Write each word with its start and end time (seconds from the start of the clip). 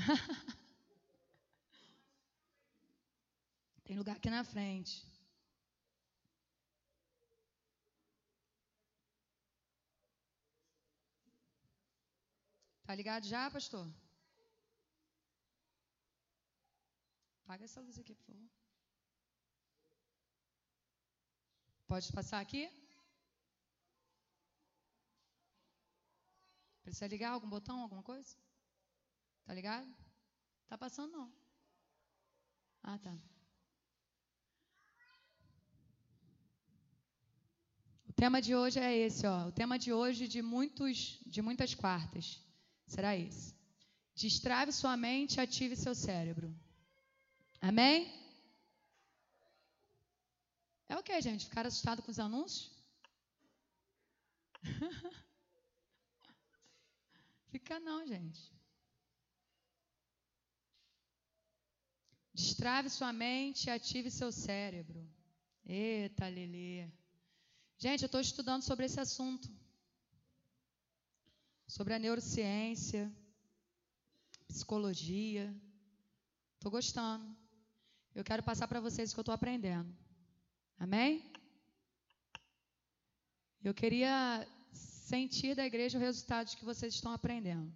Tem 3.84 3.98
lugar 3.98 4.16
aqui 4.16 4.30
na 4.30 4.44
frente. 4.44 5.06
Tá 12.84 12.94
ligado 12.94 13.26
já, 13.26 13.50
pastor? 13.50 13.86
Apaga 17.44 17.64
essa 17.64 17.80
luz 17.80 17.98
aqui, 17.98 18.14
por 18.14 18.24
favor. 18.24 18.48
Pode 21.86 22.12
passar 22.12 22.40
aqui? 22.40 22.70
Precisa 26.82 27.06
ligar 27.06 27.32
algum 27.32 27.48
botão, 27.48 27.80
alguma 27.80 28.02
coisa? 28.02 28.36
Tá 29.50 29.54
ligado? 29.54 29.92
Tá 30.68 30.78
passando 30.78 31.10
não. 31.10 31.28
Ah, 32.84 32.96
tá. 32.98 33.12
O 38.08 38.12
tema 38.12 38.40
de 38.40 38.54
hoje 38.54 38.78
é 38.78 38.96
esse, 38.96 39.26
ó. 39.26 39.48
O 39.48 39.50
tema 39.50 39.76
de 39.76 39.92
hoje 39.92 40.28
de 40.28 40.40
muitos, 40.40 41.18
de 41.26 41.42
muitas 41.42 41.74
quartas 41.74 42.40
será 42.86 43.16
esse. 43.16 43.52
Destrave 44.14 44.70
sua 44.70 44.96
mente, 44.96 45.40
ative 45.40 45.74
seu 45.74 45.96
cérebro. 45.96 46.56
Amém? 47.60 48.08
É 50.88 50.96
o 50.96 51.02
que, 51.02 51.20
gente? 51.20 51.46
Ficar 51.46 51.66
assustado 51.66 52.02
com 52.02 52.12
os 52.12 52.20
anúncios? 52.20 52.70
Fica 57.50 57.80
não, 57.80 58.06
gente. 58.06 58.59
Destrave 62.40 62.88
sua 62.88 63.12
mente 63.12 63.66
e 63.66 63.70
ative 63.70 64.10
seu 64.10 64.30
cérebro. 64.32 65.00
Eita, 65.66 66.26
Lelê. 66.26 66.88
Gente, 67.76 68.02
eu 68.02 68.06
estou 68.06 68.20
estudando 68.20 68.62
sobre 68.62 68.86
esse 68.86 68.98
assunto. 68.98 69.46
Sobre 71.66 71.92
a 71.94 71.98
neurociência, 71.98 73.02
psicologia. 74.48 75.54
Estou 76.54 76.70
gostando. 76.70 77.26
Eu 78.14 78.24
quero 78.24 78.42
passar 78.42 78.66
para 78.66 78.80
vocês 78.80 79.10
o 79.10 79.14
que 79.14 79.20
eu 79.20 79.26
estou 79.26 79.34
aprendendo. 79.34 79.94
Amém? 80.78 81.30
Eu 83.62 83.74
queria 83.74 84.48
sentir 84.72 85.54
da 85.54 85.66
igreja 85.66 85.98
o 85.98 86.00
resultado 86.08 86.56
que 86.56 86.64
vocês 86.64 86.94
estão 86.94 87.12
aprendendo. 87.12 87.70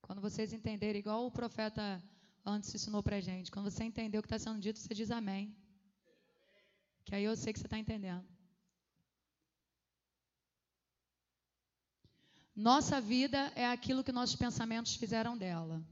Quando 0.00 0.20
vocês 0.20 0.52
entenderem, 0.52 1.00
igual 1.00 1.26
o 1.26 1.32
profeta 1.32 2.00
antes 2.50 2.74
ensinou 2.74 3.02
para 3.02 3.20
gente, 3.20 3.50
quando 3.50 3.70
você 3.70 3.84
entender 3.84 4.18
o 4.18 4.22
que 4.22 4.26
está 4.26 4.38
sendo 4.38 4.60
dito, 4.60 4.78
você 4.78 4.92
diz 4.92 5.10
amém. 5.10 5.56
Que 7.04 7.14
aí 7.14 7.24
eu 7.24 7.36
sei 7.36 7.52
que 7.52 7.58
você 7.58 7.66
está 7.66 7.78
entendendo. 7.78 8.26
Nossa 12.54 13.00
vida 13.00 13.52
é 13.54 13.66
aquilo 13.66 14.04
que 14.04 14.12
nossos 14.12 14.36
pensamentos 14.36 14.94
fizeram 14.96 15.36
dela. 15.36 15.82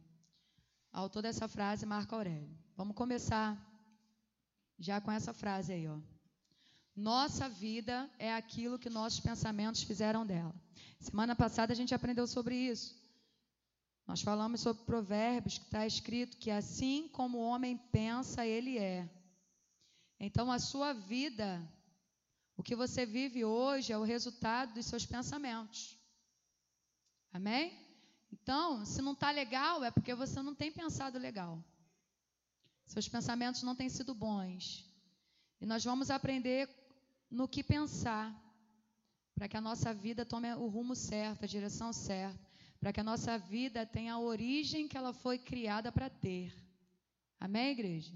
Autor 0.92 1.22
dessa 1.22 1.46
frase, 1.48 1.86
Marco 1.86 2.14
Aurélio. 2.14 2.50
Vamos 2.76 2.94
começar 2.94 3.56
já 4.78 5.00
com 5.00 5.10
essa 5.10 5.32
frase 5.32 5.72
aí, 5.72 5.88
ó. 5.88 5.98
Nossa 6.94 7.48
vida 7.48 8.10
é 8.18 8.34
aquilo 8.34 8.78
que 8.78 8.90
nossos 8.90 9.20
pensamentos 9.20 9.82
fizeram 9.82 10.26
dela. 10.26 10.54
Semana 10.98 11.36
passada 11.36 11.72
a 11.72 11.76
gente 11.76 11.94
aprendeu 11.94 12.26
sobre 12.26 12.56
isso. 12.56 12.97
Nós 14.08 14.22
falamos 14.22 14.62
sobre 14.62 14.84
provérbios 14.84 15.58
que 15.58 15.66
está 15.66 15.86
escrito 15.86 16.38
que 16.38 16.50
assim 16.50 17.08
como 17.08 17.36
o 17.36 17.42
homem 17.42 17.76
pensa, 17.76 18.46
ele 18.46 18.78
é. 18.78 19.06
Então 20.18 20.50
a 20.50 20.58
sua 20.58 20.94
vida, 20.94 21.62
o 22.56 22.62
que 22.62 22.74
você 22.74 23.04
vive 23.04 23.44
hoje 23.44 23.92
é 23.92 23.98
o 23.98 24.04
resultado 24.04 24.72
dos 24.72 24.86
seus 24.86 25.04
pensamentos. 25.04 25.94
Amém? 27.30 27.78
Então, 28.32 28.82
se 28.86 29.02
não 29.02 29.12
está 29.12 29.30
legal, 29.30 29.84
é 29.84 29.90
porque 29.90 30.14
você 30.14 30.40
não 30.40 30.54
tem 30.54 30.72
pensado 30.72 31.18
legal. 31.18 31.62
Seus 32.86 33.06
pensamentos 33.06 33.62
não 33.62 33.76
têm 33.76 33.90
sido 33.90 34.14
bons. 34.14 34.90
E 35.60 35.66
nós 35.66 35.84
vamos 35.84 36.10
aprender 36.10 36.66
no 37.30 37.46
que 37.46 37.62
pensar, 37.62 38.34
para 39.34 39.48
que 39.48 39.56
a 39.56 39.60
nossa 39.60 39.92
vida 39.92 40.24
tome 40.24 40.50
o 40.54 40.66
rumo 40.66 40.96
certo, 40.96 41.44
a 41.44 41.46
direção 41.46 41.92
certa, 41.92 42.47
para 42.80 42.92
que 42.92 43.00
a 43.00 43.04
nossa 43.04 43.36
vida 43.38 43.84
tenha 43.84 44.14
a 44.14 44.20
origem 44.20 44.86
que 44.86 44.96
ela 44.96 45.12
foi 45.12 45.38
criada 45.38 45.90
para 45.90 46.08
ter. 46.08 46.54
Amém, 47.40 47.72
igreja? 47.72 48.12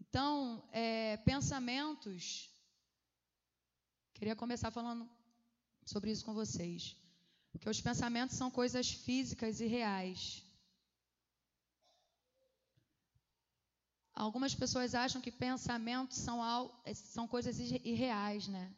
Então, 0.00 0.66
é, 0.72 1.16
pensamentos. 1.18 2.50
Queria 4.14 4.34
começar 4.34 4.70
falando 4.70 5.08
sobre 5.84 6.10
isso 6.10 6.24
com 6.24 6.32
vocês. 6.32 6.96
Porque 7.52 7.68
os 7.68 7.80
pensamentos 7.80 8.36
são 8.36 8.50
coisas 8.50 8.90
físicas 8.90 9.60
e 9.60 9.66
reais. 9.66 10.42
Algumas 14.14 14.54
pessoas 14.54 14.94
acham 14.94 15.20
que 15.20 15.30
pensamentos 15.30 16.18
são, 16.18 16.40
são 16.94 17.28
coisas 17.28 17.58
irreais, 17.60 18.48
né? 18.48 18.74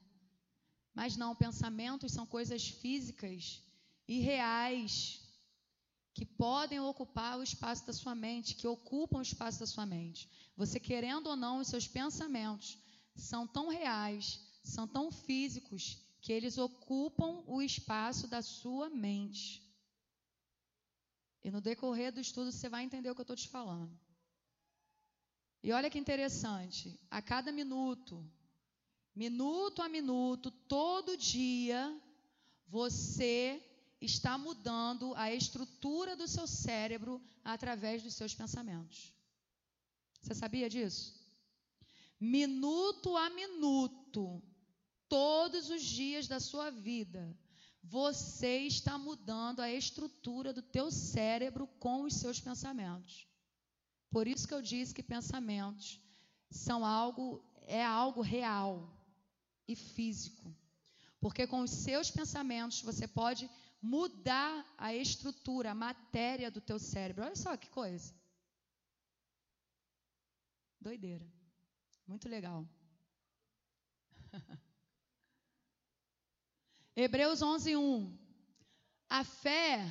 Mas 0.93 1.17
não, 1.17 1.35
pensamentos 1.35 2.13
são 2.13 2.27
coisas 2.27 2.69
físicas 2.69 3.63
e 4.11 4.19
reais 4.19 5.23
que 6.13 6.27
podem 6.27 6.81
ocupar 6.81 7.39
o 7.39 7.45
espaço 7.45 7.87
da 7.87 7.93
sua 7.93 8.13
mente, 8.13 8.57
que 8.57 8.67
ocupam 8.67 9.19
o 9.19 9.23
espaço 9.23 9.61
da 9.61 9.67
sua 9.67 9.87
mente. 9.87 10.29
Você 10.57 10.81
querendo 10.81 11.29
ou 11.29 11.37
não, 11.37 11.61
os 11.61 11.69
seus 11.69 11.87
pensamentos 11.87 12.77
são 13.15 13.47
tão 13.47 13.69
reais, 13.69 14.41
são 14.65 14.89
tão 14.89 15.13
físicos, 15.13 15.97
que 16.21 16.33
eles 16.33 16.59
ocupam 16.59 17.45
o 17.47 17.63
espaço 17.63 18.27
da 18.27 18.43
sua 18.43 18.91
mente. 18.91 19.63
E 21.45 21.49
no 21.49 21.61
decorrer 21.61 22.13
do 22.13 22.21
estudo 22.21 22.51
você 22.51 22.69
vai 22.69 22.83
entender 22.83 23.11
o 23.11 23.15
que 23.15 23.21
eu 23.21 23.23
estou 23.23 23.37
te 23.37 23.49
falando. 23.49 23.97
E 25.63 25.71
olha 25.71 25.89
que 25.89 26.01
interessante, 26.01 26.99
a 27.09 27.23
cada 27.23 27.53
minuto, 27.53 28.29
minuto 29.15 29.81
a 29.81 29.89
minuto, 29.89 30.51
todo 30.51 31.17
dia, 31.17 31.97
você 32.67 33.70
está 34.01 34.39
mudando 34.39 35.15
a 35.15 35.33
estrutura 35.33 36.17
do 36.17 36.27
seu 36.27 36.47
cérebro 36.47 37.21
através 37.45 38.03
dos 38.03 38.15
seus 38.15 38.35
pensamentos. 38.35 39.15
Você 40.23 40.35
sabia 40.35 40.69
disso? 40.69 41.19
Minuto 42.19 43.17
a 43.17 43.31
minuto, 43.31 44.43
todos 45.09 45.71
os 45.71 45.83
dias 45.83 46.29
da 46.29 46.39
sua 46.39 46.71
vida, 46.71 47.37
você 47.83 48.59
está 48.67 48.99
mudando 48.99 49.61
a 49.61 49.71
estrutura 49.71 50.53
do 50.53 50.63
teu 50.63 50.91
cérebro 50.91 51.67
com 51.79 52.03
os 52.03 52.15
seus 52.15 52.39
pensamentos. 52.39 53.27
Por 54.11 54.27
isso 54.27 54.47
que 54.47 54.55
eu 54.55 54.61
disse 54.61 54.95
que 54.95 55.03
pensamentos 55.03 56.01
são 56.51 56.85
algo 56.85 57.43
é 57.67 57.85
algo 57.85 58.21
real 58.21 58.93
e 59.67 59.77
físico. 59.77 60.53
Porque 61.21 61.47
com 61.47 61.61
os 61.61 61.71
seus 61.71 62.11
pensamentos 62.11 62.83
você 62.83 63.07
pode 63.07 63.49
mudar 63.81 64.67
a 64.77 64.95
estrutura, 64.95 65.71
a 65.71 65.75
matéria 65.75 66.51
do 66.51 66.61
teu 66.61 66.79
cérebro. 66.79 67.25
Olha 67.25 67.37
só 67.37 67.57
que 67.57 67.69
coisa. 67.71 68.15
Doideira. 70.81 71.27
Muito 72.07 72.29
legal. 72.29 72.67
Hebreus 76.97 77.41
11:1. 77.41 78.19
A 79.09 79.25
fé 79.25 79.87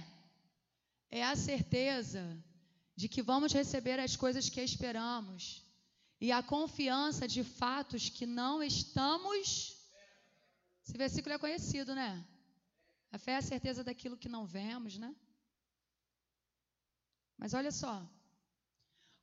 é 1.09 1.23
a 1.23 1.35
certeza 1.35 2.41
de 2.95 3.09
que 3.09 3.21
vamos 3.21 3.51
receber 3.53 3.99
as 3.99 4.15
coisas 4.15 4.49
que 4.49 4.61
esperamos 4.61 5.63
e 6.21 6.31
a 6.31 6.43
confiança 6.43 7.27
de 7.27 7.43
fatos 7.43 8.09
que 8.09 8.25
não 8.25 8.61
estamos. 8.61 9.77
Esse 10.85 10.97
versículo 10.97 11.35
é 11.35 11.39
conhecido, 11.39 11.95
né? 11.95 12.25
A 13.11 13.17
fé 13.17 13.31
é 13.31 13.37
a 13.37 13.41
certeza 13.41 13.83
daquilo 13.83 14.17
que 14.17 14.29
não 14.29 14.45
vemos, 14.45 14.97
né? 14.97 15.15
Mas 17.37 17.53
olha 17.53 17.71
só. 17.71 18.07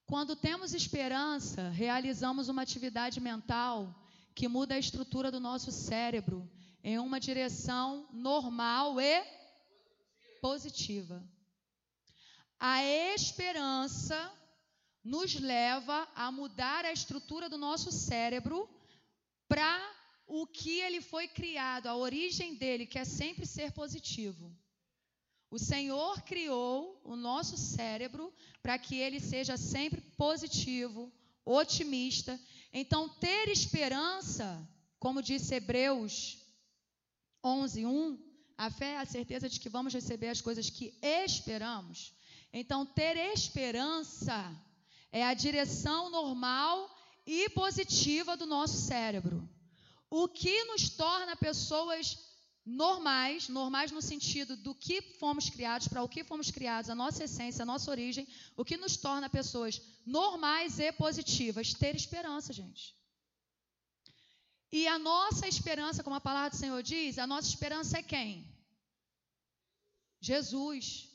Quando 0.07 0.37
temos 0.37 0.73
esperança, 0.73 1.69
realizamos 1.71 2.49
uma 2.49 2.63
atividade 2.63 3.21
mental 3.21 3.95
que 4.35 4.49
muda 4.49 4.75
a 4.75 4.79
estrutura 4.79 5.31
do 5.31 5.41
nosso 5.41 5.73
cérebro 5.73 6.49
em 6.83 6.99
uma 6.99 7.19
direção 7.19 8.09
normal 8.13 9.01
e 9.01 9.25
positiva. 10.41 11.23
A 12.59 12.85
esperança 12.85 14.33
nos 15.03 15.35
leva 15.39 16.09
a 16.15 16.31
mudar 16.33 16.85
a 16.85 16.93
estrutura 16.93 17.49
do 17.49 17.59
nosso 17.59 17.91
cérebro 17.93 18.69
para 19.49 19.96
o 20.27 20.47
que 20.47 20.81
ele 20.81 21.01
foi 21.01 21.29
criado, 21.29 21.87
a 21.87 21.97
origem 21.97 22.55
dele, 22.55 22.87
que 22.87 22.99
é 22.99 23.05
sempre 23.05 23.47
ser 23.47 23.73
positivo. 23.73 24.53
O 25.51 25.59
Senhor 25.59 26.23
criou 26.23 27.01
o 27.05 27.15
nosso 27.15 27.57
cérebro 27.57 28.33
para 28.61 28.79
que 28.79 28.97
ele 28.97 29.21
seja 29.21 29.57
sempre 29.57 30.01
positivo, 30.17 31.13
otimista. 31.45 32.39
Então, 32.73 33.09
ter 33.09 33.49
esperança, 33.49 34.69
como 34.99 35.23
disse 35.23 35.55
Hebreus 35.55 36.39
11, 37.45 37.87
1, 37.87 38.19
a 38.59 38.71
fé 38.71 38.93
é 38.93 38.99
a 38.99 39.07
certeza 39.07 39.49
de 39.49 39.61
que 39.61 39.69
vamos 39.69 39.95
receber 39.95 40.29
as 40.29 40.41
coisas 40.41 40.69
que 40.69 40.99
esperamos. 41.01 42.13
Então, 42.53 42.85
ter 42.85 43.17
esperança 43.17 44.53
é 45.13 45.25
a 45.25 45.35
direção 45.35 46.11
normal 46.11 46.91
e 47.25 47.49
positiva 47.51 48.37
do 48.37 48.47
nosso 48.47 48.79
cérebro. 48.79 49.49
O 50.11 50.29
que 50.29 50.65
nos 50.65 50.89
torna 50.91 51.35
pessoas 51.37 52.17
normais, 52.65 53.49
normais 53.49 53.93
no 53.93 54.03
sentido 54.03 54.57
do 54.57 54.75
que 54.75 55.01
fomos 55.01 55.49
criados, 55.49 55.87
para 55.87 56.03
o 56.03 56.09
que 56.09 56.25
fomos 56.25 56.51
criados, 56.51 56.91
a 56.91 56.95
nossa 56.95 57.25
essência, 57.25 57.63
a 57.63 57.67
nossa 57.67 57.91
origem, 57.91 58.27
o 58.57 58.65
que 58.65 58.77
nos 58.77 58.97
torna 58.97 59.31
pessoas 59.31 59.81
normais 60.05 60.81
e 60.81 60.91
positivas, 60.93 61.73
ter 61.75 61.95
esperança, 61.95 62.53
gente. 62.53 62.97
E 64.73 64.87
a 64.89 64.99
nossa 64.99 65.47
esperança, 65.47 66.03
como 66.03 66.17
a 66.17 66.21
palavra 66.21 66.51
do 66.51 66.57
Senhor 66.57 66.83
diz, 66.83 67.19
a 67.19 67.27
nossa 67.27 67.49
esperança 67.49 67.99
é 67.99 68.03
quem? 68.03 68.53
Jesus. 70.21 71.09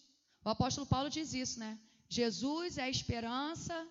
O 0.43 0.49
apóstolo 0.49 0.87
Paulo 0.87 1.09
diz 1.09 1.33
isso, 1.33 1.59
né? 1.59 1.77
Jesus 2.07 2.77
é 2.77 2.83
a 2.83 2.89
esperança 2.89 3.87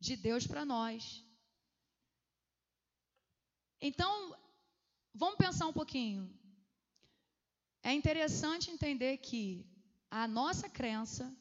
de 0.00 0.16
Deus 0.16 0.46
para 0.46 0.64
nós. 0.64 1.24
Então, 3.80 4.36
vamos 5.14 5.36
pensar 5.36 5.66
um 5.66 5.72
pouquinho. 5.72 6.32
É 7.82 7.92
interessante 7.92 8.70
entender 8.70 9.18
que 9.18 9.66
a 10.10 10.26
nossa 10.26 10.68
crença, 10.68 11.34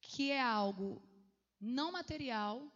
que 0.00 0.30
é 0.30 0.40
algo 0.40 1.02
não 1.60 1.90
material, 1.90 2.70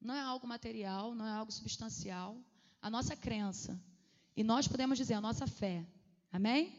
não 0.00 0.14
é 0.14 0.20
algo 0.20 0.46
material, 0.46 1.14
não 1.14 1.26
é 1.26 1.32
algo 1.32 1.50
substancial, 1.50 2.36
a 2.80 2.88
nossa 2.88 3.16
crença, 3.16 3.80
e 4.36 4.44
nós 4.44 4.68
podemos 4.68 4.96
dizer 4.96 5.14
a 5.14 5.20
nossa 5.20 5.46
fé, 5.46 5.84
amém? 6.30 6.72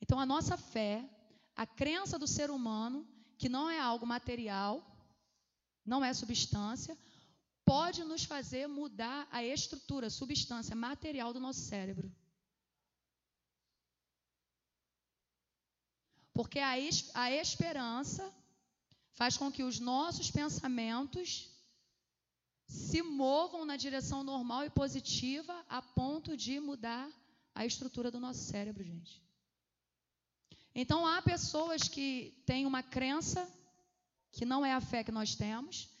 Então, 0.00 0.20
a 0.20 0.26
nossa 0.26 0.58
fé, 0.58 1.08
a 1.56 1.66
crença 1.66 2.18
do 2.18 2.26
ser 2.26 2.50
humano, 2.50 3.08
que 3.38 3.48
não 3.48 3.70
é 3.70 3.80
algo 3.80 4.06
material, 4.06 4.84
não 5.86 6.04
é 6.04 6.12
substância, 6.12 6.96
pode 7.72 8.04
nos 8.04 8.24
fazer 8.24 8.66
mudar 8.66 9.26
a 9.30 9.42
estrutura, 9.42 10.08
a 10.08 10.10
substância 10.10 10.76
material 10.76 11.32
do 11.32 11.40
nosso 11.40 11.60
cérebro. 11.60 12.14
Porque 16.34 16.58
a, 16.58 16.72
a 17.14 17.32
esperança 17.32 18.24
faz 19.14 19.38
com 19.38 19.50
que 19.50 19.62
os 19.62 19.80
nossos 19.80 20.30
pensamentos 20.30 21.50
se 22.66 23.00
movam 23.00 23.64
na 23.64 23.78
direção 23.78 24.22
normal 24.22 24.66
e 24.66 24.70
positiva 24.70 25.54
a 25.66 25.80
ponto 25.80 26.36
de 26.36 26.60
mudar 26.60 27.10
a 27.54 27.64
estrutura 27.64 28.10
do 28.10 28.20
nosso 28.20 28.40
cérebro, 28.40 28.84
gente. 28.84 29.22
Então 30.74 31.06
há 31.06 31.22
pessoas 31.22 31.88
que 31.88 32.34
têm 32.44 32.66
uma 32.66 32.82
crença 32.82 33.50
que 34.30 34.44
não 34.44 34.62
é 34.64 34.74
a 34.74 34.80
fé 34.80 35.02
que 35.02 35.12
nós 35.20 35.34
temos, 35.34 35.91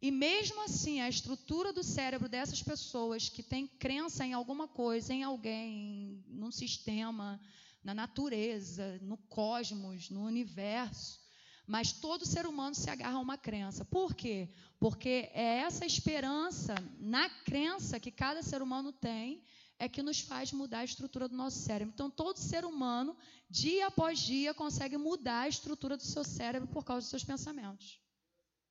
e 0.00 0.10
mesmo 0.12 0.62
assim 0.62 1.00
a 1.00 1.08
estrutura 1.08 1.72
do 1.72 1.82
cérebro 1.82 2.28
dessas 2.28 2.62
pessoas 2.62 3.28
que 3.28 3.42
têm 3.42 3.66
crença 3.66 4.24
em 4.24 4.32
alguma 4.32 4.68
coisa, 4.68 5.12
em 5.12 5.24
alguém, 5.24 6.22
num 6.28 6.52
sistema, 6.52 7.40
na 7.82 7.92
natureza, 7.94 8.98
no 9.02 9.16
cosmos, 9.16 10.08
no 10.08 10.24
universo, 10.24 11.20
mas 11.66 11.92
todo 11.92 12.24
ser 12.24 12.46
humano 12.46 12.74
se 12.74 12.88
agarra 12.88 13.16
a 13.16 13.20
uma 13.20 13.36
crença. 13.36 13.84
Por 13.84 14.14
quê? 14.14 14.48
Porque 14.78 15.30
é 15.34 15.58
essa 15.58 15.84
esperança 15.84 16.74
na 17.00 17.28
crença 17.28 17.98
que 17.98 18.12
cada 18.12 18.42
ser 18.42 18.62
humano 18.62 18.92
tem 18.92 19.42
é 19.80 19.88
que 19.88 20.02
nos 20.02 20.20
faz 20.20 20.52
mudar 20.52 20.80
a 20.80 20.84
estrutura 20.84 21.28
do 21.28 21.36
nosso 21.36 21.58
cérebro. 21.58 21.92
Então, 21.94 22.10
todo 22.10 22.38
ser 22.38 22.64
humano, 22.64 23.16
dia 23.50 23.86
após 23.88 24.18
dia, 24.18 24.54
consegue 24.54 24.96
mudar 24.96 25.42
a 25.42 25.48
estrutura 25.48 25.96
do 25.96 26.02
seu 26.02 26.24
cérebro 26.24 26.68
por 26.68 26.84
causa 26.84 27.02
dos 27.02 27.10
seus 27.10 27.24
pensamentos. 27.24 28.00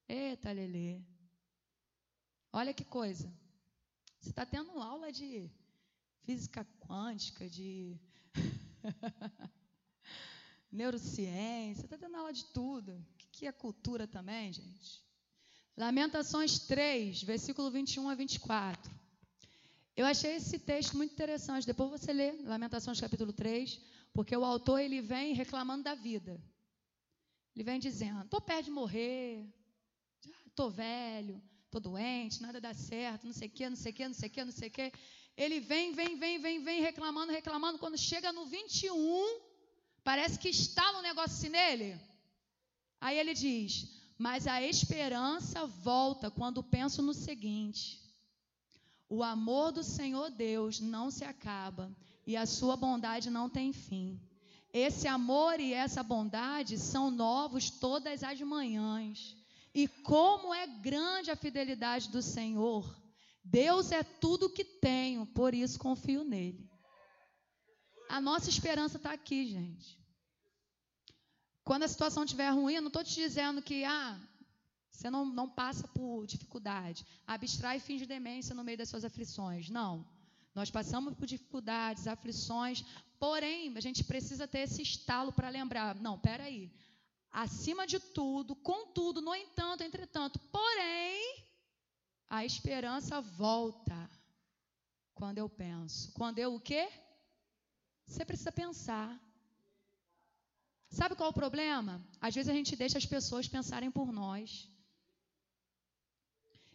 Eita, 0.08 0.52
Lelê. 0.52 1.02
Olha 2.52 2.74
que 2.74 2.84
coisa. 2.84 3.32
Você 4.20 4.30
está 4.30 4.46
tendo 4.46 4.80
aula 4.80 5.12
de 5.12 5.50
física 6.24 6.66
quântica, 6.80 7.50
de 7.50 7.98
neurociência, 10.72 11.86
está 11.86 11.98
tendo 11.98 12.18
aula 12.18 12.34
de 12.34 12.46
tudo. 12.46 12.94
O 12.94 13.06
que 13.32 13.48
é 13.48 13.52
cultura 13.52 14.08
também, 14.08 14.52
gente? 14.52 15.02
Lamentações 15.76 16.60
3, 16.60 17.24
versículo 17.24 17.70
21 17.70 18.10
a 18.10 18.16
24. 18.16 18.92
Eu 19.96 20.06
achei 20.06 20.36
esse 20.36 20.60
texto 20.60 20.98
muito 20.98 21.14
interessante. 21.14 21.66
Depois 21.66 21.90
você 21.90 22.12
lê 22.12 22.32
Lamentações 22.44 23.00
capítulo 23.00 23.32
3, 23.32 23.80
porque 24.14 24.36
o 24.36 24.44
autor 24.44 24.80
ele 24.80 25.02
vem 25.02 25.34
reclamando 25.34 25.84
da 25.84 25.96
vida. 25.96 26.42
Ele 27.56 27.64
vem 27.64 27.80
dizendo: 27.80 28.24
estou 28.24 28.42
perto 28.42 28.66
de 28.66 28.72
morrer, 28.72 29.48
estou 30.48 30.70
velho, 30.70 31.42
estou 31.68 31.82
doente, 31.82 32.42
nada 32.42 32.60
dá 32.60 32.74
certo, 32.74 33.26
não 33.26 33.34
sei 33.34 33.48
o 33.48 33.52
que, 33.52 33.70
não 33.70 33.78
sei 33.78 33.92
o 33.92 33.96
que, 33.96 34.08
não 34.08 34.16
sei 34.16 34.30
o 34.30 34.32
que, 34.32 34.44
não 34.44 34.52
sei 34.52 34.68
o 34.68 34.72
que. 34.72 34.92
Ele 35.36 35.60
vem, 35.60 35.94
vem, 35.94 36.18
vem, 36.18 36.40
vem, 36.40 36.64
vem, 36.64 36.82
reclamando, 36.82 37.32
reclamando. 37.32 37.78
Quando 37.78 37.98
chega 37.98 38.34
no 38.34 38.46
21, 38.46 39.48
Parece 40.08 40.40
que 40.40 40.48
está 40.48 40.98
um 40.98 41.02
negócio 41.02 41.34
assim 41.36 41.50
nele. 41.50 42.00
Aí 43.02 43.20
ele 43.20 43.34
diz: 43.34 43.90
Mas 44.18 44.48
a 44.48 44.62
esperança 44.62 45.68
volta 45.68 46.32
quando 46.32 46.64
penso 46.64 47.02
no 47.02 47.14
seguinte: 47.14 48.02
o 49.10 49.22
amor 49.22 49.74
do 49.74 49.84
Senhor 49.84 50.30
Deus 50.30 50.80
não 50.80 51.12
se 51.12 51.26
acaba 51.26 51.94
e 52.26 52.38
a 52.38 52.46
sua 52.46 52.78
bondade 52.78 53.30
não 53.30 53.50
tem 53.50 53.74
fim. 53.74 54.18
Esse 54.72 55.10
amor 55.10 55.60
e 55.60 55.74
essa 55.74 56.02
bondade 56.02 56.78
são 56.78 57.12
novos 57.12 57.70
todas 57.70 58.24
as 58.24 58.40
manhãs. 58.40 59.36
E 59.78 59.88
como 59.88 60.52
é 60.56 60.66
grande 60.66 61.30
a 61.30 61.36
fidelidade 61.36 62.10
do 62.10 62.20
Senhor. 62.20 62.84
Deus 63.44 63.92
é 63.92 64.02
tudo 64.02 64.50
que 64.50 64.66
tenho, 64.66 65.24
por 65.28 65.54
isso 65.54 65.78
confio 65.78 66.24
nele. 66.24 66.68
A 68.10 68.20
nossa 68.20 68.50
esperança 68.50 68.98
está 68.98 69.12
aqui, 69.14 69.46
gente. 69.46 70.04
Quando 71.64 71.84
a 71.84 71.88
situação 71.88 72.24
estiver 72.24 72.50
ruim, 72.50 72.74
eu 72.74 72.82
não 72.82 72.88
estou 72.88 73.04
te 73.04 73.14
dizendo 73.14 73.62
que 73.62 73.84
ah, 73.84 74.20
você 74.90 75.12
não, 75.12 75.24
não 75.24 75.48
passa 75.48 75.88
por 75.90 76.26
dificuldade. 76.26 77.06
Abstrai 77.28 77.78
e 77.78 77.80
finge 77.80 78.08
demência 78.08 78.56
no 78.56 78.64
meio 78.64 78.80
das 78.80 78.90
suas 78.90 79.06
aflições. 79.06 79.70
Não. 79.70 80.10
Nós 80.56 80.72
passamos 80.72 81.14
por 81.14 81.28
dificuldades, 81.28 82.08
aflições, 82.08 82.84
porém, 83.20 83.78
a 83.78 83.80
gente 83.80 84.04
precisa 84.04 84.48
ter 84.48 84.62
esse 84.62 84.82
estalo 84.82 85.32
para 85.32 85.50
lembrar. 85.50 85.94
Não, 86.02 86.18
peraí. 86.18 86.72
Acima 87.32 87.86
de 87.86 88.00
tudo, 88.00 88.56
contudo, 88.56 89.22
no 89.22 89.36
entanto, 89.36 89.84
entretanto, 89.84 90.40
porém, 90.52 91.46
a 92.30 92.46
esperança 92.46 93.22
volta 93.22 94.10
quando 95.14 95.38
eu 95.38 95.50
penso. 95.50 96.12
Quando 96.14 96.40
eu 96.40 96.56
o 96.56 96.60
quê? 96.60 96.90
Você 98.06 98.24
precisa 98.26 98.52
pensar. 98.52 99.20
Sabe 100.90 101.16
qual 101.16 101.28
é 101.28 101.32
o 101.32 101.34
problema? 101.34 102.02
Às 102.22 102.34
vezes 102.34 102.50
a 102.50 102.54
gente 102.54 102.76
deixa 102.76 102.98
as 102.98 103.06
pessoas 103.06 103.48
pensarem 103.48 103.92
por 103.92 104.12
nós. 104.12 104.70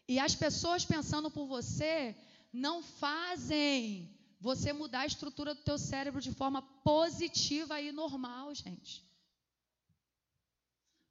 E 0.06 0.18
as 0.18 0.34
pessoas 0.34 0.84
pensando 0.84 1.30
por 1.30 1.46
você 1.46 2.14
não 2.52 2.82
fazem 2.82 4.14
você 4.38 4.72
mudar 4.72 5.00
a 5.00 5.06
estrutura 5.06 5.54
do 5.54 5.62
teu 5.62 5.78
cérebro 5.78 6.20
de 6.20 6.32
forma 6.32 6.60
positiva 6.82 7.80
e 7.80 7.92
normal, 7.92 8.54
gente. 8.54 9.02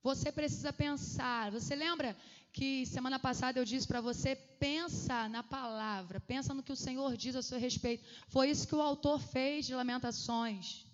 Você 0.04 0.32
precisa 0.32 0.72
pensar. 0.74 1.52
Você 1.52 1.76
lembra 1.76 2.16
que 2.52 2.86
semana 2.86 3.20
passada 3.20 3.60
eu 3.60 3.66
disse 3.66 3.88
para 3.88 4.02
você 4.02 4.36
pensa 4.36 5.30
na 5.30 5.42
palavra, 5.42 6.20
pensa 6.20 6.54
no 6.54 6.64
que 6.64 6.72
o 6.72 6.76
Senhor 6.76 7.16
diz 7.16 7.36
a 7.36 7.42
seu 7.42 7.60
respeito. 7.60 8.04
Foi 8.28 8.50
isso 8.50 8.68
que 8.68 8.76
o 8.76 8.82
autor 8.82 9.20
fez 9.20 9.66
de 9.66 9.76
Lamentações 9.76 10.92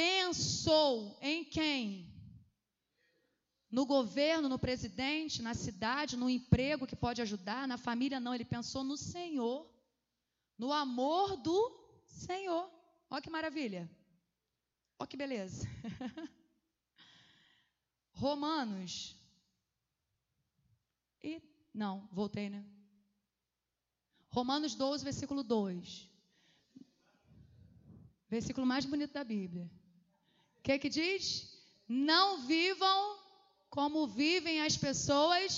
pensou 0.00 1.18
em 1.20 1.44
quem? 1.44 2.10
No 3.70 3.84
governo, 3.84 4.48
no 4.48 4.58
presidente, 4.58 5.42
na 5.42 5.52
cidade, 5.52 6.16
no 6.16 6.30
emprego 6.30 6.86
que 6.86 6.96
pode 6.96 7.20
ajudar, 7.20 7.68
na 7.68 7.76
família, 7.76 8.18
não. 8.18 8.34
Ele 8.34 8.44
pensou 8.44 8.82
no 8.82 8.96
Senhor, 8.96 9.70
no 10.58 10.72
amor 10.72 11.36
do 11.36 12.02
Senhor. 12.06 12.68
Olha 13.10 13.22
que 13.22 13.28
maravilha. 13.28 13.88
Olha 14.98 15.06
que 15.06 15.18
beleza. 15.18 15.68
Romanos. 18.20 19.16
E, 21.22 21.42
não, 21.72 22.06
voltei, 22.12 22.50
né? 22.50 22.62
Romanos 24.28 24.74
12, 24.74 25.02
versículo 25.02 25.42
2. 25.42 26.08
Versículo 28.28 28.66
mais 28.66 28.84
bonito 28.84 29.12
da 29.12 29.24
Bíblia. 29.24 29.68
O 30.58 30.62
que, 30.62 30.78
que 30.78 30.90
diz? 30.90 31.24
Não 31.88 32.46
vivam 32.46 33.18
como 33.70 34.06
vivem 34.06 34.60
as 34.60 34.76
pessoas, 34.76 35.52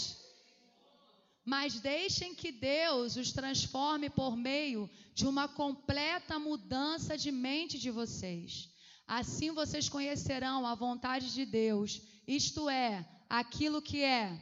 mas 1.45 1.81
deixem 1.81 2.35
que 2.35 2.53
Deus 2.53 3.17
os 3.17 3.33
transforme 3.33 4.09
por 4.09 4.37
meio 4.37 4.89
de 5.13 5.27
uma 5.27 5.49
completa 5.49 6.39
mudança 6.39 7.19
de 7.19 7.33
mente 7.33 7.77
de 7.79 7.91
vocês. 7.91 8.71
Assim 9.07 9.51
vocês 9.51 9.89
conhecerão 9.89 10.65
a 10.67 10.75
vontade 10.75 11.35
de 11.35 11.45
Deus, 11.45 12.01
isto 12.27 12.69
é, 12.69 13.07
aquilo 13.29 13.83
que 13.83 14.03
é 14.03 14.39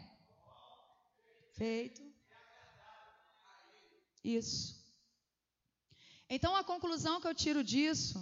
feito. 1.54 2.02
Isso. 4.22 4.80
Então 6.28 6.54
a 6.54 6.62
conclusão 6.62 7.20
que 7.20 7.26
eu 7.26 7.34
tiro 7.34 7.64
disso, 7.64 8.18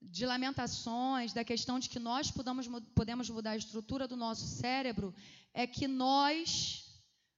de 0.00 0.26
lamentações, 0.26 1.32
da 1.32 1.44
questão 1.44 1.78
de 1.78 1.88
que 1.88 1.98
nós 1.98 2.30
podemos, 2.30 2.68
podemos 2.94 3.30
mudar 3.30 3.52
a 3.52 3.56
estrutura 3.56 4.06
do 4.06 4.16
nosso 4.16 4.46
cérebro, 4.46 5.14
é 5.54 5.66
que 5.66 5.88
nós 5.88 6.84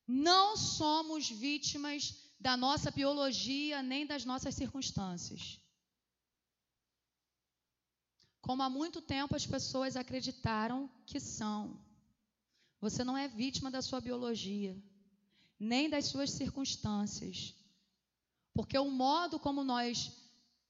não 0.06 0.56
somos 0.56 1.28
vítimas 1.28 2.16
da 2.38 2.56
nossa 2.56 2.90
biologia 2.90 3.82
nem 3.82 4.06
das 4.06 4.24
nossas 4.24 4.54
circunstâncias. 4.54 5.60
Como 8.40 8.62
há 8.62 8.70
muito 8.70 9.00
tempo 9.00 9.36
as 9.36 9.46
pessoas 9.46 9.96
acreditaram 9.96 10.90
que 11.06 11.20
são. 11.20 11.78
Você 12.80 13.04
não 13.04 13.16
é 13.16 13.28
vítima 13.28 13.70
da 13.70 13.82
sua 13.82 14.00
biologia, 14.00 14.76
nem 15.58 15.90
das 15.90 16.06
suas 16.06 16.30
circunstâncias. 16.30 17.54
Porque 18.54 18.78
o 18.78 18.90
modo 18.90 19.38
como 19.38 19.62
nós 19.62 20.12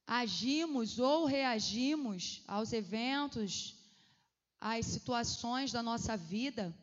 agimos 0.07 0.99
ou 0.99 1.25
reagimos 1.25 2.43
aos 2.47 2.73
eventos, 2.73 3.77
às 4.61 4.85
situações 4.87 5.71
da 5.71 5.83
nossa 5.83 6.17
vida, 6.17 6.75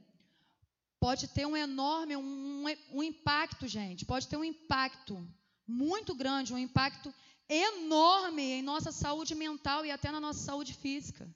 pode 1.00 1.28
ter 1.28 1.46
um 1.46 1.56
enorme, 1.56 2.16
um, 2.16 2.66
um, 2.92 3.04
impacto, 3.04 3.68
gente, 3.68 4.06
pode 4.06 4.28
ter 4.28 4.38
um 4.38 4.44
impacto 4.44 5.26
muito 5.68 6.16
grande, 6.16 6.54
um 6.54 6.58
impacto 6.58 7.14
enorme 7.50 8.44
em 8.44 8.62
nossa 8.62 8.92
saúde 8.92 9.34
mental 9.36 9.86
e 9.86 9.92
até 9.92 10.12
na 10.12 10.20
nossa 10.20 10.40
saúde 10.40 10.74
física. 10.74 11.28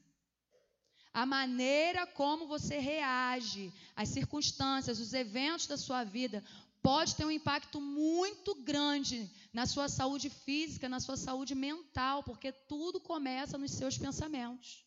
A 1.13 1.25
maneira 1.25 2.07
como 2.07 2.47
você 2.47 2.77
reage 2.77 3.73
às 3.95 4.09
circunstâncias, 4.09 4.99
os 4.99 5.13
eventos 5.13 5.67
da 5.67 5.77
sua 5.77 6.03
vida, 6.03 6.43
pode 6.81 7.15
ter 7.15 7.25
um 7.25 7.31
impacto 7.31 7.81
muito 7.81 8.55
grande 8.55 9.29
na 9.53 9.65
sua 9.65 9.89
saúde 9.89 10.29
física, 10.29 10.87
na 10.87 10.99
sua 10.99 11.17
saúde 11.17 11.53
mental, 11.53 12.23
porque 12.23 12.51
tudo 12.51 12.99
começa 12.99 13.57
nos 13.57 13.71
seus 13.71 13.97
pensamentos. 13.97 14.85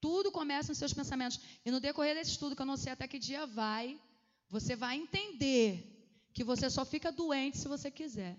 Tudo 0.00 0.30
começa 0.30 0.68
nos 0.68 0.78
seus 0.78 0.92
pensamentos. 0.92 1.40
E 1.64 1.70
no 1.70 1.80
decorrer 1.80 2.14
desse 2.14 2.32
estudo, 2.32 2.54
que 2.54 2.62
eu 2.62 2.66
não 2.66 2.76
sei 2.76 2.92
até 2.92 3.08
que 3.08 3.18
dia 3.18 3.46
vai, 3.46 3.98
você 4.48 4.76
vai 4.76 4.96
entender 4.96 5.88
que 6.34 6.44
você 6.44 6.68
só 6.68 6.84
fica 6.84 7.10
doente 7.10 7.58
se 7.58 7.68
você 7.68 7.90
quiser. 7.90 8.36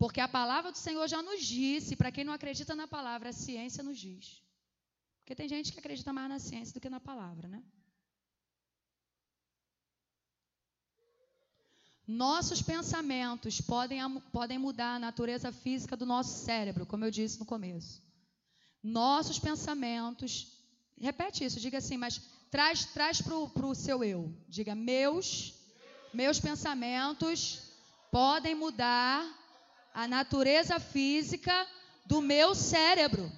Porque 0.00 0.18
a 0.18 0.26
palavra 0.26 0.72
do 0.72 0.78
Senhor 0.78 1.06
já 1.06 1.20
nos 1.22 1.44
disse, 1.44 1.94
para 1.94 2.10
quem 2.10 2.24
não 2.24 2.32
acredita 2.32 2.74
na 2.74 2.88
palavra, 2.88 3.28
a 3.28 3.34
ciência 3.34 3.82
nos 3.84 3.98
diz. 3.98 4.42
Porque 5.18 5.34
tem 5.34 5.46
gente 5.46 5.70
que 5.72 5.78
acredita 5.78 6.10
mais 6.10 6.30
na 6.30 6.38
ciência 6.38 6.72
do 6.72 6.80
que 6.80 6.88
na 6.88 6.98
palavra, 6.98 7.46
né? 7.46 7.62
Nossos 12.06 12.62
pensamentos 12.62 13.60
podem, 13.60 14.00
podem 14.32 14.58
mudar 14.58 14.94
a 14.94 14.98
natureza 14.98 15.52
física 15.52 15.94
do 15.98 16.06
nosso 16.06 16.46
cérebro, 16.46 16.86
como 16.86 17.04
eu 17.04 17.10
disse 17.10 17.38
no 17.38 17.44
começo. 17.44 18.02
Nossos 18.82 19.38
pensamentos. 19.38 20.32
Repete 20.98 21.44
isso, 21.44 21.60
diga 21.60 21.76
assim, 21.76 21.98
mas 21.98 22.22
traz, 22.50 22.86
traz 22.86 23.20
para 23.20 23.66
o 23.66 23.74
seu 23.74 24.02
eu. 24.02 24.34
Diga, 24.48 24.74
meus, 24.74 25.52
meus 26.14 26.40
pensamentos 26.40 27.70
podem 28.10 28.54
mudar 28.54 29.39
a 29.92 30.06
natureza 30.06 30.78
física 30.78 31.66
do 32.06 32.20
meu 32.20 32.54
cérebro. 32.54 33.30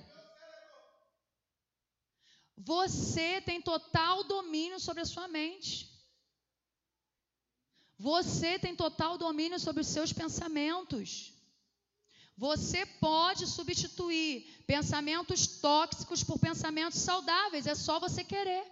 Você 2.57 3.41
tem 3.41 3.61
total 3.61 4.25
domínio 4.25 4.79
sobre 4.79 5.03
a 5.03 5.07
sua 5.07 5.27
mente. 5.29 5.91
Você 7.99 8.59
tem 8.59 8.75
total 8.75 9.17
domínio 9.19 9.59
sobre 9.59 9.81
os 9.83 9.89
seus 9.89 10.13
pensamentos. 10.13 11.33
Você 12.37 12.85
pode 12.87 13.47
substituir 13.47 14.65
pensamentos 14.67 15.47
tóxicos 15.61 16.25
por 16.25 16.39
pensamentos 16.39 16.99
saudáveis, 16.99 17.67
é 17.67 17.75
só 17.75 18.01
você 18.01 18.25
querer. 18.25 18.65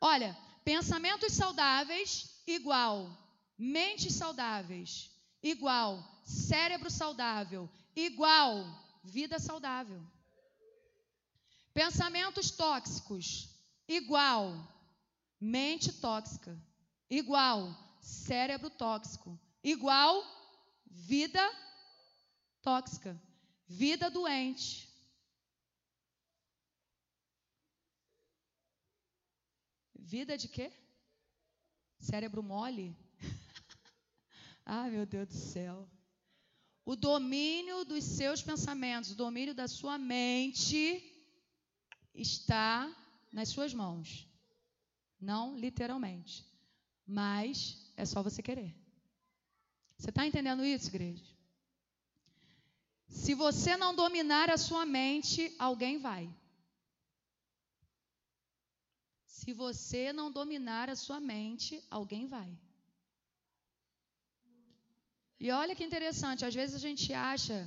Olha, 0.00 0.36
pensamentos 0.64 1.32
saudáveis 1.32 2.42
igual 2.46 3.16
mentes 3.56 4.14
saudáveis, 4.14 5.09
igual. 5.42 6.04
Cérebro 6.24 6.90
saudável, 6.90 7.68
igual. 7.94 8.64
Vida 9.02 9.38
saudável. 9.38 10.00
Pensamentos 11.72 12.50
tóxicos, 12.50 13.48
igual. 13.88 14.54
Mente 15.40 15.92
tóxica, 15.92 16.56
igual. 17.08 17.74
Cérebro 18.00 18.70
tóxico, 18.70 19.38
igual. 19.62 20.22
Vida 20.86 21.42
tóxica, 22.62 23.20
vida 23.66 24.10
doente. 24.10 24.88
Vida 29.94 30.36
de 30.36 30.48
quê? 30.48 30.72
Cérebro 32.00 32.42
mole? 32.42 32.96
Ai, 34.72 34.88
meu 34.88 35.04
Deus 35.04 35.26
do 35.26 35.34
céu. 35.34 35.90
O 36.84 36.94
domínio 36.94 37.84
dos 37.84 38.04
seus 38.04 38.40
pensamentos, 38.40 39.10
o 39.10 39.16
domínio 39.16 39.52
da 39.52 39.66
sua 39.66 39.98
mente 39.98 41.02
está 42.14 42.88
nas 43.32 43.48
suas 43.48 43.74
mãos. 43.74 44.28
Não 45.20 45.58
literalmente, 45.58 46.46
mas 47.04 47.92
é 47.96 48.04
só 48.04 48.22
você 48.22 48.40
querer. 48.44 48.72
Você 49.98 50.10
está 50.10 50.24
entendendo 50.24 50.64
isso, 50.64 50.86
igreja? 50.86 51.24
Se 53.08 53.34
você 53.34 53.76
não 53.76 53.92
dominar 53.92 54.48
a 54.50 54.56
sua 54.56 54.86
mente, 54.86 55.52
alguém 55.58 55.98
vai. 55.98 56.32
Se 59.26 59.52
você 59.52 60.12
não 60.12 60.30
dominar 60.30 60.88
a 60.88 60.94
sua 60.94 61.18
mente, 61.18 61.84
alguém 61.90 62.28
vai. 62.28 62.56
E 65.40 65.50
olha 65.50 65.74
que 65.74 65.82
interessante, 65.82 66.44
às 66.44 66.54
vezes 66.54 66.76
a 66.76 66.78
gente 66.78 67.14
acha 67.14 67.58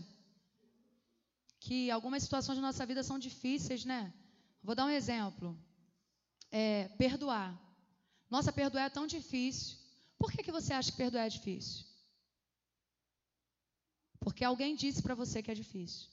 que 1.60 1.89
algumas 1.89 2.22
situações 2.22 2.58
da 2.58 2.62
nossa 2.62 2.86
vida 2.86 3.01
são 3.01 3.18
difíceis, 3.18 3.84
né? 3.84 4.13
Vou 4.62 4.75
dar 4.75 4.86
um 4.86 4.89
exemplo. 4.89 5.58
É, 6.51 6.88
perdoar. 6.89 7.50
Nossa, 8.30 8.53
perdoar 8.53 8.86
é 8.86 8.89
tão 8.89 9.08
difícil. 9.08 9.77
Por 10.20 10.32
que, 10.32 10.44
que 10.44 10.51
você 10.51 10.72
acha 10.72 10.92
que 10.92 10.98
perdoar 10.98 11.25
é 11.25 11.30
difícil? 11.30 11.84
Porque 14.20 14.44
alguém 14.44 14.75
disse 14.75 15.01
para 15.01 15.15
você 15.15 15.42
que 15.42 15.50
é 15.50 15.56
difícil. 15.56 16.08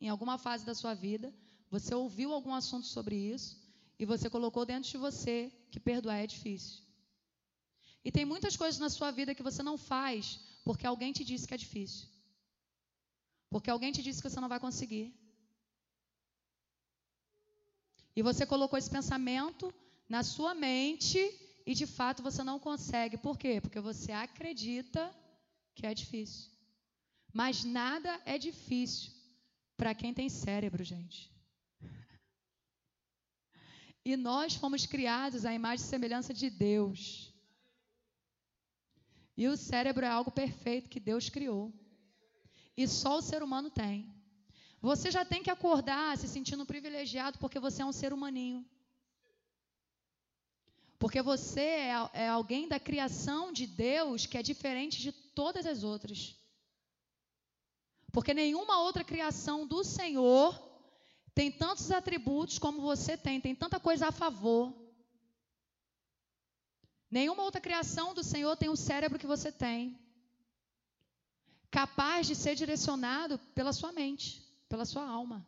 Em 0.00 0.08
alguma 0.08 0.36
fase 0.38 0.66
da 0.66 0.74
sua 0.74 0.92
vida, 0.92 1.32
você 1.70 1.94
ouviu 1.94 2.32
algum 2.32 2.52
assunto 2.52 2.86
sobre 2.88 3.14
isso 3.14 3.56
e 3.96 4.04
você 4.04 4.28
colocou 4.28 4.66
dentro 4.66 4.90
de 4.90 4.98
você 4.98 5.52
que 5.70 5.78
perdoar 5.78 6.16
é 6.16 6.26
difícil. 6.26 6.82
E 8.04 8.10
tem 8.10 8.24
muitas 8.24 8.56
coisas 8.56 8.80
na 8.80 8.90
sua 8.90 9.10
vida 9.10 9.34
que 9.34 9.42
você 9.42 9.62
não 9.62 9.76
faz 9.78 10.40
porque 10.64 10.86
alguém 10.86 11.12
te 11.12 11.24
disse 11.24 11.46
que 11.46 11.54
é 11.54 11.56
difícil. 11.56 12.08
Porque 13.50 13.70
alguém 13.70 13.92
te 13.92 14.02
disse 14.02 14.22
que 14.22 14.28
você 14.30 14.40
não 14.40 14.48
vai 14.48 14.60
conseguir. 14.60 15.14
E 18.14 18.22
você 18.22 18.44
colocou 18.46 18.78
esse 18.78 18.90
pensamento 18.90 19.72
na 20.08 20.22
sua 20.22 20.54
mente 20.54 21.18
e 21.66 21.74
de 21.74 21.86
fato 21.86 22.22
você 22.22 22.42
não 22.42 22.58
consegue. 22.58 23.16
Por 23.16 23.38
quê? 23.38 23.60
Porque 23.60 23.80
você 23.80 24.12
acredita 24.12 25.14
que 25.74 25.86
é 25.86 25.94
difícil. 25.94 26.50
Mas 27.32 27.64
nada 27.64 28.20
é 28.24 28.36
difícil 28.36 29.12
para 29.76 29.94
quem 29.94 30.12
tem 30.12 30.28
cérebro, 30.28 30.84
gente. 30.84 31.32
E 34.04 34.16
nós 34.16 34.54
fomos 34.54 34.84
criados 34.84 35.44
à 35.44 35.54
imagem 35.54 35.84
e 35.84 35.88
semelhança 35.88 36.34
de 36.34 36.50
Deus. 36.50 37.31
E 39.36 39.48
o 39.48 39.56
cérebro 39.56 40.04
é 40.04 40.08
algo 40.08 40.30
perfeito 40.30 40.88
que 40.88 41.00
Deus 41.00 41.28
criou. 41.28 41.72
E 42.76 42.86
só 42.86 43.18
o 43.18 43.22
ser 43.22 43.42
humano 43.42 43.70
tem. 43.70 44.12
Você 44.80 45.10
já 45.10 45.24
tem 45.24 45.42
que 45.42 45.50
acordar 45.50 46.18
se 46.18 46.26
sentindo 46.28 46.66
privilegiado 46.66 47.38
porque 47.38 47.60
você 47.60 47.82
é 47.82 47.86
um 47.86 47.92
ser 47.92 48.12
humaninho. 48.12 48.66
Porque 50.98 51.22
você 51.22 51.60
é, 51.60 52.10
é 52.14 52.28
alguém 52.28 52.68
da 52.68 52.78
criação 52.78 53.52
de 53.52 53.66
Deus 53.66 54.26
que 54.26 54.38
é 54.38 54.42
diferente 54.42 55.00
de 55.00 55.12
todas 55.12 55.66
as 55.66 55.82
outras. 55.82 56.36
Porque 58.12 58.34
nenhuma 58.34 58.80
outra 58.82 59.02
criação 59.02 59.66
do 59.66 59.82
Senhor 59.82 60.60
tem 61.34 61.50
tantos 61.50 61.90
atributos 61.90 62.58
como 62.58 62.80
você 62.80 63.16
tem, 63.16 63.40
tem 63.40 63.54
tanta 63.54 63.80
coisa 63.80 64.08
a 64.08 64.12
favor. 64.12 64.81
Nenhuma 67.12 67.42
outra 67.42 67.60
criação 67.60 68.14
do 68.14 68.24
Senhor 68.24 68.56
tem 68.56 68.70
o 68.70 68.76
cérebro 68.88 69.18
que 69.18 69.26
você 69.26 69.52
tem. 69.52 70.00
Capaz 71.70 72.26
de 72.26 72.34
ser 72.34 72.54
direcionado 72.54 73.38
pela 73.54 73.74
sua 73.74 73.92
mente, 73.92 74.42
pela 74.66 74.86
sua 74.86 75.06
alma. 75.06 75.46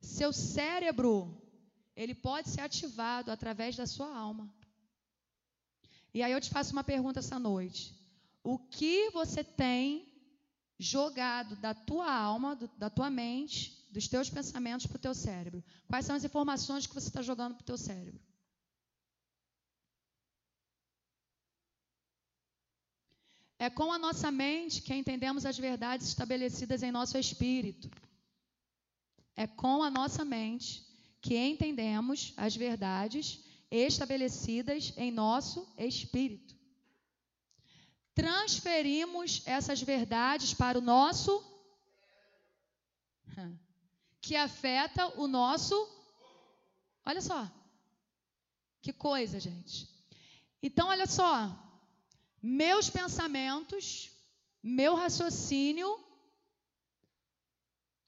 Seu 0.00 0.32
cérebro, 0.32 1.40
ele 1.94 2.12
pode 2.12 2.48
ser 2.48 2.60
ativado 2.60 3.30
através 3.30 3.76
da 3.76 3.86
sua 3.86 4.12
alma. 4.12 4.52
E 6.12 6.24
aí 6.24 6.32
eu 6.32 6.40
te 6.40 6.50
faço 6.50 6.72
uma 6.72 6.82
pergunta 6.82 7.20
essa 7.20 7.38
noite. 7.38 7.94
O 8.42 8.58
que 8.58 9.10
você 9.10 9.44
tem 9.44 10.12
jogado 10.76 11.54
da 11.54 11.72
tua 11.72 12.12
alma, 12.12 12.56
do, 12.56 12.68
da 12.76 12.90
tua 12.90 13.08
mente, 13.08 13.86
dos 13.92 14.08
teus 14.08 14.28
pensamentos 14.28 14.86
para 14.86 14.96
o 14.96 15.00
teu 15.06 15.14
cérebro? 15.14 15.62
Quais 15.86 16.04
são 16.04 16.16
as 16.16 16.24
informações 16.24 16.84
que 16.84 16.94
você 16.94 17.06
está 17.06 17.22
jogando 17.22 17.54
para 17.54 17.62
o 17.62 17.66
teu 17.66 17.78
cérebro? 17.78 18.20
É 23.64 23.70
com 23.70 23.92
a 23.92 23.98
nossa 24.06 24.28
mente 24.32 24.82
que 24.82 24.92
entendemos 24.92 25.46
as 25.46 25.56
verdades 25.56 26.08
estabelecidas 26.08 26.82
em 26.82 26.90
nosso 26.90 27.16
espírito. 27.16 27.88
É 29.36 29.46
com 29.46 29.84
a 29.84 29.88
nossa 29.88 30.24
mente 30.24 30.84
que 31.20 31.36
entendemos 31.36 32.34
as 32.36 32.56
verdades 32.56 33.38
estabelecidas 33.70 34.92
em 34.96 35.12
nosso 35.12 35.72
espírito. 35.78 36.56
Transferimos 38.16 39.42
essas 39.46 39.80
verdades 39.80 40.52
para 40.52 40.76
o 40.76 40.82
nosso 40.82 41.32
que 44.20 44.34
afeta 44.34 45.06
o 45.20 45.28
nosso 45.28 45.76
Olha 47.06 47.20
só. 47.20 47.48
Que 48.80 48.92
coisa, 48.92 49.38
gente. 49.38 49.88
Então, 50.60 50.88
olha 50.88 51.06
só, 51.06 51.71
meus 52.42 52.90
pensamentos, 52.90 54.10
meu 54.60 54.96
raciocínio, 54.96 55.98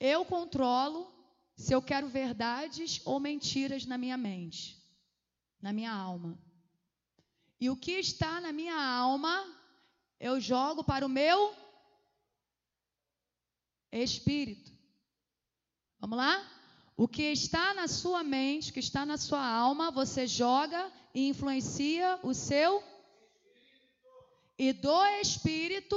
eu 0.00 0.24
controlo 0.24 1.12
se 1.56 1.72
eu 1.72 1.80
quero 1.80 2.08
verdades 2.08 3.00
ou 3.04 3.20
mentiras 3.20 3.86
na 3.86 3.96
minha 3.96 4.16
mente, 4.16 4.76
na 5.62 5.72
minha 5.72 5.92
alma. 5.92 6.36
E 7.60 7.70
o 7.70 7.76
que 7.76 7.92
está 7.92 8.40
na 8.40 8.52
minha 8.52 8.76
alma, 8.76 9.46
eu 10.18 10.40
jogo 10.40 10.82
para 10.82 11.06
o 11.06 11.08
meu 11.08 11.54
espírito. 13.92 14.72
Vamos 16.00 16.18
lá? 16.18 16.50
O 16.96 17.06
que 17.06 17.22
está 17.22 17.72
na 17.72 17.86
sua 17.86 18.22
mente, 18.22 18.70
o 18.70 18.74
que 18.74 18.80
está 18.80 19.06
na 19.06 19.16
sua 19.16 19.44
alma, 19.44 19.90
você 19.90 20.26
joga 20.26 20.92
e 21.14 21.28
influencia 21.28 22.18
o 22.22 22.34
seu 22.34 22.82
e 24.58 24.72
do 24.72 25.04
espírito 25.20 25.96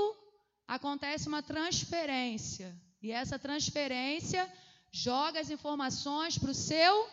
acontece 0.68 1.28
uma 1.28 1.44
transferência. 1.44 2.76
E 3.02 3.12
essa 3.12 3.38
transferência 3.38 4.52
joga 4.92 5.40
as 5.40 5.50
informações 5.50 6.38
para 6.38 6.52
o 6.52 6.56
seu 6.56 7.10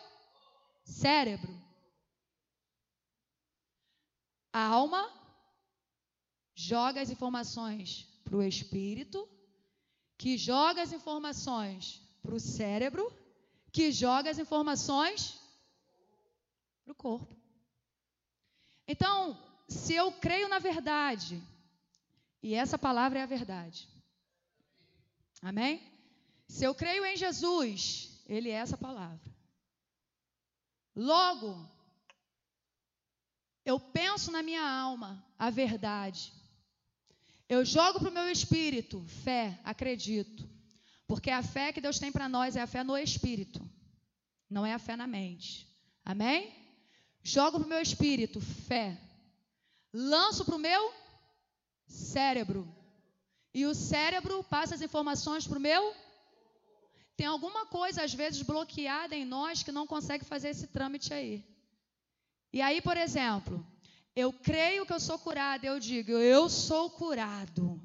cérebro. 0.83 1.53
A 4.51 4.65
alma 4.65 5.11
joga 6.55 7.01
as 7.01 7.09
informações 7.09 8.07
para 8.23 8.37
o 8.37 8.41
espírito, 8.41 9.27
que 10.17 10.37
joga 10.37 10.81
as 10.81 10.93
informações 10.93 12.01
para 12.21 12.33
o 12.33 12.39
cérebro, 12.39 13.11
que 13.71 13.91
joga 13.91 14.29
as 14.29 14.39
informações 14.39 15.37
para 16.83 16.93
o 16.93 16.95
corpo. 16.95 17.35
Então, 18.87 19.37
se 19.67 19.93
eu 19.93 20.11
creio 20.11 20.47
na 20.47 20.59
verdade, 20.59 21.41
e 22.41 22.53
essa 22.53 22.77
palavra 22.77 23.19
é 23.19 23.23
a 23.23 23.27
verdade. 23.27 23.87
Amém? 25.41 25.81
Se 26.47 26.63
eu 26.63 26.75
creio 26.75 27.05
em 27.05 27.17
Jesus, 27.17 28.21
Ele 28.27 28.49
é 28.49 28.53
essa 28.53 28.77
palavra. 28.77 29.33
Logo, 30.95 31.67
eu 33.65 33.79
penso 33.79 34.31
na 34.31 34.43
minha 34.43 34.65
alma 34.67 35.25
a 35.37 35.49
verdade. 35.49 36.31
Eu 37.49 37.65
jogo 37.65 37.99
para 37.99 38.09
o 38.09 38.13
meu 38.13 38.29
espírito 38.29 39.03
fé, 39.23 39.59
acredito. 39.63 40.47
Porque 41.07 41.29
a 41.29 41.43
fé 41.43 41.71
que 41.71 41.81
Deus 41.81 41.99
tem 41.99 42.11
para 42.11 42.29
nós 42.29 42.55
é 42.55 42.61
a 42.61 42.67
fé 42.67 42.83
no 42.83 42.97
espírito, 42.97 43.61
não 44.49 44.65
é 44.65 44.73
a 44.73 44.79
fé 44.79 44.95
na 44.95 45.05
mente. 45.05 45.67
Amém? 46.03 46.53
Jogo 47.21 47.59
para 47.59 47.65
o 47.65 47.69
meu 47.69 47.81
espírito 47.81 48.39
fé, 48.41 48.99
lanço 49.95 50.43
para 50.43 50.55
o 50.55 50.59
meu 50.59 50.93
cérebro. 51.87 52.67
E 53.53 53.65
o 53.65 53.73
cérebro 53.73 54.43
passa 54.43 54.75
as 54.75 54.81
informações 54.81 55.47
para 55.47 55.57
o 55.57 55.61
meu. 55.61 55.95
Tem 57.15 57.25
alguma 57.25 57.65
coisa, 57.67 58.03
às 58.03 58.13
vezes, 58.13 58.41
bloqueada 58.41 59.15
em 59.15 59.23
nós 59.23 59.63
que 59.63 59.71
não 59.71 59.87
consegue 59.87 60.25
fazer 60.25 60.49
esse 60.49 60.67
trâmite 60.67 61.13
aí. 61.13 61.45
E 62.51 62.61
aí, 62.61 62.81
por 62.81 62.97
exemplo, 62.97 63.65
eu 64.13 64.33
creio 64.33 64.85
que 64.85 64.91
eu 64.91 64.99
sou 64.99 65.17
curado, 65.17 65.63
eu 65.63 65.79
digo, 65.79 66.11
eu 66.11 66.49
sou 66.49 66.89
curado. 66.89 67.81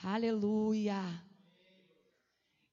Aleluia. 0.00 1.02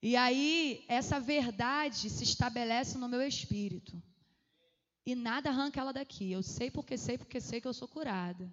E 0.02 0.16
aí, 0.16 0.86
essa 0.88 1.20
verdade 1.20 2.10
se 2.12 2.24
estabelece 2.24 2.96
no 3.00 3.10
meu 3.10 3.24
espírito 3.24 4.02
e 5.06 5.16
nada 5.16 5.50
arranca 5.50 5.80
ela 5.80 5.94
daqui. 5.94 6.32
Eu 6.32 6.44
sei 6.44 6.70
porque 6.70 6.98
sei, 6.98 7.18
porque 7.18 7.40
sei 7.40 7.60
que 7.62 7.68
eu 7.68 7.74
sou 7.74 7.88
curada. 7.88 8.52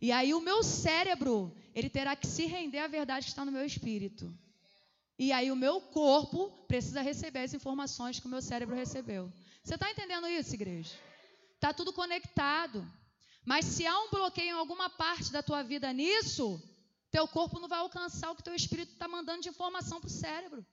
E 0.00 0.12
aí 0.12 0.32
o 0.32 0.40
meu 0.40 0.62
cérebro, 0.62 1.52
ele 1.74 1.90
terá 1.90 2.14
que 2.14 2.26
se 2.26 2.46
render 2.46 2.78
à 2.78 2.86
verdade 2.86 3.24
que 3.26 3.30
está 3.30 3.44
no 3.44 3.52
meu 3.52 3.64
espírito. 3.64 4.32
E 5.18 5.32
aí 5.32 5.50
o 5.50 5.56
meu 5.56 5.80
corpo 5.80 6.50
precisa 6.68 7.02
receber 7.02 7.40
as 7.40 7.54
informações 7.54 8.20
que 8.20 8.26
o 8.26 8.30
meu 8.30 8.40
cérebro 8.40 8.76
recebeu. 8.76 9.32
Você 9.64 9.74
está 9.74 9.90
entendendo 9.90 10.28
isso, 10.28 10.54
igreja? 10.54 10.94
Está 11.54 11.72
tudo 11.72 11.92
conectado. 11.92 12.86
Mas 13.44 13.64
se 13.64 13.84
há 13.84 13.98
um 13.98 14.10
bloqueio 14.10 14.48
em 14.50 14.58
alguma 14.58 14.88
parte 14.88 15.32
da 15.32 15.42
tua 15.42 15.62
vida 15.62 15.92
nisso, 15.92 16.62
teu 17.10 17.26
corpo 17.26 17.58
não 17.58 17.66
vai 17.66 17.80
alcançar 17.80 18.30
o 18.30 18.36
que 18.36 18.42
teu 18.42 18.54
espírito 18.54 18.92
está 18.92 19.08
mandando 19.08 19.42
de 19.42 19.48
informação 19.48 20.00
para 20.00 20.06
o 20.06 20.10
cérebro. 20.10 20.64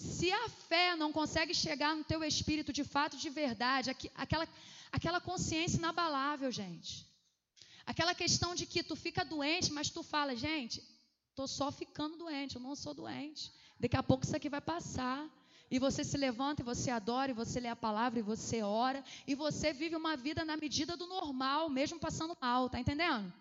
Se 0.00 0.32
a 0.32 0.48
fé 0.48 0.96
não 0.96 1.12
consegue 1.12 1.54
chegar 1.54 1.94
no 1.94 2.02
teu 2.02 2.24
espírito 2.24 2.72
de 2.72 2.82
fato, 2.82 3.18
de 3.18 3.28
verdade, 3.28 3.90
aquela, 4.14 4.48
aquela 4.90 5.20
consciência 5.20 5.76
inabalável, 5.76 6.50
gente. 6.50 7.06
Aquela 7.84 8.14
questão 8.14 8.54
de 8.54 8.64
que 8.64 8.82
tu 8.82 8.96
fica 8.96 9.22
doente, 9.24 9.70
mas 9.70 9.90
tu 9.90 10.02
fala, 10.02 10.34
gente, 10.34 10.82
estou 11.28 11.46
só 11.46 11.70
ficando 11.70 12.16
doente, 12.16 12.56
eu 12.56 12.62
não 12.62 12.74
sou 12.74 12.94
doente. 12.94 13.52
Daqui 13.78 13.94
a 13.94 14.02
pouco 14.02 14.24
isso 14.24 14.34
aqui 14.34 14.48
vai 14.48 14.62
passar. 14.62 15.28
E 15.70 15.78
você 15.78 16.02
se 16.02 16.16
levanta 16.16 16.62
e 16.62 16.64
você 16.64 16.90
adora, 16.90 17.30
e 17.30 17.34
você 17.34 17.60
lê 17.60 17.68
a 17.68 17.76
palavra, 17.76 18.18
e 18.18 18.22
você 18.22 18.62
ora, 18.62 19.04
e 19.26 19.34
você 19.34 19.72
vive 19.72 19.94
uma 19.94 20.16
vida 20.16 20.44
na 20.46 20.56
medida 20.56 20.96
do 20.96 21.06
normal, 21.06 21.68
mesmo 21.68 22.00
passando 22.00 22.36
mal, 22.40 22.70
tá 22.70 22.80
entendendo? 22.80 23.32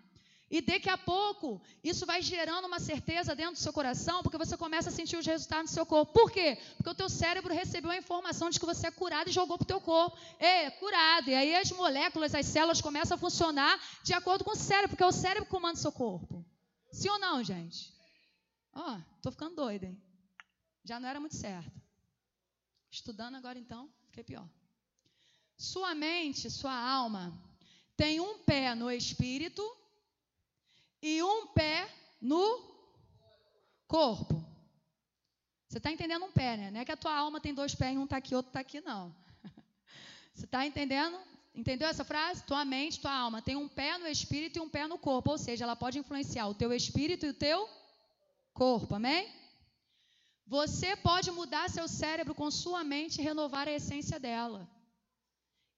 E 0.52 0.62
daqui 0.62 0.90
a 0.90 0.98
pouco, 0.98 1.62
isso 1.84 2.08
vai 2.08 2.24
gerando 2.24 2.66
uma 2.66 2.80
certeza 2.80 3.36
dentro 3.36 3.54
do 3.54 3.60
seu 3.60 3.72
coração, 3.72 4.24
porque 4.24 4.38
você 4.38 4.58
começa 4.58 4.90
a 4.90 4.92
sentir 4.92 5.16
os 5.16 5.26
resultados 5.26 5.70
no 5.70 5.76
seu 5.76 5.86
corpo. 5.86 6.12
Por 6.12 6.32
quê? 6.32 6.58
Porque 6.76 6.90
o 6.90 6.96
teu 6.96 7.08
cérebro 7.08 7.54
recebeu 7.54 7.92
a 7.92 7.98
informação 7.98 8.50
de 8.50 8.60
que 8.60 8.66
você 8.66 8.88
é 8.88 8.92
curado 8.92 9.30
e 9.30 9.34
jogou 9.34 9.58
para 9.60 9.66
o 9.66 9.68
teu 9.68 9.80
corpo. 9.80 10.18
É, 10.40 10.72
curado. 10.72 11.30
E 11.30 11.36
aí 11.36 11.56
as 11.56 11.72
moléculas, 11.72 12.34
as 12.34 12.48
células 12.48 12.82
começam 12.82 13.14
a 13.16 13.20
funcionar 13.20 13.80
de 14.04 14.12
acordo 14.14 14.44
com 14.44 14.52
o 14.52 14.56
cérebro, 14.56 14.90
porque 14.90 15.04
é 15.04 15.08
o 15.08 15.12
cérebro 15.12 15.46
que 15.46 15.52
comanda 15.52 15.78
o 15.78 15.82
seu 15.82 15.92
corpo. 15.92 16.44
Sim 16.92 17.10
ou 17.10 17.20
não, 17.20 17.44
gente? 17.44 17.94
Ó, 18.74 18.96
oh, 18.96 19.02
tô 19.22 19.32
ficando 19.32 19.56
doida, 19.56 19.86
hein? 19.86 20.02
Já 20.84 21.00
não 21.00 21.08
era 21.08 21.20
muito 21.20 21.36
certo. 21.36 21.80
Estudando 22.90 23.36
agora 23.36 23.60
então, 23.60 23.88
fiquei 24.08 24.24
pior. 24.24 24.50
Sua 25.56 25.94
mente, 25.94 26.50
sua 26.50 26.74
alma, 26.74 27.40
tem 27.96 28.20
um 28.20 28.40
pé 28.40 28.74
no 28.74 28.90
espírito 28.90 29.62
e 31.02 31.22
um 31.24 31.48
pé 31.48 31.90
no 32.22 32.62
corpo. 33.88 34.46
Você 35.68 35.78
está 35.78 35.92
entendendo 35.92 36.26
um 36.26 36.32
pé, 36.32 36.58
né? 36.58 36.72
Não 36.72 36.80
é 36.80 36.86
que 36.86 36.92
a 36.92 36.98
tua 36.98 37.16
alma 37.16 37.40
tem 37.40 37.54
dois 37.54 37.76
pés 37.76 37.94
e 37.94 37.98
um 37.98 38.06
está 38.06 38.18
aqui, 38.18 38.34
outro 38.34 38.50
está 38.50 38.60
aqui, 38.60 38.82
não. 38.82 39.16
Você 40.34 40.46
está 40.46 40.66
entendendo? 40.66 41.20
Entendeu 41.54 41.88
essa 41.88 42.04
frase? 42.04 42.44
Tua 42.44 42.66
mente, 42.66 43.00
tua 43.00 43.14
alma 43.14 43.42
tem 43.42 43.56
um 43.56 43.68
pé 43.68 43.98
no 43.98 44.08
espírito 44.08 44.58
e 44.58 44.62
um 44.62 44.70
pé 44.70 44.88
no 44.88 44.98
corpo. 44.98 45.32
Ou 45.32 45.38
seja, 45.38 45.66
ela 45.66 45.76
pode 45.76 46.00
influenciar 46.00 46.48
o 46.48 46.56
teu 46.56 46.74
espírito 46.74 47.26
e 47.26 47.30
o 47.30 47.34
teu 47.34 47.70
corpo. 48.54 48.96
Amém? 48.96 49.32
Você 50.48 50.96
pode 50.96 51.30
mudar 51.30 51.70
seu 51.70 51.88
cérebro 51.88 52.34
com 52.34 52.50
sua 52.50 52.84
mente 52.84 53.20
e 53.20 53.24
renovar 53.24 53.68
a 53.68 53.72
essência 53.72 54.20
dela. 54.20 54.68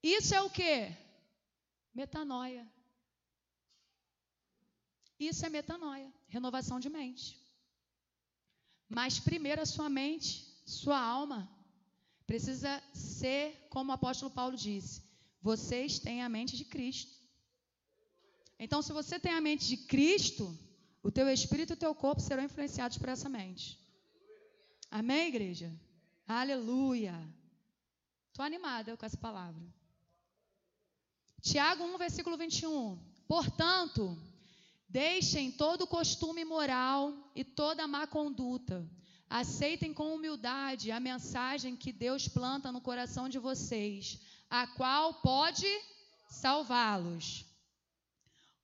Isso 0.01 0.33
é 0.33 0.41
o 0.41 0.49
que? 0.49 0.89
Metanoia. 1.93 2.65
Isso 5.29 5.45
é 5.45 5.49
metanoia, 5.49 6.11
renovação 6.27 6.79
de 6.79 6.89
mente. 6.89 7.39
Mas 8.89 9.19
primeiro 9.19 9.61
a 9.61 9.65
sua 9.65 9.87
mente, 9.87 10.29
sua 10.65 10.99
alma, 10.99 11.39
precisa 12.25 12.81
ser, 12.93 13.67
como 13.69 13.91
o 13.91 13.93
apóstolo 13.93 14.31
Paulo 14.31 14.57
disse, 14.57 15.03
vocês 15.41 15.99
têm 15.99 16.23
a 16.23 16.29
mente 16.29 16.57
de 16.57 16.65
Cristo. 16.65 17.13
Então, 18.57 18.81
se 18.81 18.91
você 18.91 19.19
tem 19.19 19.33
a 19.33 19.41
mente 19.41 19.67
de 19.67 19.77
Cristo, 19.77 20.57
o 21.03 21.11
teu 21.11 21.29
espírito 21.29 21.73
e 21.73 21.75
o 21.75 21.83
teu 21.83 21.93
corpo 21.93 22.21
serão 22.21 22.43
influenciados 22.43 22.97
por 22.97 23.09
essa 23.09 23.29
mente. 23.29 23.79
Amém, 24.89 25.27
igreja? 25.27 25.71
Aleluia. 26.27 27.15
Estou 28.29 28.43
animada 28.43 28.97
com 28.97 29.05
essa 29.05 29.17
palavra. 29.17 29.61
Tiago 31.41 31.83
1, 31.83 31.97
versículo 31.97 32.37
21. 32.37 32.99
Portanto, 33.27 34.17
deixem 34.91 35.51
todo 35.51 35.87
costume 35.87 36.43
moral 36.43 37.13
e 37.33 37.43
toda 37.45 37.87
má 37.87 38.05
conduta. 38.05 38.85
Aceitem 39.29 39.93
com 39.93 40.13
humildade 40.13 40.91
a 40.91 40.99
mensagem 40.99 41.77
que 41.77 41.93
Deus 41.93 42.27
planta 42.27 42.71
no 42.73 42.81
coração 42.81 43.29
de 43.29 43.39
vocês, 43.39 44.19
a 44.49 44.67
qual 44.67 45.13
pode 45.21 45.65
salvá-los. 46.29 47.45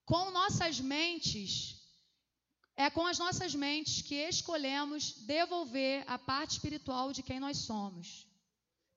Com 0.05 0.29
nossas 0.31 0.81
mentes, 0.81 1.81
é 2.75 2.89
com 2.89 3.05
as 3.07 3.17
nossas 3.17 3.55
mentes 3.55 4.01
que 4.01 4.15
escolhemos 4.15 5.13
devolver 5.25 6.03
a 6.07 6.19
parte 6.19 6.51
espiritual 6.51 7.13
de 7.13 7.23
quem 7.23 7.39
nós 7.39 7.59
somos. 7.59 8.27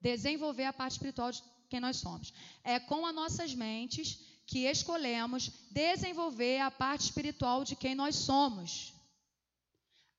Desenvolver 0.01 0.65
a 0.65 0.73
parte 0.73 0.93
espiritual 0.93 1.31
de 1.31 1.41
quem 1.69 1.79
nós 1.79 1.95
somos. 1.95 2.33
É 2.61 2.77
com 2.77 3.05
as 3.05 3.15
nossas 3.15 3.53
mentes 3.55 4.19
que 4.51 4.65
escolhemos 4.65 5.49
desenvolver 5.69 6.59
a 6.59 6.69
parte 6.69 7.03
espiritual 7.05 7.63
de 7.63 7.73
quem 7.73 7.95
nós 7.95 8.17
somos. 8.17 8.93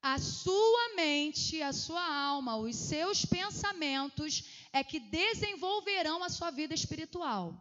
A 0.00 0.18
sua 0.18 0.94
mente, 0.96 1.60
a 1.60 1.70
sua 1.70 2.02
alma, 2.02 2.56
os 2.56 2.74
seus 2.74 3.26
pensamentos 3.26 4.44
é 4.72 4.82
que 4.82 4.98
desenvolverão 4.98 6.24
a 6.24 6.30
sua 6.30 6.50
vida 6.50 6.72
espiritual. 6.72 7.54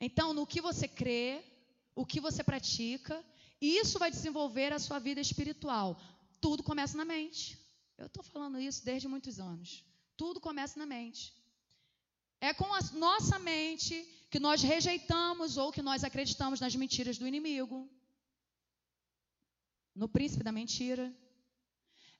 Então, 0.00 0.32
no 0.32 0.46
que 0.46 0.62
você 0.62 0.88
crê, 0.88 1.44
o 1.94 2.06
que 2.06 2.18
você 2.18 2.42
pratica, 2.42 3.22
isso 3.60 3.98
vai 3.98 4.10
desenvolver 4.10 4.72
a 4.72 4.78
sua 4.78 4.98
vida 4.98 5.20
espiritual. 5.20 6.00
Tudo 6.40 6.62
começa 6.62 6.96
na 6.96 7.04
mente. 7.04 7.58
Eu 7.98 8.06
estou 8.06 8.24
falando 8.24 8.58
isso 8.58 8.82
desde 8.82 9.06
muitos 9.06 9.38
anos. 9.38 9.84
Tudo 10.16 10.40
começa 10.40 10.78
na 10.78 10.86
mente. 10.86 11.34
É 12.40 12.54
com 12.54 12.72
a 12.72 12.80
nossa 12.94 13.38
mente 13.38 14.17
que 14.30 14.38
nós 14.38 14.62
rejeitamos 14.62 15.56
ou 15.56 15.72
que 15.72 15.82
nós 15.82 16.04
acreditamos 16.04 16.60
nas 16.60 16.74
mentiras 16.74 17.16
do 17.18 17.26
inimigo, 17.26 17.88
no 19.94 20.08
príncipe 20.08 20.44
da 20.44 20.52
mentira. 20.52 21.12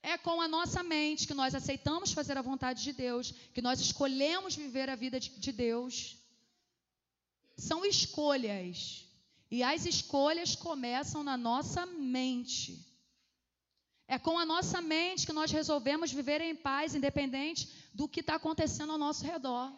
É 0.03 0.16
com 0.16 0.40
a 0.40 0.49
nossa 0.49 0.83
mente 0.83 1.27
que 1.27 1.35
nós 1.35 1.55
aceitamos 1.55 2.12
fazer 2.12 2.38
a 2.38 2.42
vontade 2.42 2.83
de 2.83 2.92
Deus, 2.92 3.33
que 3.53 3.61
nós 3.61 3.81
escolhemos 3.81 4.55
viver 4.55 4.88
a 4.88 4.97
vida 4.97 5.18
de 5.21 5.53
Deus. 5.53 6.16
São 7.57 7.85
escolhas. 7.85 9.05
E 9.51 9.62
as 9.62 9.87
escolhas 9.87 10.55
começam 10.55 11.23
na 11.25 11.37
nossa 11.37 11.85
mente. 11.87 12.87
É 14.07 14.18
com 14.18 14.38
a 14.38 14.47
nossa 14.47 14.81
mente 14.81 15.27
que 15.27 15.33
nós 15.33 15.51
resolvemos 15.51 16.12
viver 16.12 16.40
em 16.40 16.55
paz, 16.55 16.94
independente 16.94 17.68
do 17.92 18.09
que 18.09 18.21
está 18.21 18.37
acontecendo 18.37 18.92
ao 18.92 18.99
nosso 18.99 19.25
redor. 19.25 19.73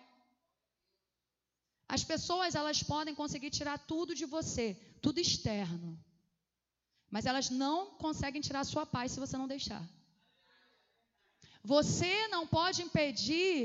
As 1.96 2.05
pessoas 2.05 2.55
elas 2.55 2.81
podem 2.85 3.14
conseguir 3.20 3.50
tirar 3.50 3.76
tudo 3.92 4.14
de 4.14 4.24
você, 4.24 4.66
tudo 5.03 5.18
externo, 5.18 5.98
mas 7.14 7.26
elas 7.26 7.50
não 7.50 7.79
conseguem 8.05 8.40
tirar 8.40 8.61
a 8.61 8.70
sua 8.72 8.87
paz 8.87 9.11
se 9.11 9.18
você 9.18 9.37
não 9.37 9.48
deixar. 9.48 9.83
Você 11.64 12.29
não 12.29 12.46
pode 12.46 12.81
impedir 12.83 13.57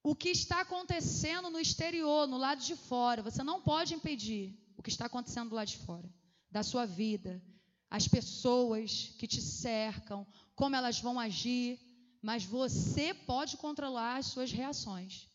o 0.00 0.14
que 0.14 0.28
está 0.28 0.60
acontecendo 0.60 1.50
no 1.50 1.58
exterior, 1.58 2.28
no 2.28 2.38
lado 2.38 2.62
de 2.62 2.76
fora. 2.76 3.20
Você 3.20 3.42
não 3.42 3.60
pode 3.60 3.94
impedir 3.94 4.56
o 4.76 4.82
que 4.82 4.90
está 4.94 5.06
acontecendo 5.06 5.50
do 5.50 5.56
lado 5.56 5.72
de 5.74 5.78
fora, 5.78 6.08
da 6.52 6.62
sua 6.62 6.86
vida, 6.86 7.42
as 7.90 8.06
pessoas 8.06 9.12
que 9.18 9.26
te 9.26 9.42
cercam, 9.42 10.24
como 10.54 10.76
elas 10.76 11.00
vão 11.00 11.18
agir, 11.18 11.80
mas 12.22 12.44
você 12.44 13.12
pode 13.12 13.56
controlar 13.56 14.18
as 14.18 14.26
suas 14.26 14.52
reações. 14.52 15.31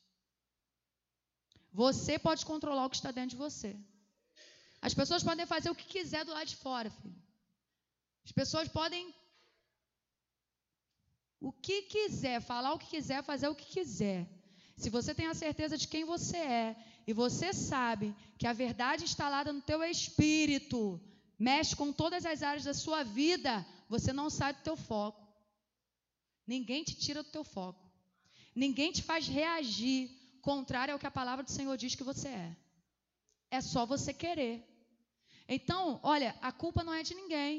Você 1.84 2.18
pode 2.18 2.44
controlar 2.44 2.86
o 2.86 2.90
que 2.90 2.96
está 2.96 3.12
dentro 3.12 3.36
de 3.36 3.44
você. 3.46 3.70
As 4.82 4.96
pessoas 4.96 5.24
podem 5.24 5.46
fazer 5.46 5.70
o 5.70 5.76
que 5.76 5.86
quiser 5.86 6.26
do 6.26 6.32
lado 6.32 6.48
de 6.48 6.56
fora, 6.56 6.90
filho. 6.90 7.22
As 8.26 8.32
pessoas 8.32 8.68
podem 8.68 9.14
o 11.40 11.52
que 11.52 11.84
quiser, 11.84 12.42
falar 12.42 12.74
o 12.74 12.80
que 12.80 12.88
quiser, 12.88 13.24
fazer 13.24 13.48
o 13.48 13.54
que 13.54 13.68
quiser. 13.76 14.28
Se 14.76 14.90
você 14.90 15.14
tem 15.14 15.28
a 15.28 15.36
certeza 15.36 15.78
de 15.78 15.88
quem 15.88 16.04
você 16.04 16.38
é 16.38 16.76
e 17.06 17.14
você 17.14 17.54
sabe 17.54 18.16
que 18.40 18.48
a 18.48 18.54
verdade 18.54 19.04
instalada 19.04 19.54
no 19.54 19.62
teu 19.62 19.84
espírito 19.84 21.00
mexe 21.38 21.76
com 21.76 21.94
todas 21.94 22.26
as 22.26 22.42
áreas 22.42 22.64
da 22.64 22.74
sua 22.74 23.04
vida, 23.04 23.64
você 23.88 24.12
não 24.12 24.32
sai 24.32 24.52
do 24.52 24.64
teu 24.64 24.76
foco. 24.76 25.24
Ninguém 26.48 26.84
te 26.84 26.96
tira 26.96 27.22
do 27.22 27.30
teu 27.30 27.44
foco. 27.44 27.88
Ninguém 28.56 28.92
te 28.92 29.04
faz 29.04 29.28
reagir 29.28 30.17
contrário 30.50 30.94
ao 30.94 31.02
que 31.02 31.10
a 31.10 31.18
palavra 31.20 31.44
do 31.48 31.56
Senhor 31.58 31.76
diz 31.84 31.94
que 32.00 32.10
você 32.12 32.30
é. 32.46 32.50
É 33.58 33.60
só 33.72 33.82
você 33.94 34.12
querer. 34.24 34.56
Então, 35.56 35.82
olha, 36.14 36.32
a 36.50 36.52
culpa 36.64 36.84
não 36.88 36.94
é 37.00 37.02
de 37.10 37.14
ninguém. 37.22 37.54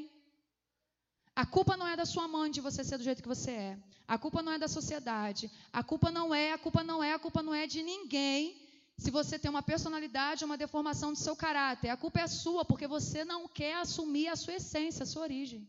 A 1.42 1.44
culpa 1.56 1.74
não 1.80 1.88
é 1.92 1.96
da 2.00 2.06
sua 2.12 2.26
mãe 2.36 2.48
de 2.56 2.62
você 2.66 2.82
ser 2.84 2.98
do 3.00 3.06
jeito 3.08 3.24
que 3.24 3.34
você 3.36 3.52
é. 3.70 3.72
A 4.14 4.16
culpa 4.22 4.40
não 4.44 4.52
é 4.56 4.58
da 4.64 4.70
sociedade. 4.78 5.44
A 5.80 5.82
culpa 5.90 6.08
não 6.18 6.26
é, 6.44 6.46
a 6.56 6.60
culpa 6.64 6.82
não 6.90 6.98
é, 7.08 7.12
a 7.12 7.22
culpa 7.26 7.42
não 7.46 7.54
é 7.62 7.66
de 7.74 7.82
ninguém 7.92 8.40
se 9.02 9.10
você 9.18 9.34
tem 9.38 9.50
uma 9.54 9.62
personalidade, 9.72 10.46
uma 10.48 10.62
deformação 10.64 11.10
do 11.12 11.18
seu 11.24 11.34
caráter. 11.44 11.88
A 11.90 12.00
culpa 12.04 12.20
é 12.20 12.26
sua, 12.42 12.64
porque 12.70 12.86
você 12.96 13.20
não 13.32 13.40
quer 13.58 13.74
assumir 13.84 14.26
a 14.28 14.38
sua 14.42 14.54
essência, 14.60 15.04
a 15.04 15.10
sua 15.12 15.22
origem. 15.28 15.62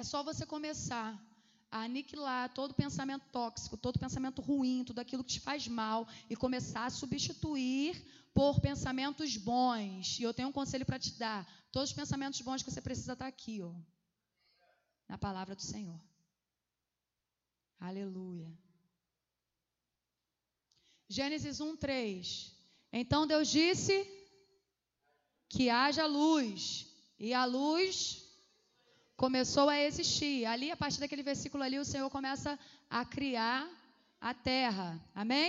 É 0.00 0.02
só 0.10 0.18
você 0.30 0.44
começar 0.54 1.08
a 1.72 1.84
aniquilar 1.84 2.52
todo 2.52 2.74
pensamento 2.74 3.24
tóxico, 3.32 3.78
todo 3.78 3.98
pensamento 3.98 4.42
ruim, 4.42 4.84
tudo 4.84 4.98
aquilo 4.98 5.24
que 5.24 5.32
te 5.32 5.40
faz 5.40 5.66
mal 5.66 6.06
e 6.28 6.36
começar 6.36 6.84
a 6.84 6.90
substituir 6.90 7.96
por 8.34 8.60
pensamentos 8.60 9.38
bons. 9.38 10.18
E 10.20 10.22
eu 10.22 10.34
tenho 10.34 10.50
um 10.50 10.52
conselho 10.52 10.84
para 10.84 10.98
te 10.98 11.14
dar. 11.14 11.50
Todos 11.72 11.88
os 11.88 11.96
pensamentos 11.96 12.38
bons 12.42 12.62
que 12.62 12.70
você 12.70 12.82
precisa 12.82 13.14
estar 13.14 13.24
tá 13.24 13.28
aqui, 13.28 13.62
ó, 13.62 13.72
na 15.08 15.16
palavra 15.16 15.56
do 15.56 15.62
Senhor. 15.62 15.98
Aleluia. 17.80 18.52
Gênesis 21.08 21.58
1, 21.58 21.76
3. 21.78 22.54
Então 22.92 23.26
Deus 23.26 23.48
disse 23.48 24.06
que 25.48 25.70
haja 25.70 26.04
luz, 26.04 26.86
e 27.18 27.32
a 27.32 27.46
luz 27.46 28.21
começou 29.22 29.68
a 29.68 29.78
existir. 29.78 30.44
Ali, 30.46 30.72
a 30.72 30.76
partir 30.76 30.98
daquele 30.98 31.22
versículo 31.22 31.62
ali, 31.62 31.78
o 31.78 31.84
Senhor 31.84 32.10
começa 32.10 32.58
a 32.90 33.04
criar 33.04 33.70
a 34.20 34.34
terra. 34.34 35.00
Amém? 35.14 35.48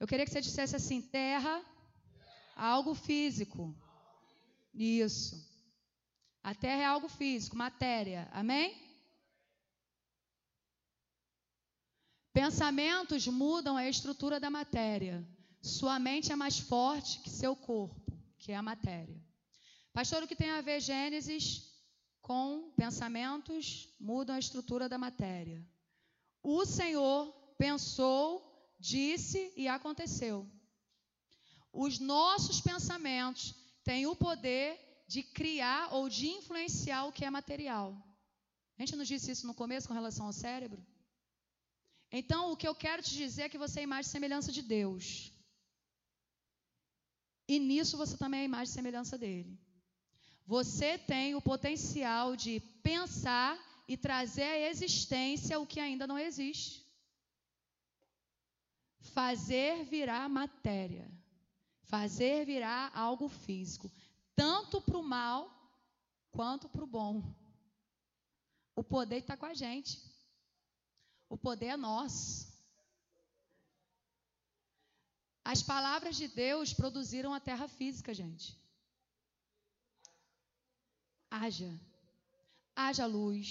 Eu 0.00 0.08
queria 0.08 0.24
que 0.24 0.32
você 0.32 0.40
dissesse 0.40 0.74
assim: 0.74 1.00
terra, 1.00 1.64
algo 2.56 2.94
físico. 2.94 3.72
Isso. 4.74 5.34
A 6.42 6.52
terra 6.52 6.82
é 6.82 6.84
algo 6.84 7.08
físico, 7.08 7.56
matéria. 7.56 8.28
Amém? 8.32 8.76
Pensamentos 12.32 13.28
mudam 13.28 13.76
a 13.76 13.88
estrutura 13.88 14.40
da 14.40 14.50
matéria. 14.50 15.24
Sua 15.62 16.00
mente 16.00 16.32
é 16.32 16.36
mais 16.36 16.58
forte 16.58 17.20
que 17.20 17.30
seu 17.30 17.54
corpo, 17.54 18.12
que 18.36 18.50
é 18.50 18.56
a 18.56 18.62
matéria. 18.62 19.16
Pastor, 19.92 20.24
o 20.24 20.26
que 20.26 20.34
tem 20.34 20.50
a 20.50 20.60
ver 20.60 20.80
Gênesis 20.80 21.65
com 22.26 22.72
pensamentos 22.76 23.88
mudam 24.00 24.34
a 24.34 24.38
estrutura 24.40 24.88
da 24.88 24.98
matéria? 24.98 25.64
O 26.42 26.64
Senhor 26.64 27.32
pensou, 27.56 28.26
disse 28.80 29.52
e 29.56 29.68
aconteceu. 29.68 30.44
Os 31.72 32.00
nossos 32.00 32.60
pensamentos 32.60 33.54
têm 33.84 34.08
o 34.08 34.16
poder 34.16 34.76
de 35.06 35.22
criar 35.22 35.94
ou 35.94 36.08
de 36.08 36.26
influenciar 36.26 37.04
o 37.04 37.12
que 37.12 37.24
é 37.24 37.30
material. 37.30 37.96
A 38.76 38.82
gente 38.82 38.96
não 38.96 39.04
disse 39.04 39.30
isso 39.30 39.46
no 39.46 39.54
começo 39.54 39.86
com 39.86 39.94
relação 39.94 40.26
ao 40.26 40.32
cérebro? 40.32 40.84
Então, 42.10 42.50
o 42.50 42.56
que 42.56 42.66
eu 42.66 42.74
quero 42.74 43.04
te 43.04 43.14
dizer 43.14 43.42
é 43.42 43.48
que 43.48 43.62
você 43.64 43.78
é 43.78 43.82
imagem 43.84 44.08
e 44.08 44.12
semelhança 44.12 44.50
de 44.50 44.62
Deus. 44.62 45.32
E 47.46 47.60
nisso 47.60 47.96
você 47.96 48.16
também 48.16 48.40
é 48.40 48.44
imagem 48.44 48.72
e 48.72 48.74
semelhança 48.74 49.16
dele. 49.16 49.65
Você 50.46 50.96
tem 50.96 51.34
o 51.34 51.42
potencial 51.42 52.36
de 52.36 52.60
pensar 52.82 53.58
e 53.88 53.96
trazer 53.96 54.44
à 54.44 54.70
existência 54.70 55.58
o 55.58 55.66
que 55.66 55.80
ainda 55.80 56.06
não 56.06 56.18
existe. 56.18 56.86
Fazer 59.12 59.84
virar 59.84 60.28
matéria. 60.28 61.10
Fazer 61.82 62.44
virar 62.44 62.92
algo 62.94 63.28
físico. 63.28 63.90
Tanto 64.36 64.80
para 64.80 64.98
o 64.98 65.02
mal 65.02 65.50
quanto 66.30 66.68
para 66.68 66.84
o 66.84 66.86
bom. 66.86 67.22
O 68.76 68.84
poder 68.84 69.18
está 69.18 69.36
com 69.36 69.46
a 69.46 69.54
gente. 69.54 70.00
O 71.28 71.36
poder 71.36 71.66
é 71.66 71.76
nosso. 71.76 72.54
As 75.44 75.62
palavras 75.62 76.16
de 76.16 76.28
Deus 76.28 76.72
produziram 76.72 77.34
a 77.34 77.40
terra 77.40 77.66
física, 77.66 78.14
gente. 78.14 78.56
Haja. 81.36 81.72
Haja 82.74 83.06
luz. 83.06 83.48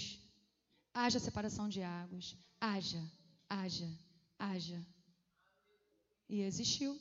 Haja 0.93 1.19
separação 1.19 1.67
de 1.76 1.82
águas. 1.82 2.36
Haja, 2.60 3.04
haja, 3.50 3.89
haja. 4.39 4.80
E 6.30 6.41
existiu. 6.41 6.93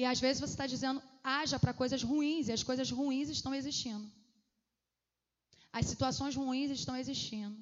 E 0.00 0.04
às 0.04 0.20
vezes 0.24 0.40
você 0.40 0.52
está 0.52 0.66
dizendo, 0.66 1.02
haja 1.22 1.58
para 1.58 1.78
coisas 1.80 2.02
ruins, 2.02 2.48
e 2.48 2.52
as 2.52 2.62
coisas 2.62 2.90
ruins 2.90 3.28
estão 3.28 3.54
existindo. 3.54 4.06
As 5.72 5.86
situações 5.86 6.34
ruins 6.34 6.70
estão 6.70 6.96
existindo. 6.96 7.58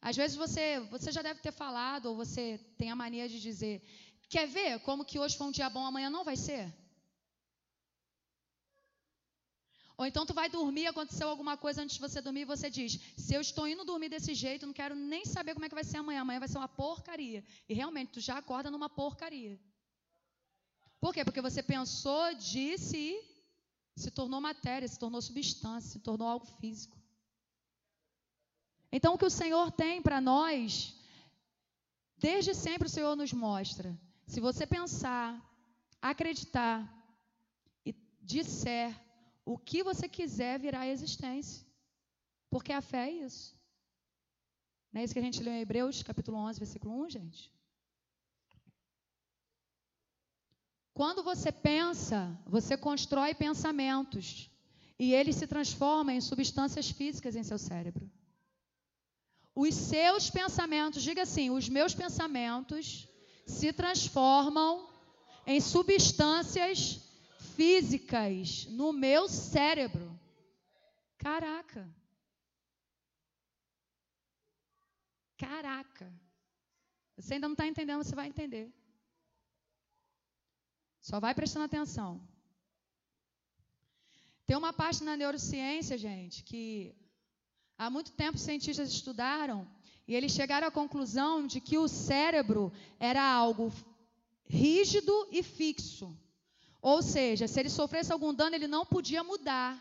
Às 0.00 0.16
vezes 0.16 0.36
você, 0.36 0.80
você 0.94 1.10
já 1.12 1.22
deve 1.22 1.40
ter 1.40 1.52
falado, 1.52 2.06
ou 2.06 2.16
você 2.16 2.58
tem 2.78 2.90
a 2.90 2.96
mania 2.96 3.28
de 3.28 3.38
dizer, 3.40 3.82
quer 4.28 4.46
ver 4.46 4.80
como 4.80 5.04
que 5.04 5.18
hoje 5.18 5.36
foi 5.36 5.46
um 5.46 5.56
dia 5.58 5.68
bom, 5.68 5.84
amanhã 5.84 6.10
não 6.10 6.24
vai 6.24 6.36
ser? 6.36 6.72
Ou 9.98 10.04
então 10.04 10.26
tu 10.26 10.34
vai 10.34 10.48
dormir, 10.48 10.86
aconteceu 10.86 11.28
alguma 11.28 11.56
coisa 11.56 11.82
antes 11.82 11.96
de 11.96 12.00
você 12.00 12.20
dormir 12.20 12.42
e 12.42 12.44
você 12.44 12.68
diz: 12.68 13.00
se 13.16 13.32
eu 13.32 13.40
estou 13.40 13.66
indo 13.66 13.84
dormir 13.84 14.10
desse 14.10 14.34
jeito, 14.34 14.66
não 14.66 14.74
quero 14.74 14.94
nem 14.94 15.24
saber 15.24 15.54
como 15.54 15.64
é 15.64 15.68
que 15.68 15.74
vai 15.74 15.84
ser 15.84 15.96
amanhã. 15.98 16.20
Amanhã 16.20 16.38
vai 16.38 16.48
ser 16.48 16.58
uma 16.58 16.68
porcaria. 16.68 17.42
E 17.68 17.72
realmente 17.72 18.12
tu 18.12 18.20
já 18.20 18.36
acorda 18.36 18.70
numa 18.70 18.90
porcaria. 18.90 19.58
Por 21.00 21.14
quê? 21.14 21.24
Porque 21.24 21.40
você 21.40 21.62
pensou, 21.62 22.34
disse 22.34 22.96
e 22.96 23.36
se 23.96 24.10
tornou 24.10 24.40
matéria, 24.40 24.86
se 24.86 24.98
tornou 24.98 25.22
substância, 25.22 25.90
se 25.92 26.00
tornou 26.00 26.28
algo 26.28 26.44
físico. 26.44 26.98
Então 28.92 29.14
o 29.14 29.18
que 29.18 29.24
o 29.24 29.30
Senhor 29.30 29.70
tem 29.70 30.02
para 30.02 30.20
nós, 30.20 30.94
desde 32.18 32.54
sempre 32.54 32.86
o 32.86 32.90
Senhor 32.90 33.16
nos 33.16 33.32
mostra. 33.32 33.98
Se 34.26 34.40
você 34.40 34.66
pensar, 34.66 35.40
acreditar 36.02 36.86
e 37.84 37.94
disser 38.20 39.05
o 39.46 39.56
que 39.56 39.82
você 39.84 40.08
quiser 40.08 40.58
virá 40.58 40.80
à 40.80 40.88
existência. 40.88 41.64
Porque 42.50 42.72
a 42.72 42.82
fé 42.82 43.08
é 43.08 43.12
isso. 43.26 43.56
Não 44.92 45.00
é 45.00 45.04
isso 45.04 45.14
que 45.14 45.20
a 45.20 45.22
gente 45.22 45.42
leu 45.42 45.52
em 45.52 45.60
Hebreus, 45.60 46.02
capítulo 46.02 46.36
11, 46.38 46.58
versículo 46.58 47.04
1, 47.04 47.10
gente? 47.10 47.52
Quando 50.92 51.22
você 51.22 51.52
pensa, 51.52 52.36
você 52.44 52.76
constrói 52.76 53.34
pensamentos. 53.34 54.50
E 54.98 55.12
eles 55.12 55.36
se 55.36 55.46
transformam 55.46 56.14
em 56.14 56.20
substâncias 56.20 56.90
físicas 56.90 57.36
em 57.36 57.44
seu 57.44 57.58
cérebro. 57.58 58.10
Os 59.54 59.74
seus 59.74 60.28
pensamentos, 60.28 61.02
diga 61.02 61.22
assim: 61.22 61.50
os 61.50 61.68
meus 61.68 61.94
pensamentos 61.94 63.06
se 63.46 63.72
transformam 63.72 64.88
em 65.46 65.60
substâncias 65.60 67.05
físicas 67.56 68.66
no 68.66 68.92
meu 68.92 69.28
cérebro. 69.28 70.08
Caraca. 71.18 71.82
Caraca. 75.38 76.12
Você 77.16 77.34
ainda 77.34 77.48
não 77.48 77.54
está 77.54 77.66
entendendo, 77.66 78.04
você 78.04 78.14
vai 78.14 78.28
entender. 78.28 78.72
Só 81.00 81.18
vai 81.18 81.34
prestando 81.34 81.64
atenção. 81.64 82.20
Tem 84.44 84.56
uma 84.56 84.72
parte 84.72 85.02
na 85.02 85.16
neurociência, 85.16 85.96
gente, 85.98 86.44
que 86.44 86.94
há 87.78 87.90
muito 87.90 88.12
tempo 88.12 88.38
cientistas 88.38 88.90
estudaram 88.90 89.68
e 90.06 90.14
eles 90.14 90.32
chegaram 90.32 90.68
à 90.68 90.70
conclusão 90.70 91.46
de 91.46 91.60
que 91.60 91.78
o 91.78 91.88
cérebro 91.88 92.72
era 93.00 93.22
algo 93.22 93.72
rígido 94.44 95.28
e 95.32 95.42
fixo. 95.42 96.16
Ou 96.92 97.02
seja, 97.02 97.48
se 97.48 97.58
ele 97.58 97.68
sofresse 97.68 98.12
algum 98.12 98.32
dano, 98.32 98.54
ele 98.54 98.68
não 98.68 98.86
podia 98.86 99.24
mudar. 99.24 99.76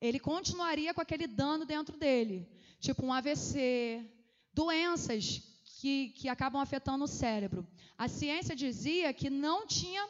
Ele 0.00 0.20
continuaria 0.20 0.94
com 0.94 1.00
aquele 1.00 1.26
dano 1.26 1.64
dentro 1.64 1.96
dele. 1.96 2.48
Tipo 2.78 3.04
um 3.04 3.12
AVC, 3.12 4.08
doenças 4.54 5.42
que, 5.80 6.10
que 6.10 6.28
acabam 6.28 6.62
afetando 6.62 7.02
o 7.02 7.08
cérebro. 7.08 7.66
A 7.98 8.06
ciência 8.06 8.54
dizia 8.54 9.12
que 9.12 9.28
não 9.28 9.66
tinha 9.66 10.08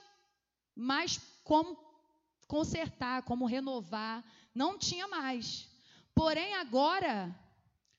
mais 0.76 1.18
como 1.42 1.74
consertar, 2.46 3.22
como 3.22 3.46
renovar, 3.46 4.22
não 4.54 4.76
tinha 4.76 5.08
mais. 5.08 5.70
Porém, 6.14 6.52
agora, 6.56 7.34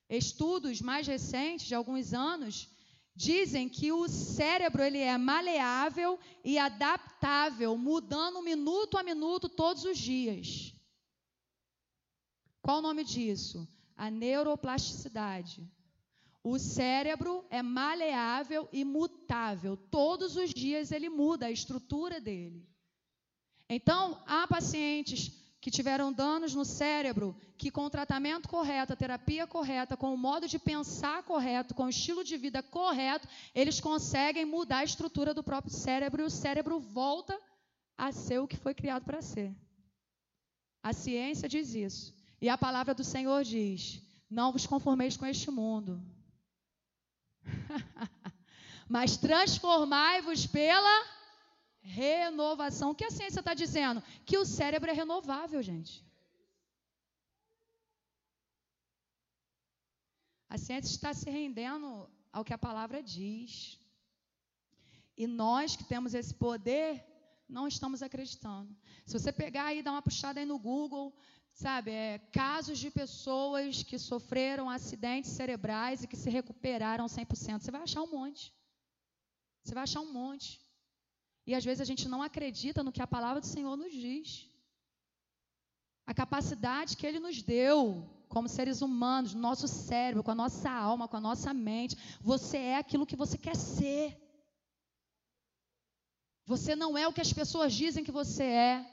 estudos 0.08 0.80
mais 0.80 1.08
recentes, 1.08 1.66
de 1.66 1.74
alguns 1.74 2.14
anos, 2.14 2.68
Dizem 3.14 3.68
que 3.68 3.92
o 3.92 4.08
cérebro 4.08 4.82
ele 4.82 4.98
é 4.98 5.18
maleável 5.18 6.18
e 6.42 6.58
adaptável, 6.58 7.76
mudando 7.76 8.42
minuto 8.42 8.96
a 8.96 9.02
minuto 9.02 9.48
todos 9.48 9.84
os 9.84 9.98
dias. 9.98 10.74
Qual 12.62 12.78
o 12.78 12.82
nome 12.82 13.04
disso? 13.04 13.68
A 13.96 14.10
neuroplasticidade. 14.10 15.68
O 16.42 16.58
cérebro 16.58 17.44
é 17.50 17.62
maleável 17.62 18.68
e 18.72 18.84
mutável. 18.84 19.76
Todos 19.76 20.36
os 20.36 20.50
dias 20.50 20.90
ele 20.90 21.08
muda 21.08 21.46
a 21.46 21.50
estrutura 21.50 22.20
dele. 22.20 22.66
Então, 23.68 24.22
há 24.26 24.46
pacientes 24.46 25.41
que 25.62 25.70
tiveram 25.70 26.12
danos 26.12 26.56
no 26.56 26.64
cérebro, 26.64 27.36
que 27.56 27.70
com 27.70 27.84
o 27.84 27.90
tratamento 27.90 28.48
correto, 28.48 28.92
a 28.92 28.96
terapia 28.96 29.46
correta, 29.46 29.96
com 29.96 30.12
o 30.12 30.18
modo 30.18 30.48
de 30.48 30.58
pensar 30.58 31.22
correto, 31.22 31.72
com 31.72 31.84
o 31.84 31.88
estilo 31.88 32.24
de 32.24 32.36
vida 32.36 32.64
correto, 32.64 33.28
eles 33.54 33.78
conseguem 33.78 34.44
mudar 34.44 34.78
a 34.78 34.84
estrutura 34.84 35.32
do 35.32 35.44
próprio 35.44 35.72
cérebro 35.72 36.20
e 36.20 36.24
o 36.24 36.30
cérebro 36.30 36.80
volta 36.80 37.38
a 37.96 38.10
ser 38.10 38.40
o 38.40 38.48
que 38.48 38.56
foi 38.56 38.74
criado 38.74 39.04
para 39.04 39.22
ser. 39.22 39.54
A 40.82 40.92
ciência 40.92 41.48
diz 41.48 41.72
isso. 41.76 42.12
E 42.40 42.48
a 42.48 42.58
palavra 42.58 42.92
do 42.92 43.04
Senhor 43.04 43.44
diz: 43.44 44.02
Não 44.28 44.50
vos 44.50 44.66
conformeis 44.66 45.16
com 45.16 45.26
este 45.26 45.48
mundo, 45.48 46.02
mas 48.90 49.16
transformai-vos 49.16 50.44
pela 50.44 51.21
Renovação. 51.82 52.90
O 52.90 52.94
que 52.94 53.04
a 53.04 53.10
ciência 53.10 53.40
está 53.40 53.54
dizendo? 53.54 54.02
Que 54.24 54.38
o 54.38 54.44
cérebro 54.44 54.90
é 54.90 54.94
renovável, 54.94 55.60
gente. 55.62 56.04
A 60.48 60.56
ciência 60.56 60.90
está 60.90 61.12
se 61.12 61.28
rendendo 61.28 62.08
ao 62.32 62.44
que 62.44 62.52
a 62.52 62.58
palavra 62.58 63.02
diz. 63.02 63.78
E 65.16 65.26
nós 65.26 65.74
que 65.74 65.84
temos 65.84 66.14
esse 66.14 66.32
poder, 66.32 67.04
não 67.48 67.66
estamos 67.66 68.02
acreditando. 68.02 68.74
Se 69.04 69.18
você 69.18 69.32
pegar 69.32 69.74
e 69.74 69.82
dar 69.82 69.92
uma 69.92 70.02
puxada 70.02 70.38
aí 70.38 70.46
no 70.46 70.58
Google, 70.58 71.12
sabe, 71.52 71.90
é, 71.90 72.18
casos 72.30 72.78
de 72.78 72.90
pessoas 72.90 73.82
que 73.82 73.98
sofreram 73.98 74.70
acidentes 74.70 75.32
cerebrais 75.32 76.02
e 76.02 76.06
que 76.06 76.16
se 76.16 76.30
recuperaram 76.30 77.06
100%, 77.06 77.60
você 77.60 77.70
vai 77.70 77.82
achar 77.82 78.02
um 78.02 78.10
monte. 78.10 78.54
Você 79.62 79.74
vai 79.74 79.82
achar 79.82 80.00
um 80.00 80.12
monte. 80.12 80.61
E 81.46 81.54
às 81.54 81.64
vezes 81.64 81.80
a 81.80 81.84
gente 81.84 82.08
não 82.08 82.22
acredita 82.22 82.82
no 82.82 82.92
que 82.92 83.02
a 83.02 83.06
palavra 83.06 83.40
do 83.40 83.46
Senhor 83.46 83.76
nos 83.76 83.92
diz. 83.92 84.48
A 86.06 86.14
capacidade 86.14 86.96
que 86.96 87.06
Ele 87.06 87.18
nos 87.18 87.42
deu 87.42 88.08
como 88.28 88.48
seres 88.48 88.80
humanos, 88.80 89.34
no 89.34 89.40
nosso 89.40 89.68
cérebro, 89.68 90.22
com 90.22 90.30
a 90.30 90.34
nossa 90.34 90.70
alma, 90.70 91.06
com 91.06 91.16
a 91.16 91.20
nossa 91.20 91.52
mente. 91.52 91.98
Você 92.20 92.56
é 92.56 92.76
aquilo 92.78 93.06
que 93.06 93.16
você 93.16 93.36
quer 93.36 93.56
ser. 93.56 94.16
Você 96.46 96.74
não 96.74 96.96
é 96.96 97.06
o 97.06 97.12
que 97.12 97.20
as 97.20 97.32
pessoas 97.32 97.74
dizem 97.74 98.02
que 98.02 98.10
você 98.10 98.44
é. 98.44 98.86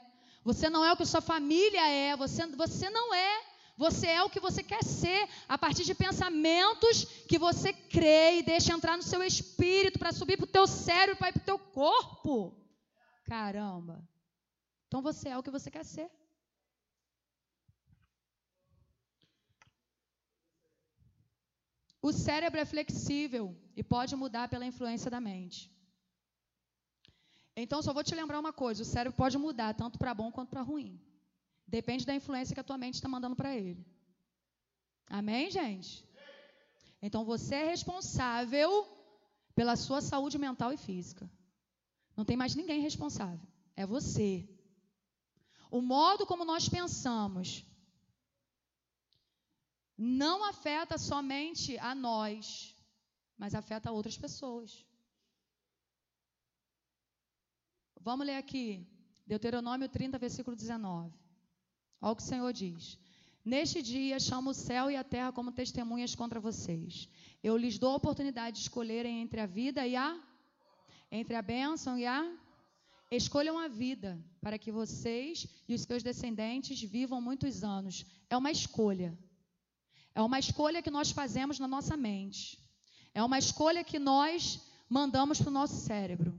Você 0.44 0.68
não 0.68 0.84
é 0.84 0.92
o 0.92 0.96
que 0.96 1.06
sua 1.06 1.20
família 1.20 1.88
é. 1.88 2.16
Você, 2.16 2.46
você 2.48 2.90
não 2.90 3.14
é. 3.14 3.49
Você 3.84 4.08
é 4.08 4.22
o 4.22 4.28
que 4.28 4.40
você 4.46 4.62
quer 4.62 4.82
ser 4.84 5.26
a 5.48 5.56
partir 5.56 5.84
de 5.84 5.94
pensamentos 5.94 7.04
que 7.30 7.38
você 7.38 7.72
crê 7.72 8.38
e 8.38 8.42
deixa 8.42 8.74
entrar 8.74 8.94
no 8.94 9.02
seu 9.02 9.22
espírito 9.22 9.98
para 9.98 10.12
subir 10.12 10.36
para 10.36 10.44
o 10.44 10.54
teu 10.56 10.66
cérebro, 10.66 11.16
para 11.16 11.30
ir 11.30 11.32
para 11.32 11.40
o 11.40 11.50
teu 11.50 11.58
corpo. 11.58 12.34
Caramba. 13.24 14.06
Então 14.86 15.00
você 15.00 15.30
é 15.30 15.38
o 15.38 15.42
que 15.42 15.50
você 15.56 15.70
quer 15.70 15.86
ser. 15.94 16.10
O 22.02 22.12
cérebro 22.12 22.60
é 22.60 22.66
flexível 22.66 23.56
e 23.74 23.82
pode 23.82 24.14
mudar 24.14 24.46
pela 24.50 24.66
influência 24.66 25.10
da 25.10 25.22
mente. 25.22 25.74
Então, 27.56 27.80
só 27.82 27.94
vou 27.94 28.04
te 28.04 28.14
lembrar 28.14 28.40
uma 28.40 28.52
coisa: 28.52 28.82
o 28.82 28.90
cérebro 28.94 29.16
pode 29.16 29.38
mudar 29.38 29.72
tanto 29.72 29.98
para 29.98 30.12
bom 30.12 30.30
quanto 30.30 30.50
para 30.50 30.60
ruim. 30.60 31.00
Depende 31.70 32.04
da 32.04 32.14
influência 32.14 32.52
que 32.52 32.60
a 32.60 32.64
tua 32.64 32.76
mente 32.76 32.96
está 32.96 33.08
mandando 33.08 33.36
para 33.36 33.54
ele. 33.54 33.86
Amém, 35.06 35.50
gente? 35.50 36.04
Então 37.00 37.24
você 37.24 37.54
é 37.54 37.68
responsável 37.68 38.70
pela 39.54 39.76
sua 39.76 40.00
saúde 40.00 40.36
mental 40.36 40.72
e 40.72 40.76
física. 40.76 41.30
Não 42.16 42.24
tem 42.24 42.36
mais 42.36 42.56
ninguém 42.56 42.80
responsável. 42.80 43.46
É 43.76 43.86
você. 43.86 44.48
O 45.70 45.80
modo 45.80 46.26
como 46.26 46.44
nós 46.44 46.68
pensamos 46.68 47.64
não 49.96 50.44
afeta 50.44 50.98
somente 50.98 51.78
a 51.78 51.94
nós, 51.94 52.74
mas 53.38 53.54
afeta 53.54 53.92
outras 53.92 54.18
pessoas. 54.18 54.84
Vamos 58.00 58.26
ler 58.26 58.36
aqui, 58.36 58.84
Deuteronômio 59.24 59.88
30, 59.88 60.18
versículo 60.18 60.56
19. 60.56 61.29
Olha 62.00 62.12
o 62.12 62.16
que 62.16 62.22
o 62.22 62.26
Senhor 62.26 62.52
diz. 62.52 62.98
Neste 63.44 63.82
dia 63.82 64.18
chamo 64.18 64.50
o 64.50 64.54
céu 64.54 64.90
e 64.90 64.96
a 64.96 65.04
terra 65.04 65.32
como 65.32 65.52
testemunhas 65.52 66.14
contra 66.14 66.38
vocês. 66.38 67.08
Eu 67.42 67.56
lhes 67.56 67.78
dou 67.78 67.92
a 67.92 67.96
oportunidade 67.96 68.56
de 68.56 68.62
escolherem 68.62 69.22
entre 69.22 69.40
a 69.40 69.46
vida 69.46 69.86
e 69.86 69.96
a 69.96 70.18
entre 71.10 71.34
a 71.34 71.42
bênção 71.42 71.98
e 71.98 72.06
a 72.06 72.20
escolham 73.10 73.58
a 73.58 73.66
vida 73.66 74.22
para 74.40 74.58
que 74.58 74.70
vocês 74.70 75.46
e 75.68 75.74
os 75.74 75.82
seus 75.82 76.02
descendentes 76.02 76.80
vivam 76.82 77.20
muitos 77.20 77.64
anos. 77.64 78.06
É 78.28 78.36
uma 78.36 78.50
escolha. 78.50 79.18
É 80.14 80.22
uma 80.22 80.38
escolha 80.38 80.82
que 80.82 80.90
nós 80.90 81.10
fazemos 81.10 81.58
na 81.58 81.66
nossa 81.66 81.96
mente. 81.96 82.58
É 83.12 83.22
uma 83.22 83.38
escolha 83.38 83.82
que 83.82 83.98
nós 83.98 84.60
mandamos 84.88 85.40
para 85.40 85.48
o 85.48 85.52
nosso 85.52 85.74
cérebro. 85.74 86.32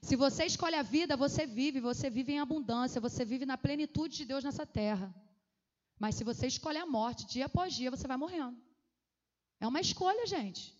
Se 0.00 0.16
você 0.16 0.44
escolhe 0.44 0.76
a 0.76 0.82
vida, 0.82 1.16
você 1.16 1.46
vive, 1.46 1.80
você 1.80 2.08
vive 2.08 2.32
em 2.32 2.40
abundância, 2.40 3.00
você 3.00 3.24
vive 3.24 3.46
na 3.46 3.58
plenitude 3.58 4.16
de 4.16 4.24
Deus 4.24 4.44
nessa 4.44 4.66
terra. 4.66 5.14
Mas 5.98 6.14
se 6.14 6.24
você 6.24 6.46
escolhe 6.46 6.78
a 6.78 6.86
morte, 6.86 7.26
dia 7.26 7.46
após 7.46 7.74
dia, 7.74 7.90
você 7.90 8.06
vai 8.06 8.16
morrendo. 8.16 8.56
É 9.60 9.66
uma 9.66 9.80
escolha, 9.80 10.26
gente. 10.26 10.74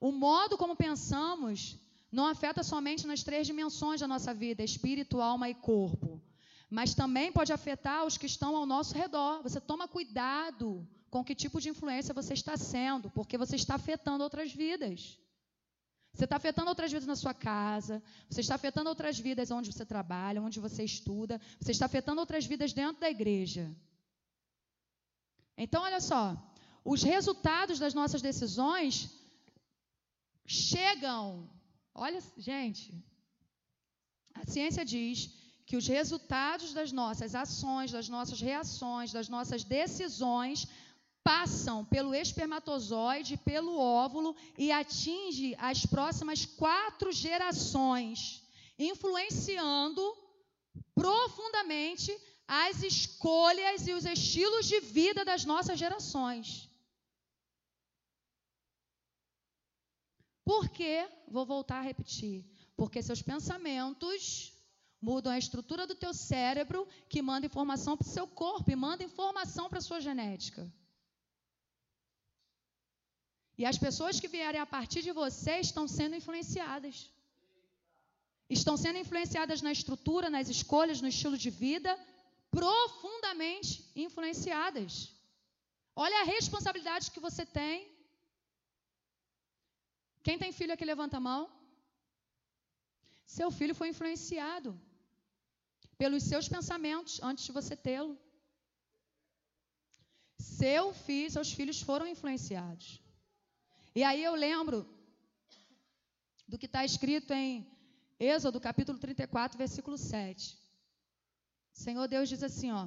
O 0.00 0.10
modo 0.10 0.56
como 0.56 0.76
pensamos 0.76 1.78
não 2.10 2.26
afeta 2.26 2.62
somente 2.62 3.06
nas 3.06 3.22
três 3.22 3.46
dimensões 3.46 4.00
da 4.00 4.08
nossa 4.08 4.32
vida, 4.32 4.62
espírito, 4.62 5.20
alma 5.20 5.48
e 5.50 5.54
corpo, 5.54 6.22
mas 6.70 6.94
também 6.94 7.30
pode 7.30 7.52
afetar 7.52 8.06
os 8.06 8.16
que 8.16 8.26
estão 8.26 8.56
ao 8.56 8.64
nosso 8.64 8.94
redor. 8.94 9.42
Você 9.42 9.60
toma 9.60 9.86
cuidado 9.86 10.86
com 11.10 11.24
que 11.24 11.34
tipo 11.34 11.60
de 11.60 11.68
influência 11.68 12.14
você 12.14 12.34
está 12.34 12.56
sendo, 12.56 13.10
porque 13.10 13.36
você 13.36 13.56
está 13.56 13.74
afetando 13.74 14.24
outras 14.24 14.52
vidas. 14.52 15.18
Você 16.18 16.24
está 16.24 16.34
afetando 16.34 16.68
outras 16.68 16.90
vidas 16.90 17.06
na 17.06 17.14
sua 17.14 17.32
casa, 17.32 18.02
você 18.28 18.40
está 18.40 18.56
afetando 18.56 18.88
outras 18.88 19.16
vidas 19.20 19.52
onde 19.52 19.72
você 19.72 19.84
trabalha, 19.86 20.42
onde 20.42 20.58
você 20.58 20.82
estuda, 20.82 21.40
você 21.60 21.70
está 21.70 21.86
afetando 21.86 22.20
outras 22.20 22.44
vidas 22.44 22.72
dentro 22.72 23.00
da 23.00 23.08
igreja. 23.08 23.64
Então, 25.56 25.80
olha 25.88 26.00
só, 26.00 26.24
os 26.84 27.04
resultados 27.04 27.78
das 27.78 27.94
nossas 27.94 28.20
decisões 28.20 29.08
chegam. 30.44 31.48
Olha, 31.94 32.20
gente, 32.36 32.92
a 34.34 34.44
ciência 34.44 34.84
diz 34.84 35.16
que 35.64 35.76
os 35.76 35.86
resultados 35.86 36.72
das 36.72 36.90
nossas 36.90 37.36
ações, 37.36 37.92
das 37.92 38.08
nossas 38.08 38.40
reações, 38.40 39.12
das 39.12 39.28
nossas 39.28 39.62
decisões 39.62 40.66
passam 41.22 41.84
pelo 41.84 42.14
espermatozoide, 42.14 43.36
pelo 43.36 43.78
óvulo 43.78 44.34
e 44.56 44.72
atinge 44.72 45.54
as 45.58 45.84
próximas 45.84 46.44
quatro 46.44 47.12
gerações, 47.12 48.42
influenciando 48.78 50.02
profundamente 50.94 52.16
as 52.46 52.82
escolhas 52.82 53.86
e 53.86 53.92
os 53.92 54.06
estilos 54.06 54.66
de 54.66 54.80
vida 54.80 55.24
das 55.24 55.44
nossas 55.44 55.78
gerações. 55.78 56.68
Por 60.44 60.70
quê? 60.70 61.06
Vou 61.28 61.44
voltar 61.44 61.80
a 61.80 61.82
repetir. 61.82 62.42
Porque 62.74 63.02
seus 63.02 63.20
pensamentos 63.20 64.52
mudam 64.98 65.30
a 65.30 65.38
estrutura 65.38 65.86
do 65.86 65.94
teu 65.94 66.14
cérebro, 66.14 66.88
que 67.08 67.20
manda 67.20 67.44
informação 67.44 67.96
para 67.98 68.06
o 68.06 68.10
seu 68.10 68.26
corpo 68.26 68.70
e 68.70 68.76
manda 68.76 69.04
informação 69.04 69.68
para 69.68 69.78
a 69.78 69.82
sua 69.82 70.00
genética. 70.00 70.72
E 73.60 73.64
as 73.70 73.78
pessoas 73.84 74.20
que 74.20 74.32
vierem 74.34 74.60
a 74.60 74.70
partir 74.74 75.02
de 75.06 75.12
você 75.20 75.54
estão 75.66 75.84
sendo 75.96 76.14
influenciadas. 76.20 76.96
Estão 78.58 78.76
sendo 78.82 78.98
influenciadas 79.04 79.60
na 79.66 79.72
estrutura, 79.78 80.30
nas 80.30 80.48
escolhas, 80.56 81.00
no 81.04 81.08
estilo 81.14 81.36
de 81.44 81.50
vida, 81.50 81.92
profundamente 82.58 83.70
influenciadas. 84.06 84.92
Olha 86.04 86.20
a 86.20 86.28
responsabilidade 86.36 87.10
que 87.10 87.24
você 87.26 87.44
tem. 87.44 87.76
Quem 90.22 90.38
tem 90.38 90.52
filho 90.52 90.72
aqui, 90.74 90.84
levanta 90.84 91.16
a 91.16 91.26
mão. 91.28 91.42
Seu 93.26 93.50
filho 93.58 93.74
foi 93.74 93.88
influenciado 93.88 94.70
pelos 96.00 96.22
seus 96.30 96.48
pensamentos 96.48 97.20
antes 97.30 97.44
de 97.44 97.52
você 97.58 97.74
tê-lo. 97.88 98.16
Seu 100.38 100.94
filho, 100.94 101.30
seus 101.36 101.52
filhos 101.52 101.80
foram 101.82 102.06
influenciados. 102.06 102.86
E 103.98 104.04
aí 104.04 104.22
eu 104.22 104.36
lembro 104.36 104.88
do 106.46 106.56
que 106.56 106.66
está 106.66 106.84
escrito 106.84 107.32
em 107.32 107.66
Êxodo 108.20 108.60
capítulo 108.60 108.96
34, 108.96 109.58
versículo 109.58 109.98
7. 109.98 110.56
O 111.74 111.80
Senhor 111.84 112.06
Deus 112.06 112.28
diz 112.28 112.44
assim, 112.44 112.70
ó: 112.70 112.86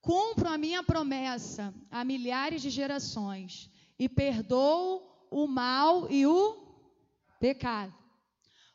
Cumpro 0.00 0.48
a 0.48 0.58
minha 0.58 0.82
promessa 0.82 1.72
a 1.92 2.02
milhares 2.02 2.60
de 2.60 2.70
gerações 2.70 3.70
e 3.96 4.08
perdoo 4.08 5.00
o 5.30 5.46
mal 5.46 6.10
e 6.10 6.26
o 6.26 6.40
pecado. 7.38 7.94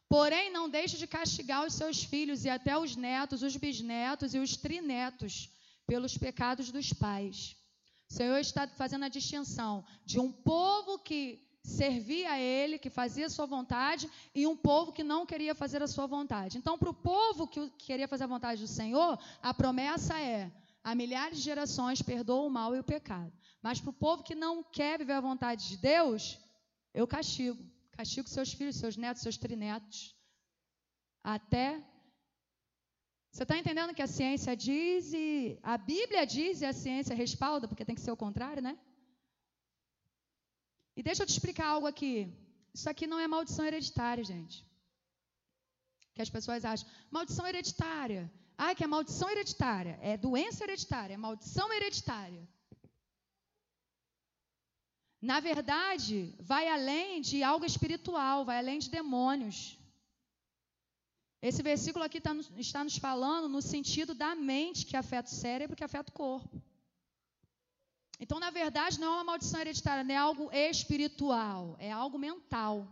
Porém, 0.08 0.54
não 0.54 0.70
deixe 0.70 0.98
de 0.98 1.06
castigar 1.06 1.68
os 1.68 1.74
seus 1.74 2.02
filhos 2.02 2.46
e 2.46 2.50
até 2.50 2.78
os 2.78 2.96
netos, 2.96 3.44
os 3.44 3.58
bisnetos 3.58 4.34
e 4.34 4.40
os 4.40 4.56
trinetos 4.56 5.50
pelos 5.86 6.18
pecados 6.18 6.72
dos 6.72 6.94
pais 6.94 7.61
o 8.12 8.14
Senhor 8.14 8.40
está 8.40 8.68
fazendo 8.68 9.06
a 9.06 9.08
distinção 9.08 9.86
de 10.06 10.20
um 10.20 10.30
povo 10.30 11.00
que 11.00 11.40
servia 11.64 12.32
a 12.32 12.38
Ele, 12.38 12.78
que 12.78 12.90
fazia 12.90 13.28
a 13.28 13.30
sua 13.30 13.46
vontade, 13.46 14.10
e 14.36 14.46
um 14.46 14.58
povo 14.58 14.92
que 14.92 15.02
não 15.02 15.26
queria 15.26 15.56
fazer 15.56 15.82
a 15.82 15.88
sua 15.88 16.08
vontade. 16.08 16.58
Então, 16.58 16.78
para 16.78 16.90
o 16.90 16.94
povo 16.94 17.48
que 17.48 17.70
queria 17.78 18.10
fazer 18.10 18.26
a 18.26 18.28
vontade 18.36 18.60
do 18.60 18.68
Senhor, 18.68 19.18
a 19.42 19.54
promessa 19.54 20.20
é: 20.20 20.52
a 20.84 20.94
milhares 20.94 21.38
de 21.38 21.44
gerações 21.46 22.02
perdoa 22.02 22.46
o 22.46 22.50
mal 22.50 22.76
e 22.76 22.80
o 22.80 22.84
pecado. 22.84 23.32
Mas 23.62 23.80
para 23.80 23.92
o 23.92 23.94
povo 23.94 24.24
que 24.24 24.36
não 24.36 24.62
quer 24.62 25.00
viver 25.00 25.14
a 25.14 25.22
vontade 25.22 25.70
de 25.70 25.78
Deus, 25.78 26.38
eu 26.94 27.08
castigo. 27.08 27.64
Castigo 27.92 28.28
seus 28.28 28.52
filhos, 28.52 28.76
seus 28.76 28.98
netos, 28.98 29.24
seus 29.24 29.38
trinetos. 29.38 30.14
Até 31.24 31.82
você 33.32 33.44
está 33.44 33.58
entendendo 33.58 33.94
que 33.94 34.02
a 34.02 34.08
ciência 34.08 34.56
diz 34.56 35.14
e 35.14 35.58
a 35.64 35.78
Bíblia 35.78 36.26
diz 36.26 36.60
e 36.62 36.66
a 36.66 36.74
ciência 36.74 37.16
respalda, 37.16 37.66
porque 37.68 37.86
tem 37.86 37.96
que 37.96 38.02
ser 38.02 38.12
o 38.12 38.18
contrário, 38.18 38.62
né? 38.62 38.78
E 40.98 41.02
deixa 41.02 41.24
eu 41.24 41.28
te 41.28 41.32
explicar 41.32 41.68
algo 41.68 41.88
aqui. 41.88 42.30
Isso 42.74 42.90
aqui 42.90 43.08
não 43.08 43.20
é 43.20 43.28
maldição 43.28 43.66
hereditária, 43.66 44.24
gente. 44.24 44.66
Que 46.14 46.22
as 46.22 46.30
pessoas 46.30 46.66
acham. 46.66 46.90
Maldição 47.10 47.48
hereditária. 47.48 48.30
Ah, 48.58 48.76
que 48.76 48.84
é 48.84 48.88
maldição 48.88 49.30
hereditária. 49.30 49.98
É 50.02 50.18
doença 50.18 50.66
hereditária, 50.66 51.14
é 51.14 51.18
maldição 51.18 51.72
hereditária. 51.72 52.46
Na 55.22 55.40
verdade, 55.40 56.36
vai 56.40 56.68
além 56.68 57.22
de 57.22 57.44
algo 57.44 57.64
espiritual, 57.64 58.44
vai 58.44 58.58
além 58.58 58.80
de 58.80 58.90
demônios. 58.90 59.80
Esse 61.42 61.64
versículo 61.64 62.06
aqui 62.06 62.22
tá, 62.22 62.36
está 62.58 62.84
nos 62.84 62.98
falando 62.98 63.50
no 63.50 63.62
sentido 63.62 64.14
da 64.14 64.36
mente 64.36 64.86
que 64.86 64.96
afeta 64.96 65.30
o 65.30 65.34
cérebro, 65.34 65.76
que 65.76 65.84
afeta 65.84 66.12
o 66.12 66.14
corpo. 66.14 66.62
Então, 68.20 68.40
na 68.40 68.52
verdade, 68.52 69.00
não 69.00 69.08
é 69.08 69.16
uma 69.16 69.24
maldição 69.24 69.62
hereditária, 69.62 70.04
não 70.04 70.14
é 70.14 70.18
algo 70.18 70.52
espiritual, 70.54 71.76
é 71.80 71.92
algo 71.92 72.20
mental. 72.20 72.88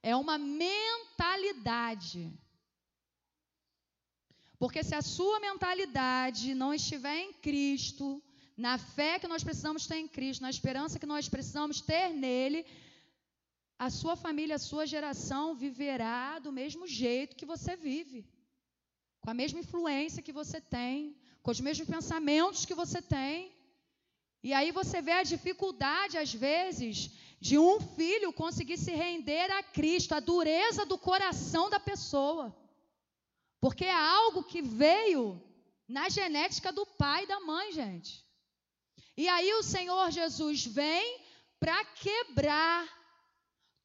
É 0.00 0.14
uma 0.14 0.38
mentalidade. 0.38 2.32
Porque 4.56 4.84
se 4.84 4.94
a 4.94 5.02
sua 5.02 5.40
mentalidade 5.40 6.54
não 6.54 6.72
estiver 6.72 7.18
em 7.24 7.32
Cristo, 7.32 8.22
na 8.56 8.78
fé 8.78 9.18
que 9.18 9.26
nós 9.26 9.42
precisamos 9.42 9.86
ter 9.88 9.96
em 9.96 10.06
Cristo, 10.06 10.42
na 10.42 10.50
esperança 10.50 11.00
que 11.00 11.06
nós 11.06 11.28
precisamos 11.28 11.80
ter 11.80 12.10
nele, 12.10 12.64
a 13.78 13.90
sua 13.90 14.16
família, 14.16 14.56
a 14.56 14.66
sua 14.70 14.86
geração 14.86 15.54
viverá 15.54 16.38
do 16.38 16.50
mesmo 16.50 16.86
jeito 16.86 17.36
que 17.36 17.44
você 17.44 17.76
vive, 17.76 18.26
com 19.20 19.30
a 19.30 19.34
mesma 19.34 19.60
influência 19.60 20.22
que 20.22 20.32
você 20.32 20.60
tem, 20.60 21.16
com 21.42 21.50
os 21.50 21.60
mesmos 21.60 21.88
pensamentos 21.88 22.64
que 22.64 22.74
você 22.74 23.02
tem. 23.02 23.54
E 24.42 24.52
aí 24.52 24.70
você 24.72 25.02
vê 25.02 25.12
a 25.12 25.22
dificuldade, 25.22 26.16
às 26.16 26.32
vezes, 26.32 27.10
de 27.40 27.58
um 27.58 27.80
filho 27.80 28.32
conseguir 28.32 28.78
se 28.78 28.92
render 28.92 29.50
a 29.50 29.62
Cristo, 29.62 30.14
a 30.14 30.20
dureza 30.20 30.86
do 30.86 30.96
coração 30.96 31.68
da 31.68 31.78
pessoa. 31.78 32.56
Porque 33.60 33.84
é 33.84 33.94
algo 33.94 34.44
que 34.44 34.62
veio 34.62 35.42
na 35.86 36.08
genética 36.08 36.72
do 36.72 36.86
pai 36.86 37.24
e 37.24 37.26
da 37.26 37.40
mãe, 37.40 37.72
gente. 37.72 38.24
E 39.16 39.28
aí 39.28 39.52
o 39.54 39.62
Senhor 39.62 40.10
Jesus 40.10 40.64
vem 40.66 41.20
para 41.58 41.84
quebrar 41.84 42.86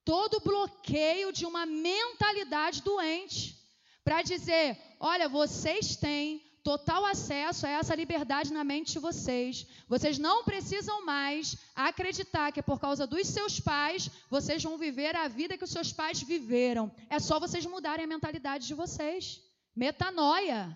todo 0.03 0.41
bloqueio 0.41 1.31
de 1.31 1.45
uma 1.45 1.65
mentalidade 1.65 2.81
doente, 2.81 3.57
para 4.03 4.21
dizer: 4.21 4.77
olha, 4.99 5.29
vocês 5.29 5.95
têm 5.95 6.41
total 6.63 7.05
acesso 7.05 7.65
a 7.65 7.69
essa 7.69 7.95
liberdade 7.95 8.53
na 8.53 8.63
mente 8.63 8.93
de 8.93 8.99
vocês. 8.99 9.67
Vocês 9.87 10.17
não 10.17 10.43
precisam 10.43 11.05
mais 11.05 11.57
acreditar 11.75 12.51
que 12.51 12.59
é 12.59 12.63
por 12.63 12.79
causa 12.79 13.07
dos 13.07 13.27
seus 13.27 13.59
pais 13.59 14.09
vocês 14.29 14.63
vão 14.63 14.77
viver 14.77 15.15
a 15.15 15.27
vida 15.27 15.57
que 15.57 15.63
os 15.63 15.71
seus 15.71 15.91
pais 15.91 16.21
viveram. 16.21 16.91
É 17.09 17.19
só 17.19 17.39
vocês 17.39 17.65
mudarem 17.65 18.05
a 18.05 18.07
mentalidade 18.07 18.67
de 18.67 18.73
vocês. 18.73 19.41
Metanoia. 19.75 20.75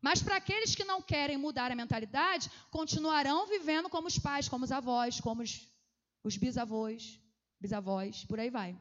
Mas 0.00 0.22
para 0.22 0.36
aqueles 0.36 0.74
que 0.74 0.84
não 0.84 1.02
querem 1.02 1.36
mudar 1.36 1.72
a 1.72 1.74
mentalidade, 1.74 2.50
continuarão 2.70 3.46
vivendo 3.46 3.88
como 3.88 4.06
os 4.06 4.18
pais, 4.18 4.48
como 4.48 4.64
os 4.64 4.70
avós, 4.70 5.20
como 5.20 5.42
os, 5.42 5.62
os 6.22 6.36
bisavós, 6.36 7.18
bisavós, 7.60 8.24
por 8.24 8.38
aí 8.38 8.50
vai. 8.50 8.78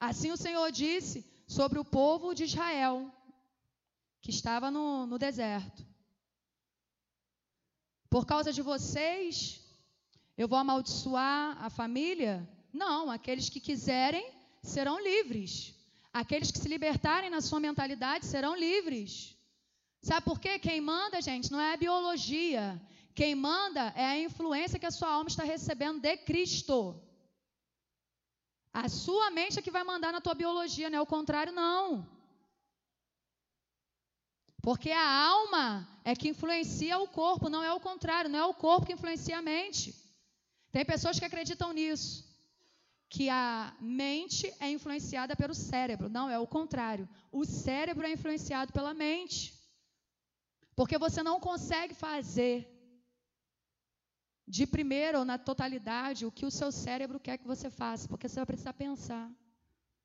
Assim 0.00 0.30
o 0.30 0.36
Senhor 0.36 0.70
disse 0.70 1.24
sobre 1.46 1.78
o 1.78 1.84
povo 1.84 2.34
de 2.34 2.44
Israel, 2.44 3.10
que 4.20 4.30
estava 4.30 4.70
no, 4.70 5.06
no 5.06 5.18
deserto. 5.18 5.86
Por 8.10 8.26
causa 8.26 8.52
de 8.52 8.62
vocês, 8.62 9.60
eu 10.36 10.48
vou 10.48 10.58
amaldiçoar 10.58 11.62
a 11.62 11.70
família? 11.70 12.48
Não, 12.72 13.10
aqueles 13.10 13.48
que 13.48 13.60
quiserem 13.60 14.26
serão 14.62 15.02
livres. 15.02 15.74
Aqueles 16.12 16.50
que 16.50 16.58
se 16.58 16.68
libertarem 16.68 17.30
na 17.30 17.40
sua 17.40 17.60
mentalidade 17.60 18.26
serão 18.26 18.56
livres. 18.56 19.36
Sabe 20.02 20.24
por 20.24 20.38
quê? 20.38 20.58
Quem 20.58 20.80
manda, 20.80 21.20
gente, 21.20 21.50
não 21.50 21.60
é 21.60 21.74
a 21.74 21.76
biologia. 21.76 22.80
Quem 23.14 23.34
manda 23.34 23.92
é 23.96 24.04
a 24.04 24.18
influência 24.18 24.78
que 24.78 24.86
a 24.86 24.90
sua 24.90 25.10
alma 25.10 25.28
está 25.28 25.42
recebendo 25.42 26.00
de 26.00 26.16
Cristo. 26.18 27.00
A 28.84 28.90
sua 28.90 29.30
mente 29.30 29.58
é 29.58 29.62
que 29.62 29.70
vai 29.76 29.82
mandar 29.84 30.12
na 30.12 30.20
tua 30.20 30.34
biologia, 30.34 30.90
não 30.90 30.98
é 30.98 31.00
o 31.00 31.12
contrário, 31.16 31.50
não. 31.50 32.06
Porque 34.60 34.90
a 34.90 35.08
alma 35.28 35.88
é 36.04 36.14
que 36.14 36.28
influencia 36.28 36.98
o 36.98 37.08
corpo, 37.08 37.48
não 37.48 37.62
é 37.62 37.72
o 37.72 37.80
contrário, 37.80 38.28
não 38.28 38.38
é 38.38 38.44
o 38.44 38.52
corpo 38.52 38.86
que 38.86 38.92
influencia 38.92 39.38
a 39.38 39.40
mente. 39.40 39.94
Tem 40.70 40.84
pessoas 40.84 41.18
que 41.18 41.24
acreditam 41.24 41.72
nisso, 41.72 42.22
que 43.08 43.30
a 43.30 43.74
mente 43.80 44.52
é 44.60 44.68
influenciada 44.70 45.34
pelo 45.34 45.54
cérebro, 45.54 46.10
não 46.10 46.28
é 46.28 46.38
o 46.38 46.46
contrário. 46.46 47.08
O 47.32 47.46
cérebro 47.46 48.06
é 48.06 48.12
influenciado 48.12 48.74
pela 48.74 48.92
mente. 48.92 49.54
Porque 50.74 50.98
você 50.98 51.22
não 51.22 51.40
consegue 51.40 51.94
fazer 51.94 52.75
de 54.46 54.66
primeira 54.66 55.18
ou 55.18 55.24
na 55.24 55.38
totalidade 55.38 56.24
o 56.24 56.30
que 56.30 56.46
o 56.46 56.50
seu 56.50 56.70
cérebro 56.70 57.18
quer 57.18 57.36
que 57.38 57.46
você 57.46 57.68
faça, 57.68 58.08
porque 58.08 58.28
você 58.28 58.36
vai 58.36 58.46
precisar 58.46 58.72
pensar. 58.72 59.30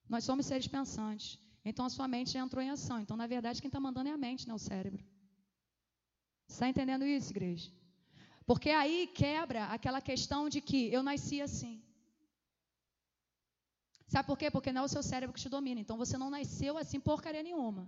Nós 0.10 0.24
somos 0.24 0.46
seres 0.46 0.68
pensantes. 0.68 1.40
Então 1.64 1.86
a 1.86 1.90
sua 1.90 2.08
mente 2.08 2.32
já 2.32 2.40
entrou 2.40 2.64
em 2.64 2.72
ação. 2.72 3.00
Então, 3.00 3.16
na 3.16 3.28
verdade, 3.28 3.62
quem 3.62 3.70
está 3.70 3.80
mandando 3.80 4.10
é 4.10 4.14
a 4.14 4.18
mente, 4.18 4.48
não 4.48 4.56
o 4.56 4.60
cérebro. 4.60 5.04
Está 6.48 6.68
entendendo 6.68 7.06
isso, 7.06 7.32
igreja? 7.32 7.72
Porque 8.46 8.72
aí 8.72 9.08
quebra 9.08 9.66
aquela 9.66 10.02
questão 10.02 10.50
de 10.50 10.60
que 10.60 10.92
eu 10.92 11.04
nasci 11.04 11.40
assim. 11.42 11.82
Sabe 14.08 14.28
por 14.28 14.38
quê? 14.38 14.52
Porque 14.52 14.74
não 14.74 14.82
é 14.82 14.86
o 14.86 14.90
seu 14.96 15.04
cérebro 15.04 15.34
que 15.34 15.40
te 15.40 15.48
domina. 15.48 15.80
Então 15.80 15.98
você 15.98 16.18
não 16.18 16.30
nasceu 16.30 16.78
assim 16.78 17.00
porcaria 17.00 17.44
nenhuma. 17.44 17.88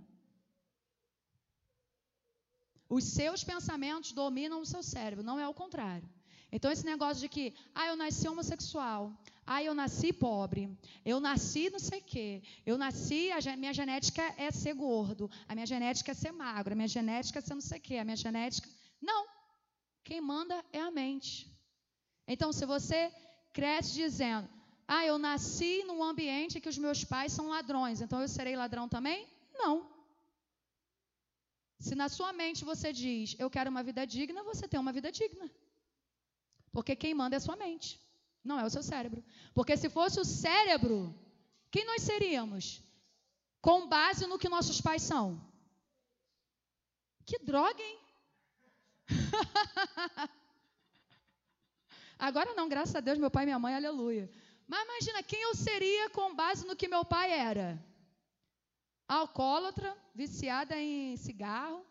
Os 2.88 3.04
seus 3.04 3.42
pensamentos 3.42 4.12
dominam 4.12 4.60
o 4.60 4.66
seu 4.66 4.82
cérebro, 4.82 5.24
não 5.24 5.38
é 5.38 5.46
o 5.48 5.52
contrário. 5.52 6.08
Então, 6.56 6.70
esse 6.70 6.86
negócio 6.86 7.20
de 7.20 7.28
que, 7.34 7.52
ah, 7.74 7.86
eu 7.88 7.96
nasci 7.96 8.28
homossexual, 8.28 9.12
ah, 9.44 9.60
eu 9.68 9.74
nasci 9.74 10.12
pobre, 10.12 10.62
eu 11.04 11.18
nasci 11.18 11.68
não 11.68 11.80
sei 11.80 11.98
o 11.98 12.04
quê, 12.12 12.28
eu 12.64 12.76
nasci, 12.78 13.22
a 13.32 13.56
minha 13.56 13.74
genética 13.74 14.22
é 14.36 14.52
ser 14.52 14.74
gordo, 14.74 15.28
a 15.48 15.54
minha 15.56 15.66
genética 15.66 16.12
é 16.12 16.14
ser 16.14 16.30
magro, 16.30 16.72
a 16.72 16.76
minha 16.76 16.92
genética 16.96 17.40
é 17.40 17.42
ser 17.42 17.54
não 17.54 17.66
sei 17.70 17.78
o 17.80 17.82
quê, 17.86 17.96
a 17.96 18.04
minha 18.04 18.16
genética. 18.16 18.68
Não. 19.02 19.26
Quem 20.04 20.20
manda 20.20 20.56
é 20.72 20.80
a 20.80 20.92
mente. 20.92 21.34
Então, 22.34 22.52
se 22.52 22.64
você 22.64 23.00
cresce 23.52 23.92
dizendo, 23.92 24.48
ah, 24.86 25.04
eu 25.04 25.18
nasci 25.18 25.82
num 25.88 26.04
ambiente 26.04 26.60
que 26.60 26.68
os 26.68 26.78
meus 26.78 27.02
pais 27.02 27.32
são 27.32 27.48
ladrões, 27.48 28.00
então 28.00 28.20
eu 28.20 28.28
serei 28.28 28.54
ladrão 28.54 28.88
também? 28.88 29.26
Não. 29.62 29.74
Se 31.80 31.96
na 31.96 32.08
sua 32.08 32.32
mente 32.32 32.64
você 32.64 32.92
diz, 32.92 33.34
eu 33.40 33.50
quero 33.50 33.70
uma 33.70 33.82
vida 33.82 34.06
digna, 34.06 34.44
você 34.44 34.68
tem 34.68 34.78
uma 34.78 34.92
vida 34.92 35.10
digna. 35.10 35.50
Porque 36.74 36.96
quem 36.96 37.14
manda 37.14 37.36
é 37.36 37.38
a 37.38 37.40
sua 37.40 37.54
mente, 37.54 38.00
não 38.42 38.58
é 38.58 38.64
o 38.64 38.68
seu 38.68 38.82
cérebro. 38.82 39.24
Porque 39.54 39.76
se 39.76 39.88
fosse 39.88 40.18
o 40.18 40.24
cérebro, 40.24 41.14
quem 41.70 41.86
nós 41.86 42.02
seríamos? 42.02 42.82
Com 43.60 43.86
base 43.86 44.26
no 44.26 44.38
que 44.40 44.48
nossos 44.48 44.80
pais 44.80 45.02
são. 45.02 45.40
Que 47.24 47.38
droga, 47.38 47.80
hein? 47.80 47.98
Agora 52.18 52.54
não, 52.54 52.68
graças 52.68 52.96
a 52.96 53.00
Deus, 53.00 53.18
meu 53.18 53.30
pai 53.30 53.44
e 53.44 53.46
minha 53.46 53.58
mãe, 53.58 53.74
aleluia. 53.74 54.28
Mas 54.66 54.84
imagina 54.84 55.22
quem 55.22 55.40
eu 55.42 55.54
seria 55.54 56.10
com 56.10 56.34
base 56.34 56.66
no 56.66 56.74
que 56.74 56.88
meu 56.88 57.04
pai 57.04 57.30
era. 57.30 57.80
Alcoólatra, 59.06 59.96
viciada 60.12 60.76
em 60.76 61.16
cigarro. 61.16 61.86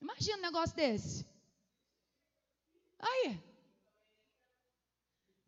Imagina 0.00 0.36
um 0.36 0.42
negócio 0.42 0.76
desse. 0.76 1.26
Aí, 2.98 3.51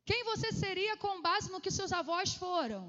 quem 0.05 0.25
você 0.25 0.53
seria 0.53 0.97
com 0.97 1.23
base 1.23 1.51
no 1.51 1.61
que 1.61 1.71
seus 1.71 1.93
avós 1.93 2.35
foram? 2.35 2.83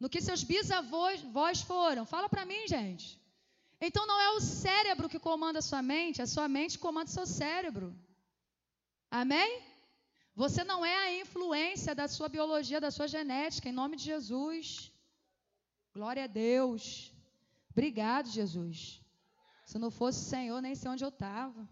No 0.00 0.08
que 0.08 0.20
seus 0.20 0.42
bisavós 0.42 1.60
foram? 1.62 2.04
Fala 2.04 2.28
para 2.28 2.44
mim, 2.44 2.66
gente. 2.66 3.20
Então 3.80 4.06
não 4.06 4.20
é 4.20 4.30
o 4.30 4.40
cérebro 4.40 5.08
que 5.08 5.18
comanda 5.18 5.60
a 5.60 5.62
sua 5.70 5.82
mente, 5.82 6.20
a 6.20 6.26
sua 6.26 6.48
mente 6.48 6.78
comanda 6.78 7.10
o 7.10 7.12
seu 7.12 7.26
cérebro. 7.26 7.94
Amém? 9.10 9.62
Você 10.34 10.62
não 10.64 10.84
é 10.84 10.96
a 10.96 11.20
influência 11.20 11.94
da 11.94 12.06
sua 12.08 12.28
biologia, 12.28 12.80
da 12.80 12.90
sua 12.90 13.08
genética, 13.08 13.68
em 13.68 13.72
nome 13.72 13.96
de 13.96 14.04
Jesus. 14.04 14.92
Glória 15.92 16.24
a 16.24 16.26
Deus. 16.28 17.12
Obrigado, 17.70 18.28
Jesus. 18.28 19.00
Se 19.64 19.78
não 19.78 19.90
fosse 19.90 20.20
o 20.20 20.28
Senhor, 20.28 20.60
nem 20.60 20.74
sei 20.74 20.90
onde 20.90 21.04
eu 21.04 21.08
estava. 21.08 21.68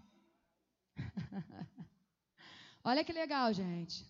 Olha 2.85 3.05
que 3.05 3.13
legal, 3.13 3.53
gente. 3.53 4.05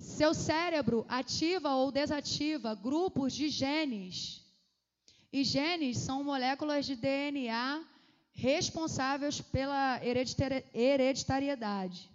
Seu 0.00 0.32
cérebro 0.32 1.04
ativa 1.08 1.74
ou 1.74 1.92
desativa 1.92 2.74
grupos 2.74 3.34
de 3.34 3.50
genes. 3.50 4.42
E 5.30 5.44
genes 5.44 5.98
são 5.98 6.24
moléculas 6.24 6.86
de 6.86 6.96
DNA 6.96 7.84
responsáveis 8.32 9.42
pela 9.42 10.00
hereditariedade. 10.72 12.08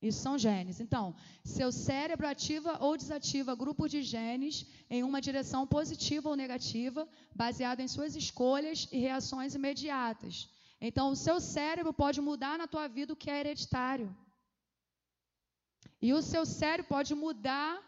Isso 0.00 0.20
são 0.22 0.38
genes. 0.38 0.80
Então, 0.80 1.14
seu 1.44 1.70
cérebro 1.70 2.26
ativa 2.26 2.78
ou 2.80 2.96
desativa 2.96 3.54
grupos 3.54 3.90
de 3.90 4.02
genes 4.02 4.66
em 4.88 5.02
uma 5.02 5.20
direção 5.20 5.66
positiva 5.66 6.30
ou 6.30 6.36
negativa, 6.36 7.06
baseado 7.34 7.80
em 7.80 7.88
suas 7.88 8.16
escolhas 8.16 8.88
e 8.90 8.98
reações 8.98 9.54
imediatas. 9.54 10.48
Então, 10.80 11.10
o 11.10 11.16
seu 11.16 11.38
cérebro 11.38 11.92
pode 11.92 12.20
mudar 12.20 12.56
na 12.58 12.66
tua 12.66 12.88
vida 12.88 13.12
o 13.12 13.16
que 13.16 13.30
é 13.30 13.40
hereditário. 13.40 14.14
E 16.00 16.12
o 16.12 16.22
seu 16.22 16.44
cérebro 16.44 16.88
pode 16.88 17.14
mudar 17.14 17.82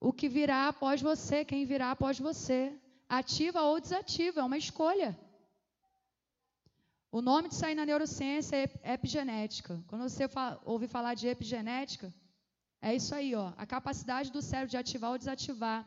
o 0.00 0.12
que 0.12 0.28
virá 0.28 0.68
após 0.68 1.00
você, 1.00 1.44
quem 1.44 1.64
virá 1.64 1.90
após 1.90 2.18
você. 2.18 2.72
Ativa 3.08 3.62
ou 3.62 3.80
desativa, 3.80 4.40
é 4.40 4.44
uma 4.44 4.58
escolha. 4.58 5.18
O 7.10 7.22
nome 7.22 7.48
de 7.48 7.54
sair 7.54 7.74
na 7.74 7.86
neurociência 7.86 8.56
é 8.56 8.94
epigenética. 8.94 9.82
Quando 9.86 10.08
você 10.08 10.26
fala, 10.26 10.60
ouve 10.64 10.88
falar 10.88 11.14
de 11.14 11.28
epigenética, 11.28 12.12
é 12.82 12.94
isso 12.94 13.14
aí, 13.14 13.34
ó, 13.34 13.52
a 13.56 13.64
capacidade 13.64 14.32
do 14.32 14.42
cérebro 14.42 14.70
de 14.70 14.76
ativar 14.76 15.10
ou 15.12 15.18
desativar 15.18 15.86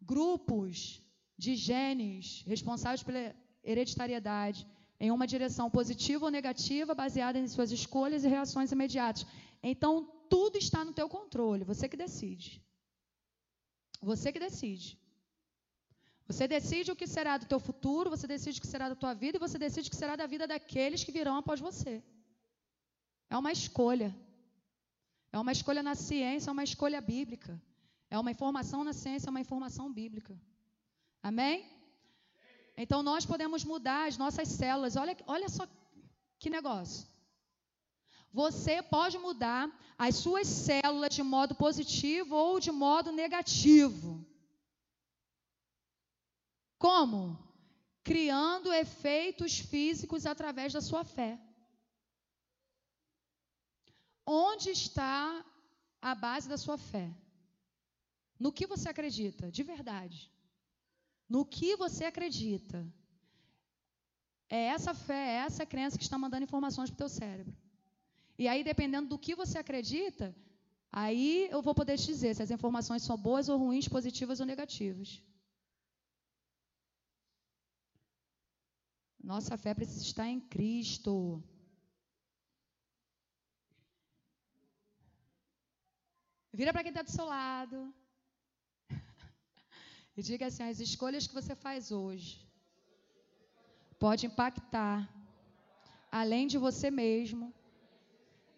grupos 0.00 1.02
de 1.36 1.54
genes 1.56 2.44
responsáveis 2.46 3.02
pela 3.02 3.34
hereditariedade 3.64 4.66
em 5.00 5.10
uma 5.10 5.26
direção 5.26 5.70
positiva 5.70 6.24
ou 6.26 6.30
negativa, 6.30 6.94
baseada 6.94 7.38
em 7.38 7.48
suas 7.48 7.70
escolhas 7.72 8.24
e 8.24 8.28
reações 8.28 8.72
imediatas. 8.72 9.26
Então, 9.62 10.08
tudo 10.34 10.56
está 10.58 10.84
no 10.84 10.92
teu 10.92 11.08
controle, 11.08 11.64
você 11.64 11.88
que 11.88 11.96
decide. 11.96 12.50
Você 14.10 14.32
que 14.32 14.38
decide. 14.38 14.88
Você 16.28 16.44
decide 16.48 16.90
o 16.90 16.96
que 17.00 17.06
será 17.06 17.38
do 17.38 17.46
teu 17.46 17.60
futuro, 17.60 18.10
você 18.10 18.26
decide 18.26 18.58
o 18.58 18.62
que 18.62 18.66
será 18.74 18.88
da 18.88 18.96
tua 19.02 19.14
vida 19.14 19.36
e 19.36 19.44
você 19.46 19.58
decide 19.58 19.88
o 19.88 19.90
que 19.90 20.02
será 20.02 20.16
da 20.16 20.26
vida 20.26 20.46
daqueles 20.46 21.04
que 21.04 21.12
virão 21.12 21.36
após 21.36 21.60
você. 21.60 22.02
É 23.30 23.36
uma 23.36 23.52
escolha. 23.52 24.10
É 25.32 25.38
uma 25.38 25.52
escolha 25.52 25.82
na 25.82 25.94
ciência, 25.94 26.50
é 26.50 26.52
uma 26.52 26.64
escolha 26.64 27.00
bíblica. 27.00 27.60
É 28.10 28.18
uma 28.18 28.30
informação 28.30 28.82
na 28.82 28.92
ciência, 28.92 29.28
é 29.28 29.34
uma 29.34 29.40
informação 29.46 29.92
bíblica. 29.92 30.34
Amém? 31.22 31.64
Então 32.76 33.02
nós 33.02 33.24
podemos 33.24 33.64
mudar 33.64 34.08
as 34.08 34.18
nossas 34.18 34.48
células. 34.48 34.96
Olha, 34.96 35.16
olha 35.26 35.48
só 35.48 35.66
que 36.38 36.50
negócio. 36.50 37.06
Você 38.42 38.82
pode 38.82 39.16
mudar 39.26 39.62
as 39.96 40.14
suas 40.16 40.46
células 40.46 41.14
de 41.14 41.22
modo 41.22 41.54
positivo 41.54 42.34
ou 42.36 42.60
de 42.60 42.70
modo 42.70 43.10
negativo. 43.22 44.10
Como? 46.78 47.46
criando 48.06 48.72
efeitos 48.72 49.58
físicos 49.58 50.26
através 50.26 50.72
da 50.72 50.80
sua 50.80 51.02
fé. 51.04 51.32
Onde 54.24 54.70
está 54.70 55.44
a 56.00 56.14
base 56.14 56.48
da 56.48 56.56
sua 56.56 56.78
fé? 56.78 57.12
No 58.38 58.52
que 58.52 58.64
você 58.72 58.88
acredita, 58.88 59.50
de 59.50 59.64
verdade. 59.64 60.30
No 61.28 61.44
que 61.44 61.74
você 61.74 62.04
acredita. 62.04 62.78
É 64.48 64.66
essa 64.76 64.94
fé, 64.94 65.22
é 65.30 65.38
essa 65.48 65.66
crença 65.66 65.98
que 65.98 66.04
está 66.04 66.16
mandando 66.16 66.44
informações 66.44 66.88
para 66.88 66.94
o 66.94 67.02
teu 67.02 67.08
cérebro. 67.08 67.56
E 68.38 68.46
aí, 68.48 68.62
dependendo 68.62 69.08
do 69.08 69.18
que 69.18 69.34
você 69.34 69.58
acredita, 69.58 70.34
aí 70.92 71.48
eu 71.50 71.62
vou 71.62 71.74
poder 71.74 71.96
te 71.98 72.06
dizer 72.06 72.34
se 72.34 72.42
as 72.42 72.50
informações 72.50 73.02
são 73.02 73.16
boas 73.16 73.48
ou 73.48 73.58
ruins, 73.58 73.88
positivas 73.88 74.40
ou 74.40 74.46
negativas. 74.46 75.22
Nossa 79.22 79.56
fé 79.56 79.74
precisa 79.74 80.02
estar 80.02 80.28
em 80.28 80.40
Cristo. 80.40 81.42
Vira 86.52 86.72
para 86.72 86.82
quem 86.82 86.90
está 86.90 87.02
do 87.02 87.10
seu 87.10 87.24
lado. 87.24 87.78
E 90.18 90.22
diga 90.22 90.46
assim: 90.46 90.62
as 90.62 90.78
escolhas 90.80 91.26
que 91.26 91.34
você 91.34 91.54
faz 91.54 91.90
hoje 91.92 92.30
pode 93.98 94.24
impactar, 94.26 94.96
além 96.10 96.46
de 96.46 96.56
você 96.56 96.90
mesmo, 96.90 97.52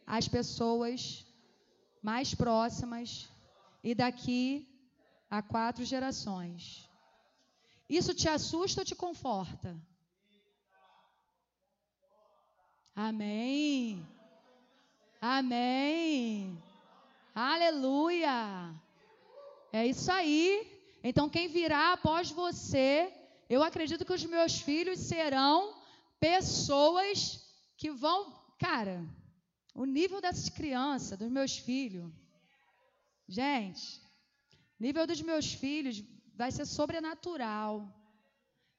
as 0.09 0.27
pessoas 0.27 1.27
mais 2.03 2.35
próximas 2.35 3.29
e 3.85 3.95
daqui 3.95 4.67
a 5.31 5.43
quatro 5.43 5.85
gerações. 5.85 6.89
Isso 7.89 8.15
te 8.15 8.29
assusta 8.29 8.81
ou 8.81 8.85
te 8.87 8.95
conforta? 8.95 9.77
Amém. 12.97 14.05
Amém. 15.21 16.61
Aleluia! 17.35 18.75
É 19.73 19.87
isso 19.87 20.11
aí. 20.11 20.67
Então, 21.05 21.29
quem 21.29 21.49
virá 21.49 21.93
após 21.93 22.31
você, 22.31 23.13
eu 23.49 23.63
acredito 23.63 24.05
que 24.05 24.13
os 24.13 24.25
meus 24.25 24.61
filhos 24.61 24.99
serão 25.01 25.75
pessoas 26.19 27.47
que 27.77 27.91
vão. 27.91 28.37
Cara, 28.59 29.07
o 29.83 29.85
nível 29.85 30.21
dessas 30.21 30.49
crianças, 30.49 31.17
dos 31.19 31.31
meus 31.31 31.57
filhos. 31.57 32.11
Gente, 33.29 33.85
nível 34.87 35.07
dos 35.07 35.21
meus 35.23 35.53
filhos 35.53 36.03
vai 36.35 36.51
ser 36.51 36.67
sobrenatural. 36.67 37.73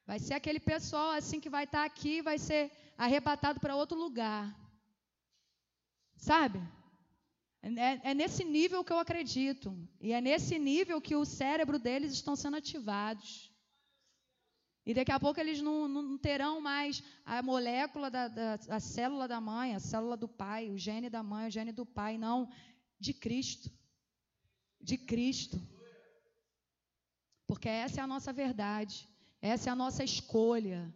Vai 0.05 0.19
ser 0.19 0.33
aquele 0.33 0.59
pessoal 0.59 1.11
assim 1.11 1.39
que 1.39 1.49
vai 1.49 1.63
estar 1.63 1.85
aqui, 1.85 2.21
vai 2.21 2.37
ser 2.37 2.69
arrebatado 2.97 3.61
para 3.61 3.77
outro 3.77 3.97
lugar. 3.97 4.45
Sabe? 6.17 6.59
É, 7.61 8.11
é, 8.11 8.13
nesse 8.13 8.43
nível 8.43 8.83
que 8.83 8.91
eu 8.91 8.99
acredito. 8.99 9.67
E 10.01 10.11
é 10.11 10.19
nesse 10.19 10.59
nível 10.59 10.99
que 10.99 11.15
o 11.15 11.23
cérebro 11.23 11.79
deles 11.79 12.11
estão 12.11 12.35
sendo 12.35 12.57
ativados. 12.57 13.48
E 14.89 14.93
daqui 14.95 15.11
a 15.11 15.19
pouco 15.19 15.39
eles 15.39 15.61
não, 15.61 15.87
não 15.87 16.17
terão 16.17 16.59
mais 16.59 17.03
a 17.23 17.43
molécula 17.43 18.09
da, 18.09 18.27
da 18.27 18.57
a 18.69 18.79
célula 18.79 19.27
da 19.27 19.39
mãe, 19.39 19.75
a 19.75 19.79
célula 19.79 20.17
do 20.17 20.27
pai, 20.27 20.71
o 20.71 20.79
gene 20.79 21.11
da 21.11 21.21
mãe, 21.21 21.47
o 21.47 21.51
gene 21.51 21.71
do 21.71 21.85
pai, 21.85 22.17
não, 22.17 22.49
de 22.99 23.13
Cristo. 23.13 23.69
De 24.81 24.97
Cristo. 24.97 25.61
Porque 27.45 27.69
essa 27.69 28.01
é 28.01 28.03
a 28.03 28.07
nossa 28.07 28.33
verdade, 28.33 29.07
essa 29.39 29.69
é 29.69 29.71
a 29.71 29.75
nossa 29.75 30.03
escolha. 30.03 30.91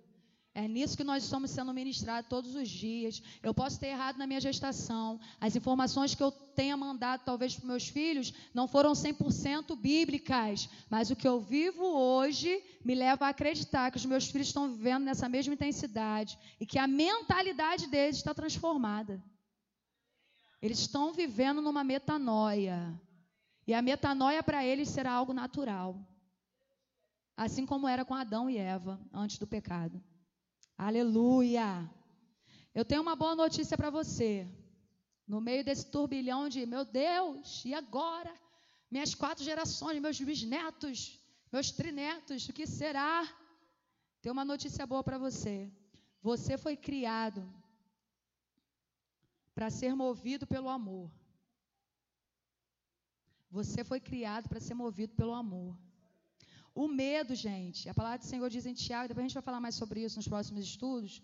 É 0.55 0.67
nisso 0.67 0.95
que 0.95 1.03
nós 1.03 1.23
estamos 1.23 1.49
sendo 1.49 1.73
ministrados 1.73 2.29
todos 2.29 2.53
os 2.53 2.69
dias. 2.69 3.23
Eu 3.41 3.55
posso 3.55 3.79
ter 3.79 3.87
errado 3.87 4.17
na 4.17 4.27
minha 4.27 4.39
gestação. 4.39 5.19
As 5.41 5.55
informações 5.55 6.13
que 6.13 6.21
eu 6.21 6.31
tenha 6.31 6.77
mandado, 6.77 7.23
talvez, 7.25 7.55
para 7.55 7.65
meus 7.65 7.87
filhos, 7.87 8.31
não 8.53 8.67
foram 8.67 8.91
100% 8.91 9.75
bíblicas. 9.75 10.69
Mas 10.91 11.09
o 11.09 11.15
que 11.15 11.27
eu 11.27 11.39
vivo 11.39 11.83
hoje 11.83 12.63
me 12.85 12.93
leva 12.93 13.25
a 13.25 13.29
acreditar 13.29 13.89
que 13.89 13.97
os 13.97 14.05
meus 14.05 14.27
filhos 14.27 14.47
estão 14.47 14.69
vivendo 14.69 15.05
nessa 15.05 15.27
mesma 15.27 15.55
intensidade 15.55 16.37
e 16.59 16.67
que 16.67 16.77
a 16.77 16.85
mentalidade 16.85 17.87
deles 17.87 18.17
está 18.17 18.31
transformada. 18.31 19.23
Eles 20.61 20.77
estão 20.77 21.13
vivendo 21.13 21.63
numa 21.63 21.83
metanoia. 21.83 23.01
E 23.65 23.73
a 23.73 23.81
metanoia 23.81 24.43
para 24.43 24.63
eles 24.63 24.87
será 24.87 25.13
algo 25.13 25.33
natural. 25.33 25.99
Assim 27.35 27.65
como 27.65 27.87
era 27.87 28.05
com 28.05 28.13
Adão 28.13 28.47
e 28.47 28.57
Eva 28.57 29.01
antes 29.11 29.39
do 29.39 29.47
pecado. 29.47 29.99
Aleluia! 30.77 31.89
Eu 32.73 32.83
tenho 32.83 33.01
uma 33.01 33.15
boa 33.15 33.35
notícia 33.35 33.77
para 33.77 33.89
você. 33.89 34.47
No 35.27 35.39
meio 35.39 35.63
desse 35.63 35.85
turbilhão 35.89 36.49
de, 36.49 36.65
meu 36.65 36.83
Deus, 36.83 37.63
e 37.65 37.73
agora? 37.73 38.33
Minhas 38.89 39.15
quatro 39.15 39.43
gerações, 39.43 40.01
meus 40.01 40.19
bisnetos, 40.19 41.19
meus 41.51 41.71
trinetos, 41.71 42.47
o 42.49 42.53
que 42.53 42.65
será? 42.67 43.27
Tem 44.21 44.31
uma 44.31 44.45
notícia 44.45 44.85
boa 44.85 45.03
para 45.03 45.17
você. 45.17 45.71
Você 46.21 46.57
foi 46.57 46.75
criado 46.75 47.41
para 49.53 49.69
ser 49.69 49.95
movido 49.95 50.45
pelo 50.47 50.69
amor. 50.69 51.11
Você 53.51 53.83
foi 53.83 53.99
criado 53.99 54.49
para 54.49 54.59
ser 54.59 54.73
movido 54.73 55.13
pelo 55.13 55.33
amor. 55.33 55.77
O 56.75 56.87
medo, 56.87 57.35
gente, 57.35 57.87
a 57.87 57.93
palavra 57.93 58.17
do 58.19 58.25
Senhor 58.25 58.49
diz 58.49 58.65
em 58.65 58.73
Tiago, 58.73 59.07
depois 59.07 59.23
a 59.23 59.27
gente 59.27 59.35
vai 59.35 59.43
falar 59.43 59.59
mais 59.59 59.75
sobre 59.75 60.03
isso 60.03 60.17
nos 60.17 60.27
próximos 60.27 60.65
estudos, 60.65 61.21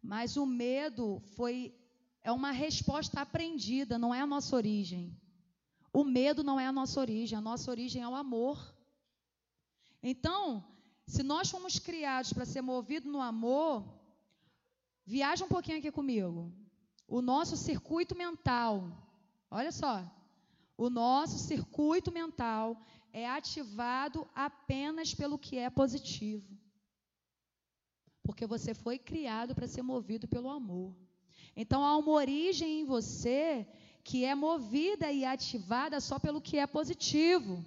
mas 0.00 0.36
o 0.36 0.46
medo 0.46 1.20
foi 1.34 1.74
é 2.22 2.32
uma 2.32 2.50
resposta 2.50 3.20
aprendida, 3.20 3.98
não 3.98 4.12
é 4.14 4.20
a 4.20 4.26
nossa 4.26 4.54
origem. 4.56 5.16
O 5.92 6.02
medo 6.04 6.42
não 6.42 6.58
é 6.58 6.66
a 6.66 6.72
nossa 6.72 6.98
origem, 7.00 7.38
a 7.38 7.40
nossa 7.40 7.70
origem 7.70 8.02
é 8.02 8.08
o 8.08 8.14
amor. 8.14 8.58
Então, 10.02 10.64
se 11.06 11.22
nós 11.22 11.48
fomos 11.48 11.78
criados 11.78 12.32
para 12.32 12.44
ser 12.44 12.62
movidos 12.62 13.10
no 13.10 13.20
amor, 13.20 13.84
viaja 15.04 15.44
um 15.44 15.48
pouquinho 15.48 15.78
aqui 15.78 15.90
comigo. 15.90 16.52
O 17.06 17.22
nosso 17.22 17.56
circuito 17.56 18.16
mental, 18.16 18.90
olha 19.50 19.70
só, 19.70 20.04
o 20.76 20.90
nosso 20.90 21.38
circuito 21.38 22.10
mental 22.12 22.76
é 23.12 23.28
ativado 23.28 24.28
apenas 24.34 25.14
pelo 25.14 25.38
que 25.38 25.58
é 25.58 25.70
positivo. 25.70 26.56
Porque 28.22 28.46
você 28.46 28.74
foi 28.74 28.98
criado 28.98 29.54
para 29.54 29.68
ser 29.68 29.82
movido 29.82 30.26
pelo 30.26 30.50
amor. 30.50 30.94
Então 31.54 31.84
há 31.84 31.96
uma 31.96 32.12
origem 32.12 32.80
em 32.80 32.84
você 32.84 33.66
que 34.02 34.24
é 34.24 34.34
movida 34.34 35.10
e 35.10 35.24
ativada 35.24 36.00
só 36.00 36.18
pelo 36.18 36.40
que 36.40 36.58
é 36.58 36.66
positivo. 36.66 37.64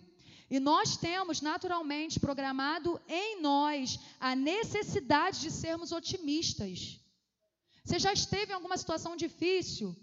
E 0.49 0.59
nós 0.59 0.97
temos 0.97 1.41
naturalmente 1.41 2.19
programado 2.19 2.99
em 3.07 3.39
nós 3.41 3.99
a 4.19 4.35
necessidade 4.35 5.41
de 5.41 5.51
sermos 5.51 5.91
otimistas. 5.91 6.99
Você 7.83 7.99
já 7.99 8.11
esteve 8.11 8.51
em 8.51 8.55
alguma 8.55 8.77
situação 8.77 9.15
difícil 9.15 9.95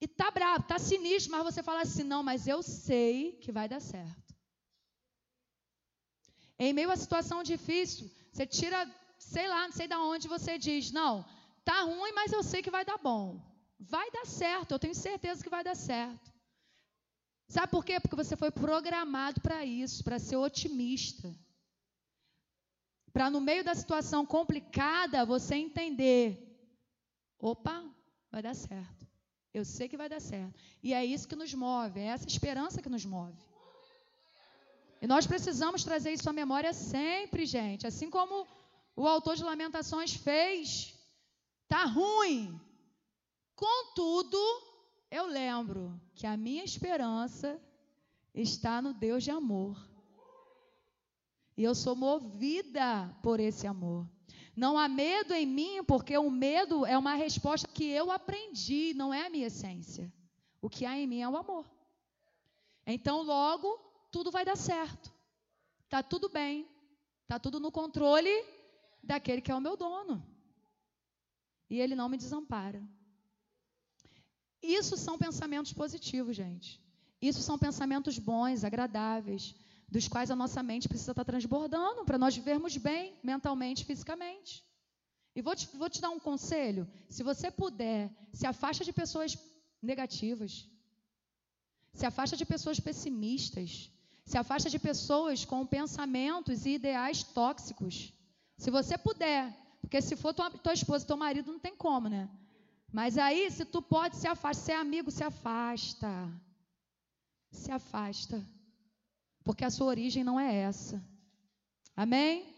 e 0.00 0.08
tá 0.08 0.30
bravo, 0.30 0.64
tá 0.64 0.78
sinistro, 0.78 1.32
mas 1.32 1.44
você 1.44 1.62
fala 1.62 1.82
assim: 1.82 2.02
"Não, 2.02 2.22
mas 2.22 2.46
eu 2.46 2.62
sei 2.62 3.32
que 3.42 3.52
vai 3.52 3.68
dar 3.68 3.80
certo". 3.80 4.33
Em 6.58 6.72
meio 6.72 6.90
a 6.90 6.96
situação 6.96 7.42
difícil, 7.42 8.10
você 8.32 8.46
tira, 8.46 8.88
sei 9.18 9.48
lá, 9.48 9.66
não 9.66 9.72
sei 9.72 9.88
de 9.88 9.94
onde 9.94 10.28
você 10.28 10.56
diz: 10.58 10.90
Não, 10.90 11.24
tá 11.64 11.80
ruim, 11.82 12.12
mas 12.12 12.32
eu 12.32 12.42
sei 12.42 12.62
que 12.62 12.70
vai 12.70 12.84
dar 12.84 12.98
bom. 12.98 13.40
Vai 13.78 14.10
dar 14.10 14.24
certo, 14.24 14.72
eu 14.72 14.78
tenho 14.78 14.94
certeza 14.94 15.42
que 15.42 15.50
vai 15.50 15.64
dar 15.64 15.74
certo. 15.74 16.32
Sabe 17.48 17.70
por 17.70 17.84
quê? 17.84 18.00
Porque 18.00 18.16
você 18.16 18.36
foi 18.36 18.50
programado 18.50 19.40
para 19.40 19.64
isso, 19.64 20.02
para 20.02 20.18
ser 20.18 20.36
otimista. 20.36 21.34
Para 23.12 23.30
no 23.30 23.40
meio 23.40 23.62
da 23.62 23.74
situação 23.74 24.24
complicada 24.24 25.24
você 25.24 25.56
entender: 25.56 26.38
opa, 27.38 27.84
vai 28.30 28.42
dar 28.42 28.54
certo. 28.54 29.06
Eu 29.52 29.64
sei 29.64 29.88
que 29.88 29.96
vai 29.96 30.08
dar 30.08 30.20
certo. 30.20 30.58
E 30.82 30.92
é 30.92 31.04
isso 31.04 31.28
que 31.28 31.36
nos 31.36 31.54
move, 31.54 32.00
é 32.00 32.06
essa 32.06 32.26
esperança 32.26 32.82
que 32.82 32.88
nos 32.88 33.04
move. 33.04 33.40
E 35.04 35.06
nós 35.06 35.26
precisamos 35.26 35.84
trazer 35.84 36.12
isso 36.12 36.30
à 36.30 36.32
memória 36.32 36.72
sempre, 36.72 37.44
gente. 37.44 37.86
Assim 37.86 38.08
como 38.08 38.46
o 38.96 39.06
autor 39.06 39.36
de 39.36 39.44
Lamentações 39.44 40.14
fez. 40.14 40.94
Tá 41.68 41.84
ruim. 41.84 42.58
Contudo, 43.54 44.38
eu 45.10 45.26
lembro 45.26 46.00
que 46.14 46.26
a 46.26 46.38
minha 46.38 46.64
esperança 46.64 47.60
está 48.34 48.80
no 48.80 48.94
Deus 48.94 49.22
de 49.22 49.30
amor. 49.30 49.76
E 51.54 51.62
eu 51.62 51.74
sou 51.74 51.94
movida 51.94 53.14
por 53.22 53.40
esse 53.40 53.66
amor. 53.66 54.08
Não 54.56 54.78
há 54.78 54.88
medo 54.88 55.34
em 55.34 55.44
mim, 55.44 55.84
porque 55.84 56.16
o 56.16 56.30
medo 56.30 56.86
é 56.86 56.96
uma 56.96 57.12
resposta 57.12 57.68
que 57.68 57.84
eu 57.84 58.10
aprendi, 58.10 58.94
não 58.94 59.12
é 59.12 59.26
a 59.26 59.28
minha 59.28 59.48
essência. 59.48 60.10
O 60.62 60.70
que 60.70 60.86
há 60.86 60.96
em 60.96 61.06
mim 61.06 61.20
é 61.20 61.28
o 61.28 61.36
amor. 61.36 61.70
Então, 62.86 63.20
logo, 63.20 63.84
tudo 64.14 64.30
vai 64.30 64.44
dar 64.44 64.56
certo. 64.56 65.12
Tá 65.88 66.00
tudo 66.00 66.28
bem. 66.28 66.68
Tá 67.26 67.36
tudo 67.44 67.58
no 67.58 67.70
controle 67.72 68.34
daquele 69.02 69.42
que 69.44 69.50
é 69.50 69.56
o 69.56 69.64
meu 69.66 69.76
dono. 69.76 70.16
E 71.68 71.80
ele 71.80 71.96
não 72.00 72.08
me 72.08 72.16
desampara. 72.16 72.80
Isso 74.62 74.96
são 74.96 75.18
pensamentos 75.18 75.72
positivos, 75.72 76.36
gente. 76.36 76.80
Isso 77.20 77.42
são 77.42 77.58
pensamentos 77.58 78.16
bons, 78.18 78.62
agradáveis, 78.62 79.54
dos 79.88 80.06
quais 80.06 80.30
a 80.30 80.36
nossa 80.36 80.62
mente 80.62 80.88
precisa 80.88 81.10
estar 81.10 81.24
transbordando 81.24 82.04
para 82.04 82.16
nós 82.16 82.36
vivermos 82.36 82.76
bem 82.76 83.18
mentalmente, 83.22 83.84
fisicamente. 83.84 84.64
E 85.34 85.42
vou 85.42 85.56
te, 85.56 85.66
vou 85.76 85.90
te 85.90 86.00
dar 86.00 86.10
um 86.10 86.20
conselho: 86.20 86.88
se 87.08 87.24
você 87.24 87.50
puder, 87.50 88.10
se 88.32 88.46
afasta 88.46 88.84
de 88.84 88.92
pessoas 88.92 89.36
negativas, 89.82 90.68
se 91.92 92.06
afasta 92.06 92.36
de 92.36 92.46
pessoas 92.46 92.78
pessimistas, 92.78 93.90
se 94.24 94.38
afasta 94.38 94.70
de 94.70 94.78
pessoas 94.78 95.44
com 95.44 95.66
pensamentos 95.66 96.64
e 96.64 96.70
ideais 96.70 97.22
tóxicos. 97.22 98.12
Se 98.56 98.70
você 98.70 98.96
puder, 98.96 99.52
porque 99.80 100.00
se 100.00 100.16
for 100.16 100.32
tua, 100.32 100.50
tua 100.50 100.72
esposa, 100.72 101.06
teu 101.06 101.16
marido, 101.16 101.52
não 101.52 101.58
tem 101.58 101.76
como, 101.76 102.08
né? 102.08 102.28
Mas 102.92 103.18
aí, 103.18 103.50
se 103.50 103.64
tu 103.64 103.82
pode, 103.82 104.16
se 104.16 104.26
afasta. 104.26 104.64
Se 104.64 104.72
é 104.72 104.76
amigo, 104.76 105.10
se 105.10 105.22
afasta. 105.22 106.08
Se 107.50 107.70
afasta. 107.70 108.46
Porque 109.42 109.64
a 109.64 109.70
sua 109.70 109.88
origem 109.88 110.24
não 110.24 110.38
é 110.38 110.54
essa. 110.54 111.04
Amém? 111.96 112.54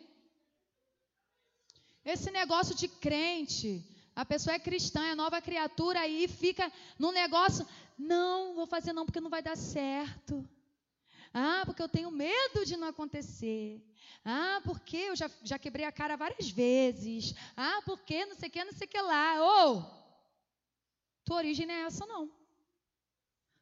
Esse 2.05 2.31
negócio 2.31 2.75
de 2.75 2.87
crente, 2.87 3.85
a 4.15 4.25
pessoa 4.25 4.55
é 4.55 4.59
cristã, 4.59 5.05
é 5.07 5.15
nova 5.15 5.43
criatura, 5.43 6.01
aí 6.01 6.29
fica 6.29 6.71
num 6.99 7.11
negócio, 7.11 7.67
não, 7.99 8.55
vou 8.55 8.67
fazer 8.67 8.93
não 8.93 9.05
porque 9.05 9.21
não 9.21 9.29
vai 9.29 9.43
dar 9.43 9.57
certo. 9.57 10.49
Ah, 11.39 11.65
porque 11.67 11.83
eu 11.83 11.89
tenho 11.89 12.11
medo 12.11 12.65
de 12.65 12.79
não 12.79 12.89
acontecer. 12.89 13.85
Ah, 14.25 14.59
porque 14.65 14.97
eu 14.97 15.15
já, 15.15 15.31
já 15.43 15.59
quebrei 15.59 15.85
a 15.85 15.93
cara 15.93 16.17
várias 16.17 16.49
vezes. 16.49 17.35
Ah, 17.55 17.83
porque 17.85 18.25
não 18.25 18.35
sei 18.35 18.49
o 18.49 18.53
que, 18.53 18.65
não 18.65 18.73
sei 18.73 18.87
o 18.87 18.91
que 18.91 19.03
lá. 19.03 19.43
Ou, 19.43 19.77
oh, 19.77 19.83
tua 21.27 21.37
origem 21.37 21.67
não 21.67 21.75
é 21.75 21.83
essa, 21.83 22.07
não. 22.07 22.31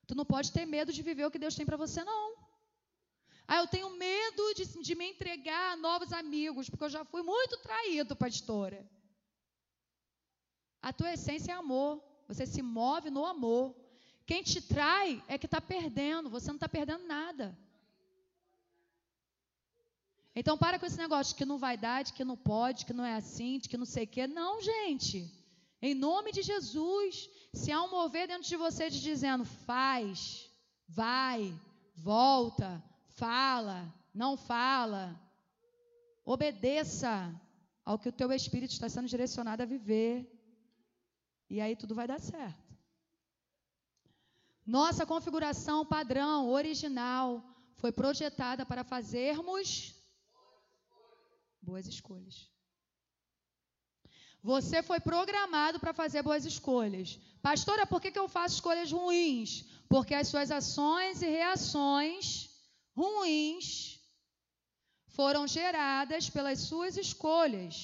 Tu 0.07 0.15
não 0.15 0.25
pode 0.25 0.53
ter 0.53 0.65
medo 0.65 0.93
de 0.93 1.03
viver 1.03 1.27
o 1.27 1.33
que 1.33 1.39
Deus 1.45 1.57
tem 1.57 1.67
para 1.67 1.77
você, 1.77 2.05
não. 2.05 2.37
Ah, 3.49 3.59
eu 3.59 3.67
tenho 3.67 3.91
medo 3.91 4.55
de, 4.55 4.65
de 4.81 4.95
me 4.95 5.11
entregar 5.11 5.73
a 5.73 5.77
novos 5.77 6.13
amigos, 6.13 6.71
porque 6.71 6.85
eu 6.85 6.91
já 6.91 7.05
fui 7.05 7.25
muito 7.25 7.59
traído, 7.59 8.15
pastora. 8.15 8.89
A 10.81 10.93
tua 10.93 11.13
essência 11.13 11.51
é 11.51 11.57
amor. 11.57 12.01
Você 12.29 12.47
se 12.47 12.63
move 12.63 13.11
no 13.11 13.27
amor. 13.27 13.75
Quem 14.25 14.45
te 14.45 14.63
trai 14.63 15.21
é 15.27 15.37
que 15.37 15.47
está 15.47 15.61
perdendo. 15.61 16.31
Você 16.31 16.47
não 16.47 16.55
está 16.55 16.69
perdendo 16.69 17.05
nada. 17.05 17.64
Então 20.37 20.59
para 20.59 20.79
com 20.79 20.87
esse 20.87 20.99
negócio 20.99 21.33
de 21.33 21.39
que 21.39 21.45
não 21.45 21.59
vai 21.59 21.77
dar, 21.77 22.03
de 22.03 22.13
que 22.13 22.25
não 22.25 22.37
pode, 22.37 22.85
que 22.85 22.93
não 22.93 23.05
é 23.05 23.15
assim, 23.15 23.59
de 23.59 23.69
que 23.69 23.77
não 23.77 23.87
sei 23.87 24.05
o 24.05 24.09
quê. 24.09 24.27
Não, 24.27 24.61
gente. 24.61 25.33
Em 25.81 25.95
nome 25.95 26.33
de 26.33 26.43
Jesus, 26.43 27.29
se 27.53 27.71
há 27.71 27.83
um 27.83 27.91
mover 27.91 28.27
dentro 28.27 28.49
de 28.49 28.57
você 28.57 28.91
de 28.91 29.01
dizendo 29.01 29.45
faz, 29.45 30.51
vai, 30.89 31.55
volta, 31.95 32.83
fala, 33.11 33.93
não 34.13 34.37
fala, 34.37 35.15
obedeça 36.25 37.33
ao 37.85 37.99
que 37.99 38.09
o 38.09 38.13
teu 38.13 38.33
espírito 38.33 38.73
está 38.73 38.89
sendo 38.89 39.07
direcionado 39.07 39.63
a 39.63 39.67
viver. 39.67 40.31
E 41.49 41.61
aí 41.61 41.77
tudo 41.77 41.95
vai 41.95 42.09
dar 42.09 42.19
certo. 42.19 42.65
Nossa 44.67 45.05
configuração 45.05 45.85
padrão, 45.85 46.49
original, 46.49 47.45
foi 47.77 47.93
projetada 47.93 48.65
para 48.65 48.83
fazermos 48.83 49.94
boas 51.71 51.87
escolhas. 51.95 52.37
Você 54.53 54.83
foi 54.83 55.01
programado 55.01 55.81
para 55.81 55.99
fazer 56.01 56.23
boas 56.23 56.45
escolhas. 56.45 57.19
Pastora, 57.41 57.87
por 57.87 58.01
que, 58.01 58.11
que 58.11 58.23
eu 58.25 58.29
faço 58.29 58.57
escolhas 58.57 58.93
ruins? 58.93 59.65
Porque 59.89 60.15
as 60.15 60.29
suas 60.29 60.51
ações 60.51 61.23
e 61.23 61.29
reações 61.39 62.51
ruins 62.95 63.99
foram 65.09 65.47
geradas 65.47 66.29
pelas 66.29 66.59
suas 66.69 66.97
escolhas. 66.97 67.75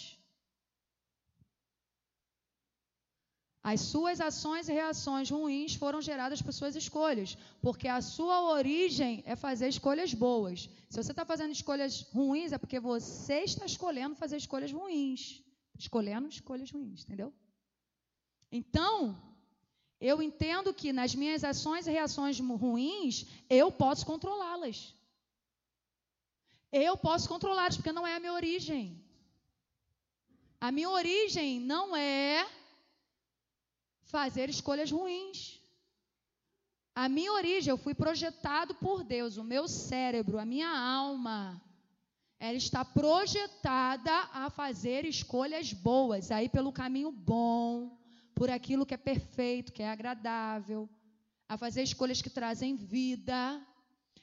As 3.71 3.81
suas 3.93 4.19
ações 4.29 4.69
e 4.69 4.73
reações 4.73 5.29
ruins 5.35 5.73
foram 5.83 6.01
geradas 6.09 6.41
por 6.45 6.53
suas 6.59 6.75
escolhas, 6.83 7.31
porque 7.65 7.89
a 7.97 8.01
sua 8.15 8.39
origem 8.59 9.23
é 9.33 9.37
fazer 9.37 9.69
escolhas 9.69 10.13
boas. 10.13 10.69
Se 10.89 10.97
você 11.01 11.13
está 11.13 11.25
fazendo 11.33 11.53
escolhas 11.59 11.95
ruins, 12.17 12.53
é 12.53 12.59
porque 12.59 12.81
você 12.81 13.39
está 13.51 13.65
escolhendo 13.73 14.21
fazer 14.23 14.39
escolhas 14.45 14.73
ruins. 14.73 15.23
Escolhendo 15.79 16.27
escolhas 16.29 16.71
ruins, 16.77 17.03
entendeu? 17.05 17.33
Então, 18.61 18.95
eu 20.01 20.17
entendo 20.21 20.75
que 20.81 20.93
nas 21.01 21.15
minhas 21.15 21.45
ações 21.45 21.87
e 21.87 21.93
reações 21.99 22.41
ruins, 22.41 23.27
eu 23.49 23.71
posso 23.71 24.05
controlá-las. 24.05 24.79
Eu 26.73 26.97
posso 26.97 27.29
controlá-las, 27.29 27.77
porque 27.77 27.93
não 27.93 28.07
é 28.07 28.15
a 28.17 28.21
minha 28.21 28.33
origem. 28.33 28.85
A 30.61 30.73
minha 30.73 30.91
origem 30.91 31.61
não 31.61 31.95
é 31.95 32.49
fazer 34.11 34.51
escolhas 34.51 34.91
ruins. 34.91 35.61
A 36.95 37.09
minha 37.09 37.33
origem, 37.33 37.71
eu 37.71 37.79
fui 37.79 37.95
projetado 37.95 38.75
por 38.75 39.05
Deus, 39.05 39.37
o 39.37 39.45
meu 39.45 39.69
cérebro, 39.69 40.39
a 40.39 40.45
minha 40.45 40.69
alma, 40.69 41.63
ela 42.39 42.57
está 42.57 42.85
projetada 42.85 44.13
a 44.33 44.51
fazer 44.51 45.05
escolhas 45.05 45.73
boas, 45.73 46.31
aí 46.31 46.49
pelo 46.49 46.73
caminho 46.73 47.13
bom, 47.13 47.97
por 48.35 48.51
aquilo 48.51 48.85
que 48.85 48.95
é 48.95 48.97
perfeito, 48.97 49.73
que 49.73 49.83
é 49.83 49.91
agradável, 49.91 50.89
a 51.49 51.57
fazer 51.57 51.83
escolhas 51.83 52.21
que 52.21 52.29
trazem 52.29 52.77
vida. 52.77 53.65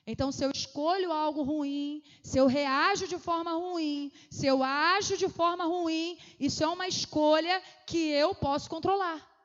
Então, 0.05 0.31
se 0.31 0.43
eu 0.43 0.51
escolho 0.51 1.11
algo 1.11 1.43
ruim, 1.43 2.03
se 2.23 2.37
eu 2.37 2.47
reajo 2.47 3.07
de 3.07 3.17
forma 3.17 3.51
ruim, 3.51 4.11
se 4.29 4.45
eu 4.45 4.63
ajo 4.63 5.17
de 5.17 5.29
forma 5.29 5.65
ruim, 5.65 6.17
isso 6.39 6.63
é 6.63 6.67
uma 6.67 6.87
escolha 6.87 7.61
que 7.85 8.09
eu 8.09 8.35
posso 8.35 8.69
controlar 8.69 9.36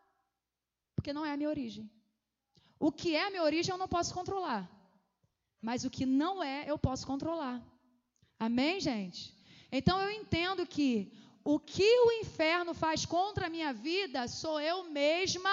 porque 0.95 1.13
não 1.13 1.25
é 1.25 1.33
a 1.33 1.37
minha 1.37 1.49
origem. 1.49 1.91
O 2.79 2.91
que 2.91 3.15
é 3.15 3.27
a 3.27 3.31
minha 3.31 3.43
origem 3.43 3.73
eu 3.73 3.79
não 3.79 3.89
posso 3.89 4.13
controlar. 4.13 4.69
Mas 5.61 5.85
o 5.85 5.91
que 5.91 6.05
não 6.05 6.43
é, 6.43 6.65
eu 6.69 6.79
posso 6.79 7.07
controlar. 7.07 7.63
Amém, 8.39 8.81
gente? 8.81 9.35
Então 9.71 10.01
eu 10.01 10.11
entendo 10.11 10.67
que 10.67 11.13
o 11.45 11.59
que 11.59 11.91
o 12.01 12.13
inferno 12.21 12.75
faz 12.75 13.07
contra 13.07 13.47
a 13.47 13.51
minha 13.51 13.73
vida, 13.73 14.27
sou 14.29 14.61
eu 14.61 14.85
mesma 14.91 15.51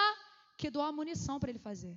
que 0.58 0.70
dou 0.70 0.82
a 0.82 0.92
munição 0.92 1.40
para 1.40 1.50
ele 1.52 1.60
fazer. 1.60 1.96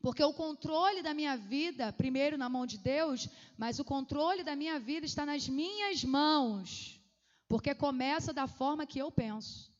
Porque 0.00 0.22
o 0.22 0.32
controle 0.32 1.02
da 1.02 1.12
minha 1.12 1.36
vida, 1.36 1.92
primeiro 1.92 2.38
na 2.38 2.48
mão 2.48 2.64
de 2.64 2.78
Deus, 2.78 3.28
mas 3.58 3.80
o 3.80 3.84
controle 3.84 4.44
da 4.44 4.54
minha 4.54 4.78
vida 4.78 5.04
está 5.04 5.26
nas 5.26 5.48
minhas 5.48 6.04
mãos. 6.04 7.00
Porque 7.48 7.74
começa 7.74 8.32
da 8.32 8.46
forma 8.46 8.86
que 8.86 9.00
eu 9.00 9.10
penso. 9.10 9.75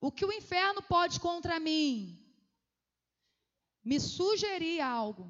O 0.00 0.10
que 0.10 0.24
o 0.24 0.32
inferno 0.32 0.82
pode 0.82 1.20
contra 1.20 1.60
mim? 1.60 2.18
Me 3.84 3.98
sugerir 4.00 4.80
algo. 4.80 5.26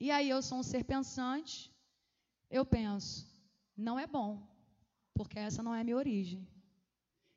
E 0.00 0.10
aí 0.10 0.28
eu 0.30 0.40
sou 0.40 0.58
um 0.58 0.62
ser 0.62 0.84
pensante, 0.84 1.70
eu 2.48 2.64
penso, 2.64 3.26
não 3.76 3.98
é 3.98 4.06
bom, 4.06 4.30
porque 5.12 5.38
essa 5.38 5.62
não 5.62 5.74
é 5.74 5.80
a 5.80 5.84
minha 5.84 5.96
origem. 5.96 6.46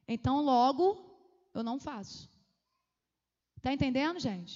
Então, 0.07 0.41
logo, 0.41 0.85
eu 1.53 1.63
não 1.63 1.79
faço. 1.79 2.29
Está 3.57 3.73
entendendo, 3.73 4.19
gente? 4.19 4.55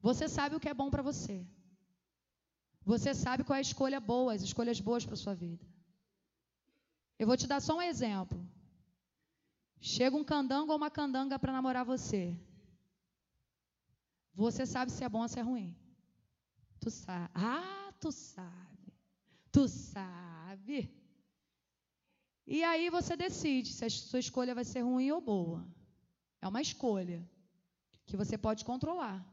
Você 0.00 0.28
sabe 0.28 0.54
o 0.54 0.60
que 0.60 0.68
é 0.68 0.74
bom 0.74 0.90
para 0.90 1.02
você. 1.02 1.44
Você 2.84 3.12
sabe 3.14 3.42
qual 3.42 3.56
é 3.56 3.58
a 3.58 3.68
escolha 3.68 3.98
boa, 3.98 4.32
as 4.32 4.42
escolhas 4.42 4.80
boas 4.80 5.04
para 5.04 5.16
sua 5.16 5.34
vida. 5.34 5.66
Eu 7.18 7.26
vou 7.26 7.36
te 7.36 7.46
dar 7.46 7.60
só 7.60 7.76
um 7.76 7.82
exemplo. 7.82 8.38
Chega 9.80 10.16
um 10.16 10.24
candango 10.24 10.72
ou 10.72 10.76
uma 10.76 10.90
candanga 10.90 11.38
para 11.38 11.52
namorar 11.52 11.84
você. 11.84 12.36
Você 14.34 14.66
sabe 14.66 14.92
se 14.92 15.02
é 15.02 15.08
bom 15.08 15.22
ou 15.22 15.28
se 15.28 15.38
é 15.38 15.42
ruim. 15.42 15.74
Tu 16.80 16.90
sabe. 16.90 17.30
Ah, 17.34 17.92
tu 18.00 18.12
sabe. 18.12 18.92
Tu 19.50 19.68
sabe. 19.68 20.90
E 22.46 22.62
aí 22.62 22.90
você 22.90 23.16
decide 23.16 23.72
se 23.72 23.84
a 23.84 23.90
sua 23.90 24.18
escolha 24.18 24.54
vai 24.54 24.64
ser 24.64 24.82
ruim 24.82 25.10
ou 25.10 25.20
boa. 25.20 25.66
É 26.40 26.46
uma 26.46 26.60
escolha 26.60 27.26
que 28.04 28.16
você 28.16 28.36
pode 28.36 28.64
controlar. 28.64 29.24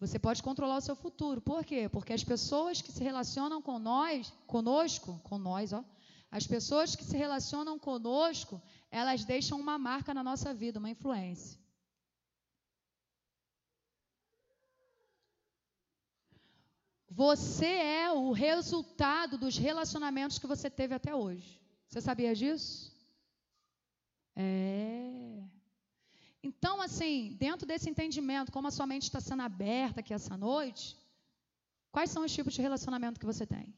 Você 0.00 0.18
pode 0.18 0.42
controlar 0.42 0.78
o 0.78 0.80
seu 0.80 0.96
futuro. 0.96 1.40
Por 1.40 1.64
quê? 1.64 1.88
Porque 1.88 2.12
as 2.12 2.24
pessoas 2.24 2.82
que 2.82 2.90
se 2.90 3.04
relacionam 3.04 3.62
com 3.62 3.78
nós, 3.78 4.32
conosco, 4.46 5.20
com 5.22 5.38
nós, 5.38 5.72
ó, 5.72 5.84
as 6.38 6.46
pessoas 6.48 6.96
que 6.96 7.04
se 7.04 7.16
relacionam 7.16 7.78
conosco, 7.78 8.60
elas 8.90 9.24
deixam 9.24 9.56
uma 9.64 9.76
marca 9.78 10.12
na 10.12 10.24
nossa 10.28 10.52
vida, 10.52 10.80
uma 10.80 10.90
influência. 10.90 11.56
Você 17.08 17.72
é 18.00 18.10
o 18.10 18.32
resultado 18.32 19.38
dos 19.38 19.56
relacionamentos 19.56 20.40
que 20.40 20.48
você 20.54 20.68
teve 20.68 20.92
até 20.92 21.14
hoje. 21.14 21.62
Você 21.86 22.00
sabia 22.00 22.34
disso? 22.34 22.92
É. 24.34 25.40
Então, 26.42 26.82
assim, 26.82 27.36
dentro 27.38 27.64
desse 27.64 27.88
entendimento, 27.88 28.50
como 28.50 28.66
a 28.66 28.72
sua 28.72 28.88
mente 28.88 29.04
está 29.04 29.20
sendo 29.20 29.42
aberta 29.42 30.00
aqui 30.00 30.12
essa 30.12 30.36
noite, 30.36 30.96
quais 31.92 32.10
são 32.10 32.24
os 32.24 32.34
tipos 32.34 32.54
de 32.54 32.60
relacionamento 32.60 33.20
que 33.20 33.32
você 33.32 33.46
tem? 33.46 33.72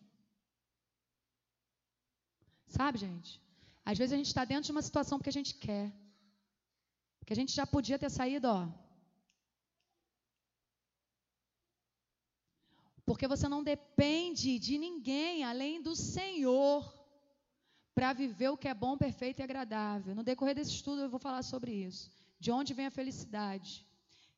Sabe, 2.66 2.98
gente? 2.98 3.40
Às 3.84 3.96
vezes 3.98 4.12
a 4.12 4.16
gente 4.16 4.26
está 4.26 4.44
dentro 4.44 4.64
de 4.64 4.72
uma 4.72 4.82
situação 4.82 5.18
porque 5.18 5.30
a 5.30 5.32
gente 5.32 5.54
quer. 5.54 5.92
Porque 7.18 7.32
a 7.32 7.36
gente 7.36 7.52
já 7.52 7.66
podia 7.66 7.98
ter 7.98 8.10
saído, 8.10 8.48
ó. 8.48 8.68
Porque 13.04 13.28
você 13.28 13.48
não 13.48 13.62
depende 13.62 14.58
de 14.58 14.76
ninguém 14.76 15.44
além 15.44 15.80
do 15.80 15.94
Senhor 15.94 16.92
para 17.94 18.12
viver 18.12 18.48
o 18.48 18.56
que 18.56 18.68
é 18.68 18.74
bom, 18.74 18.98
perfeito 18.98 19.38
e 19.38 19.42
agradável. 19.42 20.14
No 20.14 20.24
decorrer 20.24 20.54
desse 20.56 20.72
estudo 20.72 21.02
eu 21.02 21.08
vou 21.08 21.20
falar 21.20 21.42
sobre 21.42 21.72
isso. 21.72 22.10
De 22.38 22.50
onde 22.50 22.74
vem 22.74 22.86
a 22.86 22.90
felicidade? 22.90 23.86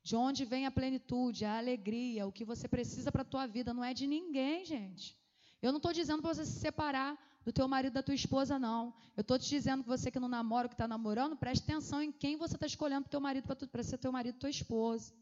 De 0.02 0.14
onde 0.14 0.44
vem 0.44 0.64
a 0.66 0.70
plenitude, 0.70 1.44
a 1.44 1.56
alegria, 1.58 2.26
o 2.26 2.32
que 2.32 2.44
você 2.44 2.68
precisa 2.68 3.10
para 3.10 3.22
a 3.22 3.30
tua 3.32 3.46
vida? 3.46 3.74
Não 3.74 3.82
é 3.82 3.92
de 3.92 4.06
ninguém, 4.06 4.64
gente. 4.64 5.16
Eu 5.60 5.72
não 5.72 5.78
estou 5.78 5.92
dizendo 5.92 6.22
para 6.22 6.34
você 6.34 6.44
se 6.44 6.60
separar 6.60 7.18
do 7.48 7.52
teu 7.52 7.66
marido, 7.66 7.94
da 7.94 8.02
tua 8.02 8.14
esposa, 8.14 8.58
não. 8.58 8.92
Eu 9.16 9.22
estou 9.22 9.38
te 9.38 9.48
dizendo 9.48 9.82
que 9.82 9.88
você 9.88 10.10
que 10.10 10.20
não 10.20 10.28
namora, 10.28 10.68
que 10.68 10.74
está 10.74 10.86
namorando, 10.86 11.34
preste 11.34 11.62
atenção 11.62 12.02
em 12.02 12.12
quem 12.12 12.36
você 12.36 12.56
está 12.56 12.66
escolhendo 12.66 13.04
para 13.04 13.10
teu 13.10 13.20
marido, 13.20 13.56
para 13.72 13.82
ser 13.82 13.96
teu 13.96 14.12
marido, 14.12 14.38
tua 14.38 14.50
esposa. 14.50 15.14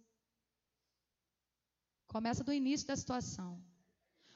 Começa 2.09 2.43
do 2.43 2.53
início 2.53 2.85
da 2.85 2.97
situação. 2.97 3.63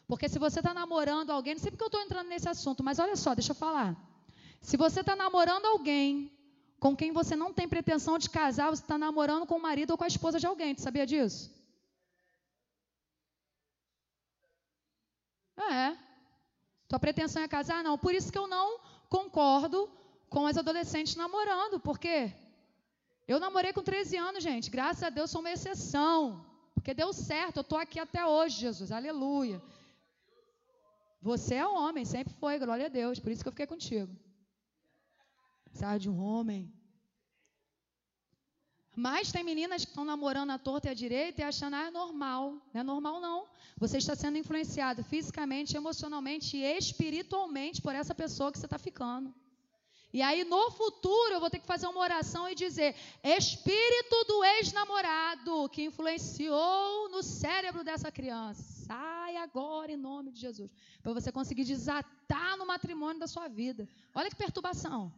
Porque 0.07 0.29
se 0.29 0.39
você 0.39 0.61
está 0.61 0.73
namorando 0.73 1.31
alguém, 1.31 1.55
não 1.55 1.61
sei 1.61 1.73
porque 1.73 1.83
eu 1.83 1.89
estou 1.89 2.01
entrando 2.01 2.29
nesse 2.29 2.49
assunto, 2.49 2.85
mas 2.85 3.01
olha 3.01 3.17
só, 3.17 3.35
deixa 3.35 3.51
eu 3.51 3.57
falar. 3.57 3.97
Se 4.61 4.77
você 4.77 5.01
está 5.01 5.17
namorando 5.17 5.67
alguém 5.67 6.31
com 6.79 6.95
quem 6.97 7.11
você 7.11 7.35
não 7.35 7.53
tem 7.53 7.69
pretensão 7.69 8.19
de 8.19 8.31
casar, 8.31 8.71
você 8.71 8.83
está 8.83 8.97
namorando 8.97 9.49
com 9.49 9.57
o 9.57 9.63
marido 9.63 9.91
ou 9.91 9.99
com 9.99 10.05
a 10.05 10.13
esposa 10.15 10.39
de 10.39 10.47
alguém. 10.47 10.77
Tu 10.77 10.81
sabia 10.81 11.05
disso? 11.05 11.53
É. 15.59 16.10
Tua 16.91 16.99
pretensão 16.99 17.41
é 17.41 17.47
casar? 17.47 17.85
Não. 17.85 17.97
Por 17.97 18.13
isso 18.13 18.33
que 18.33 18.39
eu 18.43 18.49
não 18.49 18.81
concordo 19.09 19.89
com 20.29 20.45
as 20.45 20.57
adolescentes 20.57 21.15
namorando. 21.15 21.79
Por 21.79 21.97
quê? 22.01 22.33
Eu 23.29 23.39
namorei 23.39 23.73
com 23.73 23.81
13 23.81 24.17
anos, 24.17 24.43
gente. 24.43 24.69
Graças 24.69 25.05
a 25.05 25.09
Deus 25.09 25.31
sou 25.31 25.41
uma 25.41 25.53
exceção. 25.53 26.45
Porque 26.75 26.93
deu 26.93 27.13
certo. 27.13 27.59
Eu 27.59 27.61
estou 27.61 27.79
aqui 27.79 28.01
até 28.01 28.27
hoje, 28.27 28.59
Jesus. 28.59 28.91
Aleluia. 28.91 29.63
Você 31.23 31.55
é 31.55 31.65
homem, 31.65 32.05
sempre 32.05 32.35
foi, 32.35 32.59
glória 32.59 32.87
a 32.87 32.89
Deus. 32.89 33.21
Por 33.21 33.31
isso 33.31 33.45
que 33.45 33.49
eu 33.49 33.53
fiquei 33.53 33.69
contigo. 33.69 34.13
Precisava 35.67 35.97
de 35.97 36.11
um 36.11 36.21
homem. 36.21 36.73
Mas 38.95 39.31
tem 39.31 39.45
meninas 39.45 39.85
que 39.85 39.91
estão 39.91 40.05
namorando 40.05 40.51
à 40.51 40.59
torta 40.59 40.89
e 40.89 40.91
à 40.91 40.95
direita 40.95 41.41
e 41.41 41.45
achando, 41.45 41.75
ah, 41.75 41.87
é 41.87 41.91
normal. 41.91 42.55
Não 42.75 42.81
é 42.81 42.85
normal, 42.85 43.21
não. 43.21 43.47
Você 43.77 43.99
está 43.99 44.15
sendo 44.17 44.37
influenciado 44.37 45.05
fisicamente, 45.05 45.77
emocionalmente 45.77 46.57
e 46.57 46.65
espiritualmente 46.77 47.81
por 47.81 47.95
essa 47.95 48.15
pessoa 48.15 48.51
que 48.51 48.59
você 48.59 48.67
está 48.67 48.79
ficando. 48.79 49.33
E 50.13 50.21
aí, 50.23 50.43
no 50.43 50.71
futuro, 50.73 51.35
eu 51.35 51.39
vou 51.39 51.49
ter 51.49 51.61
que 51.61 51.67
fazer 51.67 51.87
uma 51.87 52.01
oração 52.01 52.49
e 52.49 52.55
dizer: 52.55 52.97
Espírito 53.23 54.25
do 54.25 54.45
ex-namorado 54.45 55.69
que 55.69 55.85
influenciou 55.85 57.09
no 57.11 57.23
cérebro 57.23 57.85
dessa 57.85 58.11
criança, 58.11 58.61
sai 58.87 59.37
agora 59.37 59.93
em 59.93 59.97
nome 59.97 60.33
de 60.33 60.41
Jesus. 60.41 60.69
Para 61.01 61.13
você 61.13 61.31
conseguir 61.31 61.65
desatar 61.65 62.57
no 62.57 62.67
matrimônio 62.67 63.21
da 63.21 63.29
sua 63.29 63.47
vida. 63.47 63.89
Olha 64.13 64.29
que 64.29 64.35
perturbação. 64.35 65.13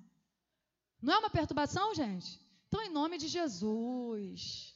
Não 1.00 1.14
é 1.14 1.18
uma 1.18 1.30
perturbação, 1.30 1.94
gente? 1.94 2.38
Então, 2.72 2.86
em 2.86 2.88
nome 2.88 3.18
de 3.18 3.28
Jesus. 3.28 4.74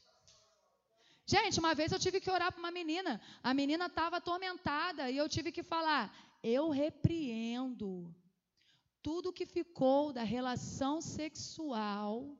Gente, 1.24 1.58
uma 1.58 1.74
vez 1.74 1.90
eu 1.90 1.98
tive 1.98 2.20
que 2.20 2.30
orar 2.30 2.52
para 2.52 2.58
uma 2.58 2.70
menina. 2.70 3.18
A 3.42 3.54
menina 3.54 3.86
estava 3.86 4.18
atormentada 4.18 5.10
e 5.10 5.16
eu 5.16 5.26
tive 5.30 5.50
que 5.50 5.62
falar: 5.62 6.14
eu 6.42 6.68
repreendo 6.68 8.14
tudo 9.02 9.32
que 9.32 9.46
ficou 9.46 10.12
da 10.12 10.22
relação 10.22 11.00
sexual 11.00 12.36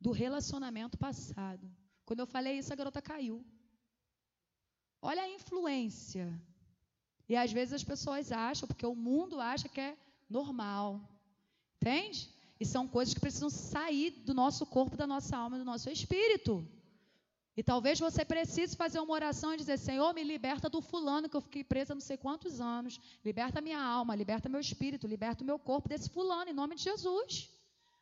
do 0.00 0.12
relacionamento 0.12 0.96
passado. 0.96 1.68
Quando 2.06 2.20
eu 2.20 2.26
falei 2.28 2.58
isso, 2.58 2.72
a 2.72 2.76
garota 2.76 3.02
caiu. 3.02 3.44
Olha 5.02 5.22
a 5.22 5.28
influência. 5.28 6.40
E 7.28 7.34
às 7.34 7.50
vezes 7.50 7.74
as 7.74 7.82
pessoas 7.82 8.30
acham, 8.30 8.68
porque 8.68 8.86
o 8.86 8.94
mundo 8.94 9.40
acha 9.40 9.68
que 9.68 9.80
é 9.80 9.98
normal. 10.30 11.00
Entende? 11.82 12.32
E 12.58 12.64
são 12.64 12.86
coisas 12.86 13.12
que 13.14 13.20
precisam 13.20 13.50
sair 13.50 14.10
do 14.10 14.32
nosso 14.32 14.64
corpo, 14.64 14.96
da 14.96 15.06
nossa 15.06 15.36
alma, 15.36 15.58
do 15.58 15.64
nosso 15.64 15.90
espírito. 15.90 16.66
E 17.56 17.62
talvez 17.62 18.00
você 18.00 18.24
precise 18.24 18.76
fazer 18.76 18.98
uma 19.00 19.12
oração 19.12 19.54
e 19.54 19.56
dizer: 19.56 19.78
Senhor, 19.78 20.12
me 20.12 20.24
liberta 20.24 20.68
do 20.68 20.80
fulano 20.80 21.28
que 21.28 21.36
eu 21.36 21.40
fiquei 21.40 21.62
presa 21.62 21.94
não 21.94 22.00
sei 22.00 22.16
quantos 22.16 22.60
anos. 22.60 23.00
Liberta 23.24 23.60
minha 23.60 23.80
alma, 23.80 24.14
liberta 24.14 24.48
meu 24.48 24.60
espírito, 24.60 25.06
liberta 25.06 25.42
o 25.42 25.46
meu 25.46 25.58
corpo 25.58 25.88
desse 25.88 26.10
fulano, 26.10 26.50
em 26.50 26.54
nome 26.54 26.74
de 26.74 26.82
Jesus. 26.82 27.50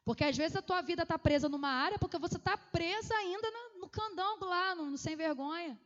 Porque 0.05 0.25
às 0.25 0.37
vezes 0.37 0.57
a 0.57 0.63
tua 0.63 0.81
vida 0.81 1.03
está 1.03 1.19
presa 1.19 1.49
numa 1.49 1.69
área 1.69 1.99
porque 1.99 2.19
você 2.19 2.37
está 2.37 2.57
presa 2.57 3.15
ainda 3.15 3.49
no, 3.79 3.89
candango 3.89 4.45
lá, 4.47 4.75
no, 4.75 4.91
no 4.91 4.99
sem 4.99 5.15
vergonha. 5.17 5.79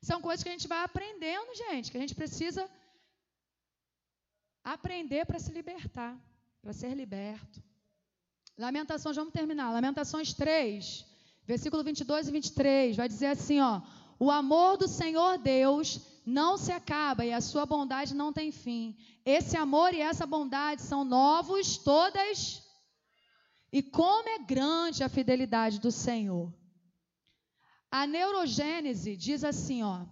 São 0.00 0.20
coisas 0.20 0.42
que 0.42 0.48
a 0.48 0.52
gente 0.52 0.66
vai 0.66 0.82
aprendendo, 0.82 1.54
gente, 1.54 1.90
que 1.90 1.96
a 1.96 2.00
gente 2.00 2.14
precisa 2.14 2.68
aprender 4.64 5.24
para 5.24 5.38
se 5.38 5.52
libertar 5.52 6.18
para 6.66 6.72
ser 6.72 6.96
liberto. 6.96 7.62
Lamentações, 8.58 9.14
vamos 9.14 9.32
terminar. 9.32 9.70
Lamentações 9.70 10.34
3, 10.34 11.06
versículo 11.46 11.84
22 11.84 12.26
e 12.26 12.32
23, 12.32 12.96
vai 12.96 13.08
dizer 13.08 13.28
assim, 13.28 13.60
ó: 13.60 13.82
O 14.18 14.32
amor 14.32 14.76
do 14.76 14.88
Senhor 14.88 15.38
Deus 15.38 16.00
não 16.26 16.58
se 16.58 16.72
acaba 16.72 17.24
e 17.24 17.32
a 17.32 17.40
sua 17.40 17.64
bondade 17.64 18.16
não 18.16 18.32
tem 18.32 18.50
fim. 18.50 18.96
Esse 19.24 19.56
amor 19.56 19.94
e 19.94 20.00
essa 20.00 20.26
bondade 20.26 20.82
são 20.82 21.04
novos 21.04 21.78
todas. 21.78 22.64
E 23.72 23.80
como 23.80 24.28
é 24.28 24.40
grande 24.40 25.04
a 25.04 25.08
fidelidade 25.08 25.78
do 25.78 25.92
Senhor. 25.92 26.52
A 27.92 28.08
neurogênese 28.08 29.16
diz 29.16 29.44
assim, 29.44 29.84
ó: 29.84 30.04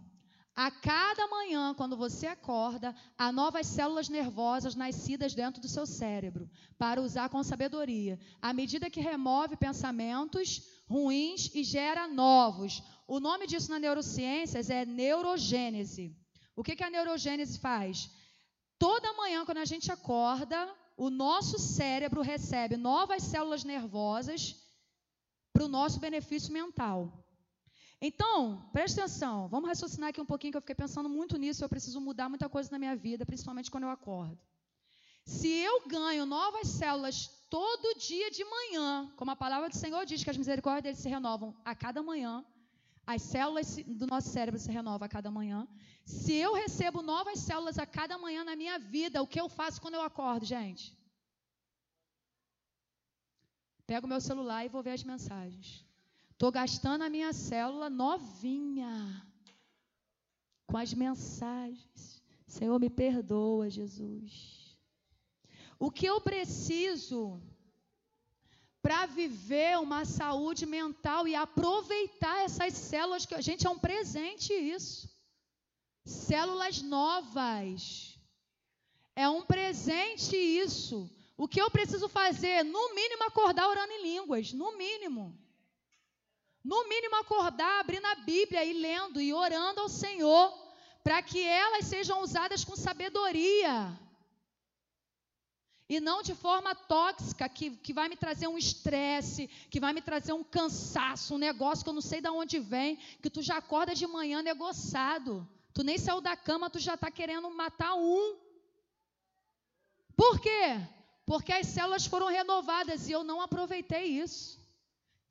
a 0.57 0.71
cada 0.71 1.27
manhã, 1.27 1.75
quando 1.75 1.97
você 1.97 2.29
acorda, 2.29 2.95
há 3.19 3.33
novas 3.33 3.67
células 3.67 4.09
nervosas 4.09 4.77
nascidas 4.77 5.35
dentro 5.35 5.61
do 5.61 5.69
seu 5.69 5.85
cérebro, 5.85 6.49
para 6.79 7.03
usar 7.03 7.29
com 7.29 7.43
sabedoria, 7.43 8.19
à 8.41 8.53
medida 8.53 8.89
que 8.89 9.01
remove 9.01 9.57
pensamentos 9.57 10.63
ruins 10.87 11.51
e 11.55 11.65
gera 11.65 12.07
novos. 12.07 12.83
O 13.09 13.19
nome 13.19 13.49
disso 13.49 13.71
na 13.71 13.81
neurociências 13.81 14.71
é 14.71 14.87
neurogênese. 14.87 16.17
O 16.55 16.63
que, 16.63 16.77
que 16.77 16.85
a 16.85 16.91
neurogênese 16.91 17.59
faz? 17.59 18.09
Toda 18.79 19.13
manhã, 19.15 19.45
quando 19.45 19.59
a 19.59 19.65
gente 19.65 19.91
acorda, 19.91 20.73
o 20.97 21.11
nosso 21.11 21.59
cérebro 21.59 22.21
recebe 22.21 22.77
novas 22.77 23.25
células 23.25 23.65
nervosas 23.65 24.55
para 25.53 25.65
o 25.65 25.69
nosso 25.69 25.99
benefício 25.99 26.53
mental. 26.53 27.24
Então, 28.07 28.69
preste 28.71 29.01
atenção, 29.01 29.49
vamos 29.49 29.67
raciocinar 29.67 30.11
aqui 30.11 30.21
um 30.21 30.27
pouquinho, 30.27 30.53
que 30.53 30.59
eu 30.59 30.61
fiquei 30.61 30.75
pensando 30.75 31.09
muito 31.09 31.39
nisso, 31.39 31.65
eu 31.65 31.71
preciso 31.71 31.99
mudar 32.09 32.29
muita 32.29 32.51
coisa 32.55 32.71
na 32.71 32.79
minha 32.79 32.95
vida, 32.95 33.25
principalmente 33.25 33.71
quando 33.71 33.85
eu 33.85 33.93
acordo. 33.99 34.39
Se 35.25 35.49
eu 35.49 35.77
ganho 35.89 36.27
novas 36.27 36.69
células 36.69 37.17
todo 37.49 37.99
dia 37.99 38.31
de 38.31 38.45
manhã, 38.45 39.11
como 39.17 39.31
a 39.31 39.37
palavra 39.45 39.71
do 39.71 39.77
Senhor 39.83 40.05
diz 40.05 40.23
que 40.23 40.29
as 40.29 40.37
misericórdias 40.37 40.83
dele 40.83 41.03
se 41.03 41.09
renovam 41.09 41.57
a 41.65 41.75
cada 41.75 42.03
manhã, 42.03 42.45
as 43.07 43.23
células 43.23 43.75
do 43.87 44.07
nosso 44.07 44.29
cérebro 44.29 44.61
se 44.61 44.71
renovam 44.71 45.07
a 45.07 45.09
cada 45.09 45.31
manhã. 45.31 45.67
Se 46.05 46.35
eu 46.35 46.53
recebo 46.53 47.01
novas 47.01 47.39
células 47.39 47.79
a 47.79 47.87
cada 47.87 48.19
manhã 48.19 48.45
na 48.45 48.55
minha 48.55 48.79
vida, 48.79 49.23
o 49.23 49.27
que 49.27 49.41
eu 49.41 49.49
faço 49.49 49.81
quando 49.81 49.95
eu 49.95 50.03
acordo, 50.03 50.45
gente? 50.45 50.95
Pego 53.87 54.07
meu 54.07 54.21
celular 54.21 54.63
e 54.63 54.69
vou 54.69 54.83
ver 54.83 54.91
as 54.91 55.05
mensagens. 55.05 55.87
Estou 56.35 56.51
gastando 56.51 57.03
a 57.03 57.09
minha 57.09 57.33
célula 57.33 57.89
novinha 57.89 59.25
com 60.67 60.77
as 60.77 60.93
mensagens. 60.93 62.23
Senhor, 62.49 62.79
me 62.81 62.91
perdoa, 62.91 63.71
Jesus. 63.71 64.77
O 65.79 65.93
que 65.93 66.07
eu 66.07 66.21
preciso 66.21 67.41
para 68.83 69.07
viver 69.07 69.79
uma 69.79 70.05
saúde 70.05 70.67
mental 70.67 71.29
e 71.29 71.37
aproveitar 71.37 72.45
essas 72.45 72.75
células 72.75 73.25
que 73.25 73.35
a 73.37 73.41
gente 73.41 73.65
é 73.65 73.71
um 73.71 73.79
presente 73.79 74.53
isso. 74.53 75.09
Células 76.05 76.83
novas. 76.83 78.19
É 79.15 79.29
um 79.29 79.43
presente 79.43 80.37
isso. 80.37 81.09
O 81.37 81.47
que 81.47 81.63
eu 81.63 81.71
preciso 81.71 82.09
fazer? 82.09 82.65
No 82.65 82.93
mínimo 82.93 83.23
acordar 83.23 83.69
orando 83.69 83.93
em 83.93 84.03
línguas, 84.03 84.53
no 84.53 84.77
mínimo. 84.77 85.44
No 86.65 86.89
mínimo, 86.89 87.17
acordar, 87.17 87.81
abrindo 87.81 88.07
a 88.07 88.15
Bíblia 88.15 88.65
e 88.65 88.73
lendo 88.73 89.21
e 89.21 89.35
orando 89.35 89.81
ao 89.83 89.89
Senhor, 89.89 90.51
para 91.03 91.21
que 91.21 91.39
elas 91.41 91.85
sejam 91.85 92.23
usadas 92.23 92.65
com 92.65 92.75
sabedoria. 92.75 94.01
E 95.87 96.01
não 96.01 96.23
de 96.23 96.35
forma 96.35 96.75
tóxica, 96.75 97.47
que, 97.47 97.73
que 97.77 97.93
vai 97.93 98.09
me 98.09 98.17
trazer 98.17 98.49
um 98.49 98.57
estresse, 98.57 99.47
que 99.71 99.79
vai 99.79 99.93
me 99.93 100.01
trazer 100.01 100.33
um 100.33 100.43
cansaço, 100.43 101.35
um 101.35 101.39
negócio 101.39 101.85
que 101.85 101.91
eu 101.91 101.95
não 101.95 102.01
sei 102.01 102.23
de 102.23 102.31
onde 102.31 102.59
vem, 102.59 102.97
que 103.21 103.29
tu 103.29 103.43
já 103.43 103.59
acorda 103.59 103.95
de 103.95 104.07
manhã 104.07 104.41
negociado. 104.41 105.47
Tu 105.75 105.83
nem 105.83 105.99
saiu 105.99 106.23
da 106.23 106.35
cama, 106.35 106.71
tu 106.71 106.79
já 106.79 106.95
está 106.95 107.11
querendo 107.11 107.51
matar 107.51 107.95
um. 107.97 108.39
Por 110.17 110.41
quê? 110.41 110.81
Porque 111.27 111.53
as 111.53 111.67
células 111.67 112.07
foram 112.07 112.29
renovadas 112.29 113.07
e 113.07 113.13
eu 113.13 113.23
não 113.23 113.43
aproveitei 113.43 114.05
isso. 114.05 114.64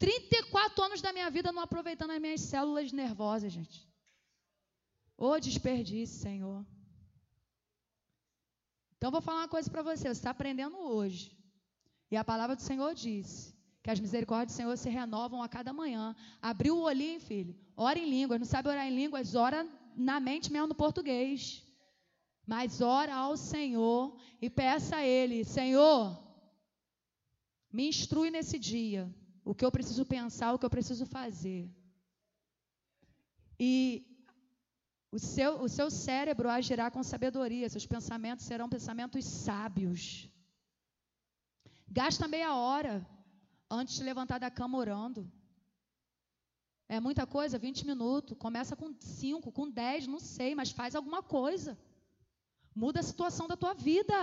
34 0.03 0.83
anos 0.83 1.01
da 1.01 1.13
minha 1.13 1.29
vida 1.29 1.53
não 1.53 1.61
aproveitando 1.61 2.11
as 2.11 2.19
minhas 2.19 2.41
células 2.41 2.91
nervosas, 2.91 3.53
gente. 3.53 3.89
Ô 5.17 5.39
desperdício, 5.39 6.19
Senhor. 6.19 6.65
Então, 8.97 9.09
vou 9.09 9.21
falar 9.21 9.39
uma 9.43 9.47
coisa 9.47 9.69
para 9.71 9.81
você. 9.81 10.03
Você 10.03 10.09
está 10.09 10.31
aprendendo 10.31 10.77
hoje. 10.77 11.37
E 12.11 12.17
a 12.17 12.23
palavra 12.31 12.53
do 12.53 12.61
Senhor 12.61 12.93
diz 12.93 13.55
que 13.81 13.89
as 13.89 13.99
misericórdias 14.05 14.51
do 14.51 14.57
Senhor 14.57 14.77
se 14.77 14.89
renovam 14.89 15.41
a 15.41 15.47
cada 15.47 15.71
manhã. 15.71 16.13
Abriu 16.41 16.75
o 16.75 16.83
olhinho, 16.83 17.21
filho. 17.21 17.55
Ora 17.77 17.97
em 17.97 18.09
línguas. 18.09 18.41
Não 18.41 18.45
sabe 18.45 18.67
orar 18.67 18.85
em 18.85 18.93
línguas? 18.93 19.35
Ora 19.35 19.65
na 19.95 20.19
mente 20.19 20.51
mesmo 20.51 20.67
no 20.67 20.75
português. 20.75 21.63
Mas 22.45 22.81
ora 22.81 23.15
ao 23.15 23.37
Senhor 23.37 24.19
e 24.41 24.49
peça 24.49 24.97
a 24.97 25.05
Ele: 25.05 25.45
Senhor, 25.45 26.21
me 27.71 27.87
instrui 27.87 28.29
nesse 28.29 28.59
dia. 28.59 29.09
O 29.43 29.53
que 29.53 29.65
eu 29.65 29.71
preciso 29.71 30.05
pensar, 30.05 30.53
o 30.53 30.59
que 30.59 30.65
eu 30.65 30.69
preciso 30.69 31.05
fazer. 31.05 31.69
E 33.59 34.05
o 35.11 35.19
seu, 35.19 35.61
o 35.61 35.69
seu 35.69 35.91
cérebro 35.91 36.49
agirá 36.49 36.89
com 36.89 37.03
sabedoria, 37.03 37.69
seus 37.69 37.85
pensamentos 37.85 38.45
serão 38.45 38.67
pensamentos 38.69 39.25
sábios. 39.25 40.29
Gasta 41.87 42.27
meia 42.27 42.55
hora 42.55 43.07
antes 43.69 43.95
de 43.95 44.03
levantar 44.03 44.39
da 44.39 44.49
cama 44.49 44.77
orando. 44.77 45.31
É 46.87 46.99
muita 46.99 47.25
coisa? 47.25 47.59
20 47.59 47.85
minutos. 47.85 48.37
Começa 48.37 48.75
com 48.75 48.93
5, 48.99 49.51
com 49.51 49.69
10, 49.69 50.07
não 50.07 50.19
sei, 50.19 50.55
mas 50.55 50.71
faz 50.71 50.95
alguma 50.95 51.21
coisa. 51.21 51.77
Muda 52.75 52.99
a 52.99 53.03
situação 53.11 53.47
da 53.47 53.55
tua 53.55 53.73
vida. 53.73 54.19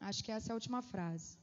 Acho 0.00 0.22
que 0.24 0.32
essa 0.32 0.50
é 0.50 0.52
a 0.52 0.54
última 0.60 0.82
frase. 0.82 1.41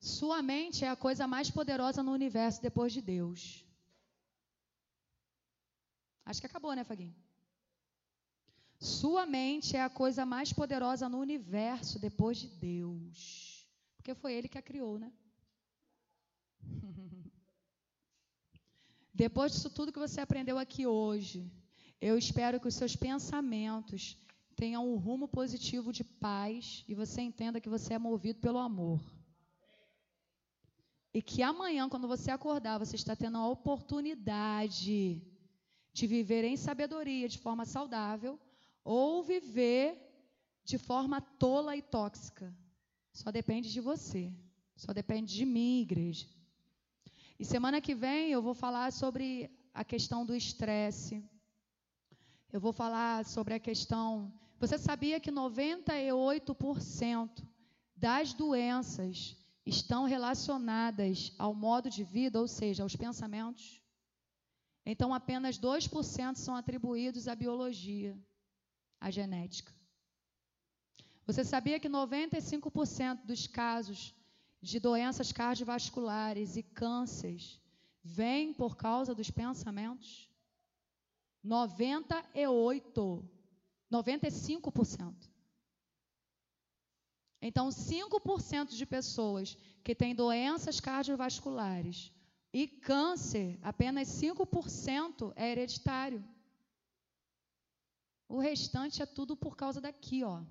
Sua 0.00 0.42
mente 0.42 0.84
é 0.84 0.88
a 0.88 0.96
coisa 0.96 1.26
mais 1.26 1.50
poderosa 1.50 2.02
no 2.02 2.12
universo 2.12 2.62
depois 2.62 2.92
de 2.92 3.00
Deus. 3.02 3.64
Acho 6.24 6.40
que 6.40 6.46
acabou, 6.46 6.74
né, 6.74 6.84
Faguinho? 6.84 7.14
Sua 8.78 9.26
mente 9.26 9.76
é 9.76 9.82
a 9.82 9.90
coisa 9.90 10.24
mais 10.24 10.52
poderosa 10.52 11.08
no 11.08 11.18
universo 11.18 11.98
depois 11.98 12.38
de 12.38 12.46
Deus. 12.46 13.66
Porque 13.96 14.14
foi 14.14 14.34
Ele 14.34 14.48
que 14.48 14.58
a 14.58 14.62
criou, 14.62 14.98
né? 14.98 15.12
Depois 19.12 19.50
disso 19.50 19.68
tudo 19.68 19.92
que 19.92 19.98
você 19.98 20.20
aprendeu 20.20 20.58
aqui 20.58 20.86
hoje, 20.86 21.50
eu 22.00 22.16
espero 22.16 22.60
que 22.60 22.68
os 22.68 22.74
seus 22.74 22.94
pensamentos 22.94 24.16
tenham 24.54 24.88
um 24.88 24.96
rumo 24.96 25.26
positivo 25.26 25.92
de 25.92 26.04
paz 26.04 26.84
e 26.86 26.94
você 26.94 27.20
entenda 27.20 27.60
que 27.60 27.68
você 27.68 27.94
é 27.94 27.98
movido 27.98 28.38
pelo 28.38 28.58
amor. 28.58 29.00
E 31.18 31.20
que 31.20 31.42
amanhã, 31.42 31.88
quando 31.88 32.06
você 32.06 32.30
acordar, 32.30 32.78
você 32.78 32.94
está 32.94 33.16
tendo 33.16 33.38
a 33.38 33.48
oportunidade 33.48 35.20
de 35.92 36.06
viver 36.06 36.44
em 36.44 36.56
sabedoria, 36.56 37.28
de 37.28 37.38
forma 37.38 37.64
saudável, 37.64 38.38
ou 38.84 39.24
viver 39.24 39.98
de 40.64 40.78
forma 40.78 41.20
tola 41.20 41.74
e 41.74 41.82
tóxica. 41.82 42.56
Só 43.12 43.32
depende 43.32 43.72
de 43.72 43.80
você. 43.80 44.32
Só 44.76 44.92
depende 44.92 45.34
de 45.34 45.44
mim, 45.44 45.80
igreja. 45.80 46.28
E 47.36 47.44
semana 47.44 47.80
que 47.80 47.96
vem 47.96 48.30
eu 48.30 48.40
vou 48.40 48.54
falar 48.54 48.92
sobre 48.92 49.50
a 49.74 49.82
questão 49.82 50.24
do 50.24 50.36
estresse. 50.36 51.20
Eu 52.52 52.60
vou 52.60 52.72
falar 52.72 53.24
sobre 53.24 53.54
a 53.54 53.58
questão. 53.58 54.32
Você 54.60 54.78
sabia 54.78 55.18
que 55.18 55.32
98% 55.32 57.44
das 57.96 58.32
doenças 58.32 59.36
estão 59.68 60.04
relacionadas 60.04 61.32
ao 61.38 61.54
modo 61.54 61.90
de 61.90 62.02
vida, 62.02 62.40
ou 62.40 62.48
seja, 62.48 62.82
aos 62.82 62.96
pensamentos. 62.96 63.82
Então, 64.84 65.12
apenas 65.12 65.58
2% 65.58 66.36
são 66.36 66.56
atribuídos 66.56 67.28
à 67.28 67.34
biologia, 67.34 68.18
à 68.98 69.10
genética. 69.10 69.74
Você 71.26 71.44
sabia 71.44 71.78
que 71.78 71.88
95% 71.88 73.26
dos 73.26 73.46
casos 73.46 74.14
de 74.62 74.80
doenças 74.80 75.30
cardiovasculares 75.30 76.56
e 76.56 76.62
cânceres 76.62 77.60
vêm 78.02 78.54
por 78.54 78.76
causa 78.76 79.14
dos 79.14 79.30
pensamentos? 79.30 80.30
98, 81.44 83.30
95%. 83.92 85.37
Então, 87.40 87.68
5% 87.68 88.70
de 88.70 88.86
pessoas 88.86 89.56
que 89.84 89.94
têm 89.94 90.14
doenças 90.14 90.80
cardiovasculares 90.80 92.12
e 92.52 92.66
câncer, 92.66 93.58
apenas 93.62 94.08
5% 94.08 95.32
é 95.36 95.52
hereditário. 95.52 96.24
O 98.28 98.38
restante 98.38 99.02
é 99.02 99.06
tudo 99.06 99.36
por 99.36 99.56
causa 99.56 99.80
daqui, 99.80 100.24
ó. 100.24 100.42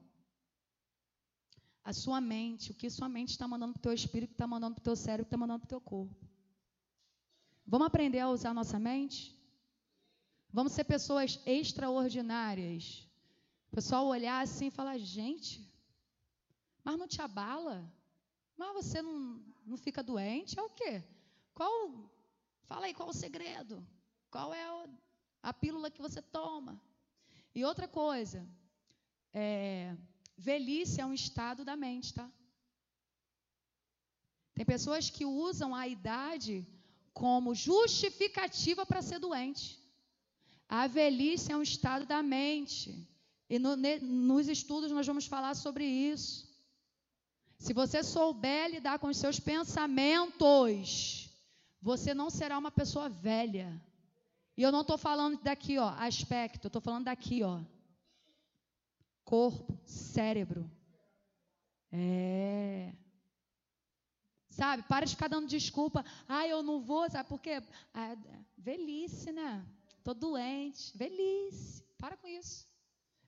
A 1.83 1.93
sua 1.93 2.19
mente, 2.19 2.71
o 2.71 2.73
que 2.73 2.89
sua 2.89 3.07
mente 3.07 3.29
está 3.29 3.47
mandando 3.47 3.73
para 3.73 3.79
o 3.79 3.83
teu 3.83 3.93
espírito, 3.93 4.31
está 4.31 4.47
mandando 4.47 4.75
para 4.75 4.81
o 4.81 4.83
teu 4.83 4.95
cérebro, 4.95 5.27
está 5.27 5.37
mandando 5.37 5.59
para 5.59 5.67
o 5.67 5.69
teu 5.69 5.81
corpo. 5.81 6.27
Vamos 7.65 7.87
aprender 7.87 8.19
a 8.19 8.29
usar 8.29 8.51
a 8.51 8.53
nossa 8.53 8.79
mente? 8.79 9.37
Vamos 10.51 10.71
ser 10.71 10.85
pessoas 10.85 11.39
extraordinárias. 11.45 13.07
O 13.71 13.75
pessoal 13.75 14.05
olhar 14.07 14.41
assim 14.41 14.67
e 14.67 14.71
falar, 14.71 14.97
gente, 14.97 15.67
mas 16.87 16.97
não 16.97 17.05
te 17.05 17.21
abala? 17.21 17.77
Mas 18.55 18.73
você 18.73 19.01
não, 19.01 19.41
não 19.65 19.75
fica 19.75 20.01
doente? 20.01 20.57
É 20.57 20.61
o 20.61 20.69
quê? 20.69 21.03
Qual, 21.53 21.73
fala 22.63 22.85
aí, 22.85 22.93
qual 22.93 23.09
o 23.09 23.19
segredo? 23.25 23.85
Qual 24.31 24.53
é 24.53 24.63
a 25.43 25.51
pílula 25.51 25.91
que 25.91 26.01
você 26.01 26.21
toma? 26.21 26.81
E 27.53 27.65
outra 27.65 27.89
coisa, 27.89 28.47
é, 29.33 29.97
velhice 30.37 31.01
é 31.01 31.05
um 31.05 31.13
estado 31.13 31.65
da 31.65 31.75
mente, 31.75 32.13
tá? 32.13 32.31
Tem 34.53 34.65
pessoas 34.65 35.09
que 35.09 35.25
usam 35.25 35.75
a 35.75 35.85
idade 35.89 36.65
como 37.13 37.53
justificativa 37.53 38.85
para 38.85 39.01
ser 39.01 39.19
doente. 39.19 39.77
A 40.69 40.87
velhice 40.87 41.51
é 41.51 41.57
um 41.57 41.63
estado 41.63 42.05
da 42.05 42.23
mente. 42.23 43.05
E 43.49 43.59
no, 43.59 43.75
ne, 43.75 43.99
nos 43.99 44.47
estudos 44.47 44.89
nós 44.89 45.05
vamos 45.05 45.25
falar 45.25 45.53
sobre 45.53 45.83
isso. 45.85 46.46
Se 47.57 47.73
você 47.73 48.03
souber 48.03 48.69
lidar 48.69 48.99
com 48.99 49.07
os 49.07 49.17
seus 49.17 49.39
pensamentos, 49.39 51.29
você 51.81 52.13
não 52.13 52.29
será 52.29 52.57
uma 52.57 52.71
pessoa 52.71 53.09
velha. 53.09 53.81
E 54.55 54.61
eu 54.61 54.71
não 54.71 54.81
estou 54.81 54.97
falando 54.97 55.41
daqui, 55.41 55.77
ó, 55.77 55.89
aspecto, 55.89 56.65
eu 56.65 56.69
estou 56.69 56.81
falando 56.81 57.05
daqui, 57.05 57.43
ó. 57.43 57.61
Corpo, 59.23 59.77
cérebro. 59.85 60.69
É. 61.91 62.93
Sabe, 64.49 64.83
para 64.83 65.05
de 65.05 65.13
ficar 65.13 65.27
dando 65.27 65.47
desculpa. 65.47 66.03
Ah, 66.27 66.47
eu 66.47 66.63
não 66.63 66.81
vou, 66.81 67.09
sabe 67.09 67.29
por 67.29 67.39
quê? 67.39 67.61
Ah, 67.93 68.15
velhice, 68.57 69.31
né? 69.31 69.65
Estou 69.97 70.13
doente. 70.13 70.97
Velhice. 70.97 71.83
Para 71.97 72.17
com 72.17 72.27
isso. 72.27 72.67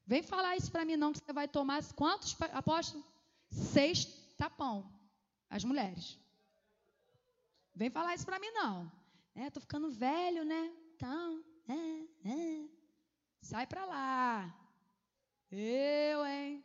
Vem 0.05 0.23
falar 0.23 0.57
isso 0.57 0.71
para 0.71 0.85
mim, 0.85 0.95
não, 0.95 1.13
que 1.13 1.19
você 1.19 1.33
vai 1.33 1.47
tomar 1.47 1.83
quantos 1.93 2.35
apóstolos? 2.53 3.05
Seis 3.51 4.05
tapão. 4.43 4.77
As 5.49 5.63
mulheres. 5.69 6.05
Vem 7.79 7.89
falar 7.89 8.15
isso 8.15 8.25
para 8.29 8.41
mim, 8.43 8.51
não. 8.51 8.91
É, 9.35 9.49
tô 9.49 9.59
ficando 9.59 9.91
velho, 9.91 10.43
né? 10.51 10.63
Então, 10.93 11.43
é, 11.67 12.29
é. 12.37 12.67
Sai 13.41 13.65
para 13.71 13.85
lá. 13.85 14.55
Eu, 15.51 16.25
hein? 16.25 16.63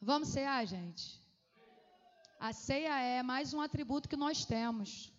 Vamos 0.00 0.28
cear, 0.28 0.66
gente? 0.66 1.04
A 2.38 2.52
ceia 2.52 2.96
é 3.00 3.22
mais 3.22 3.52
um 3.52 3.60
atributo 3.60 4.08
que 4.08 4.22
nós 4.24 4.44
temos. 4.44 5.12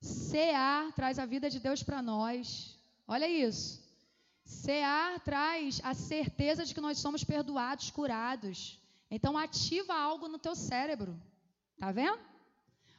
Cear 0.00 0.92
traz 0.92 1.18
a 1.18 1.26
vida 1.34 1.48
de 1.48 1.58
Deus 1.58 1.82
para 1.82 2.02
nós. 2.02 2.46
Olha 3.06 3.28
isso. 3.28 3.82
Cear 4.44 5.20
traz 5.20 5.80
a 5.82 5.94
certeza 5.94 6.64
de 6.64 6.74
que 6.74 6.80
nós 6.86 6.98
somos 6.98 7.24
perdoados, 7.24 7.90
curados. 7.90 8.78
Então 9.14 9.38
ativa 9.38 9.94
algo 9.94 10.26
no 10.26 10.40
teu 10.40 10.56
cérebro. 10.56 11.16
Tá 11.78 11.92
vendo? 11.92 12.18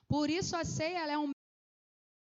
Por 0.07 0.29
isso 0.29 0.55
a 0.55 0.63
ceia 0.63 1.05
é 1.11 1.17
um 1.17 1.31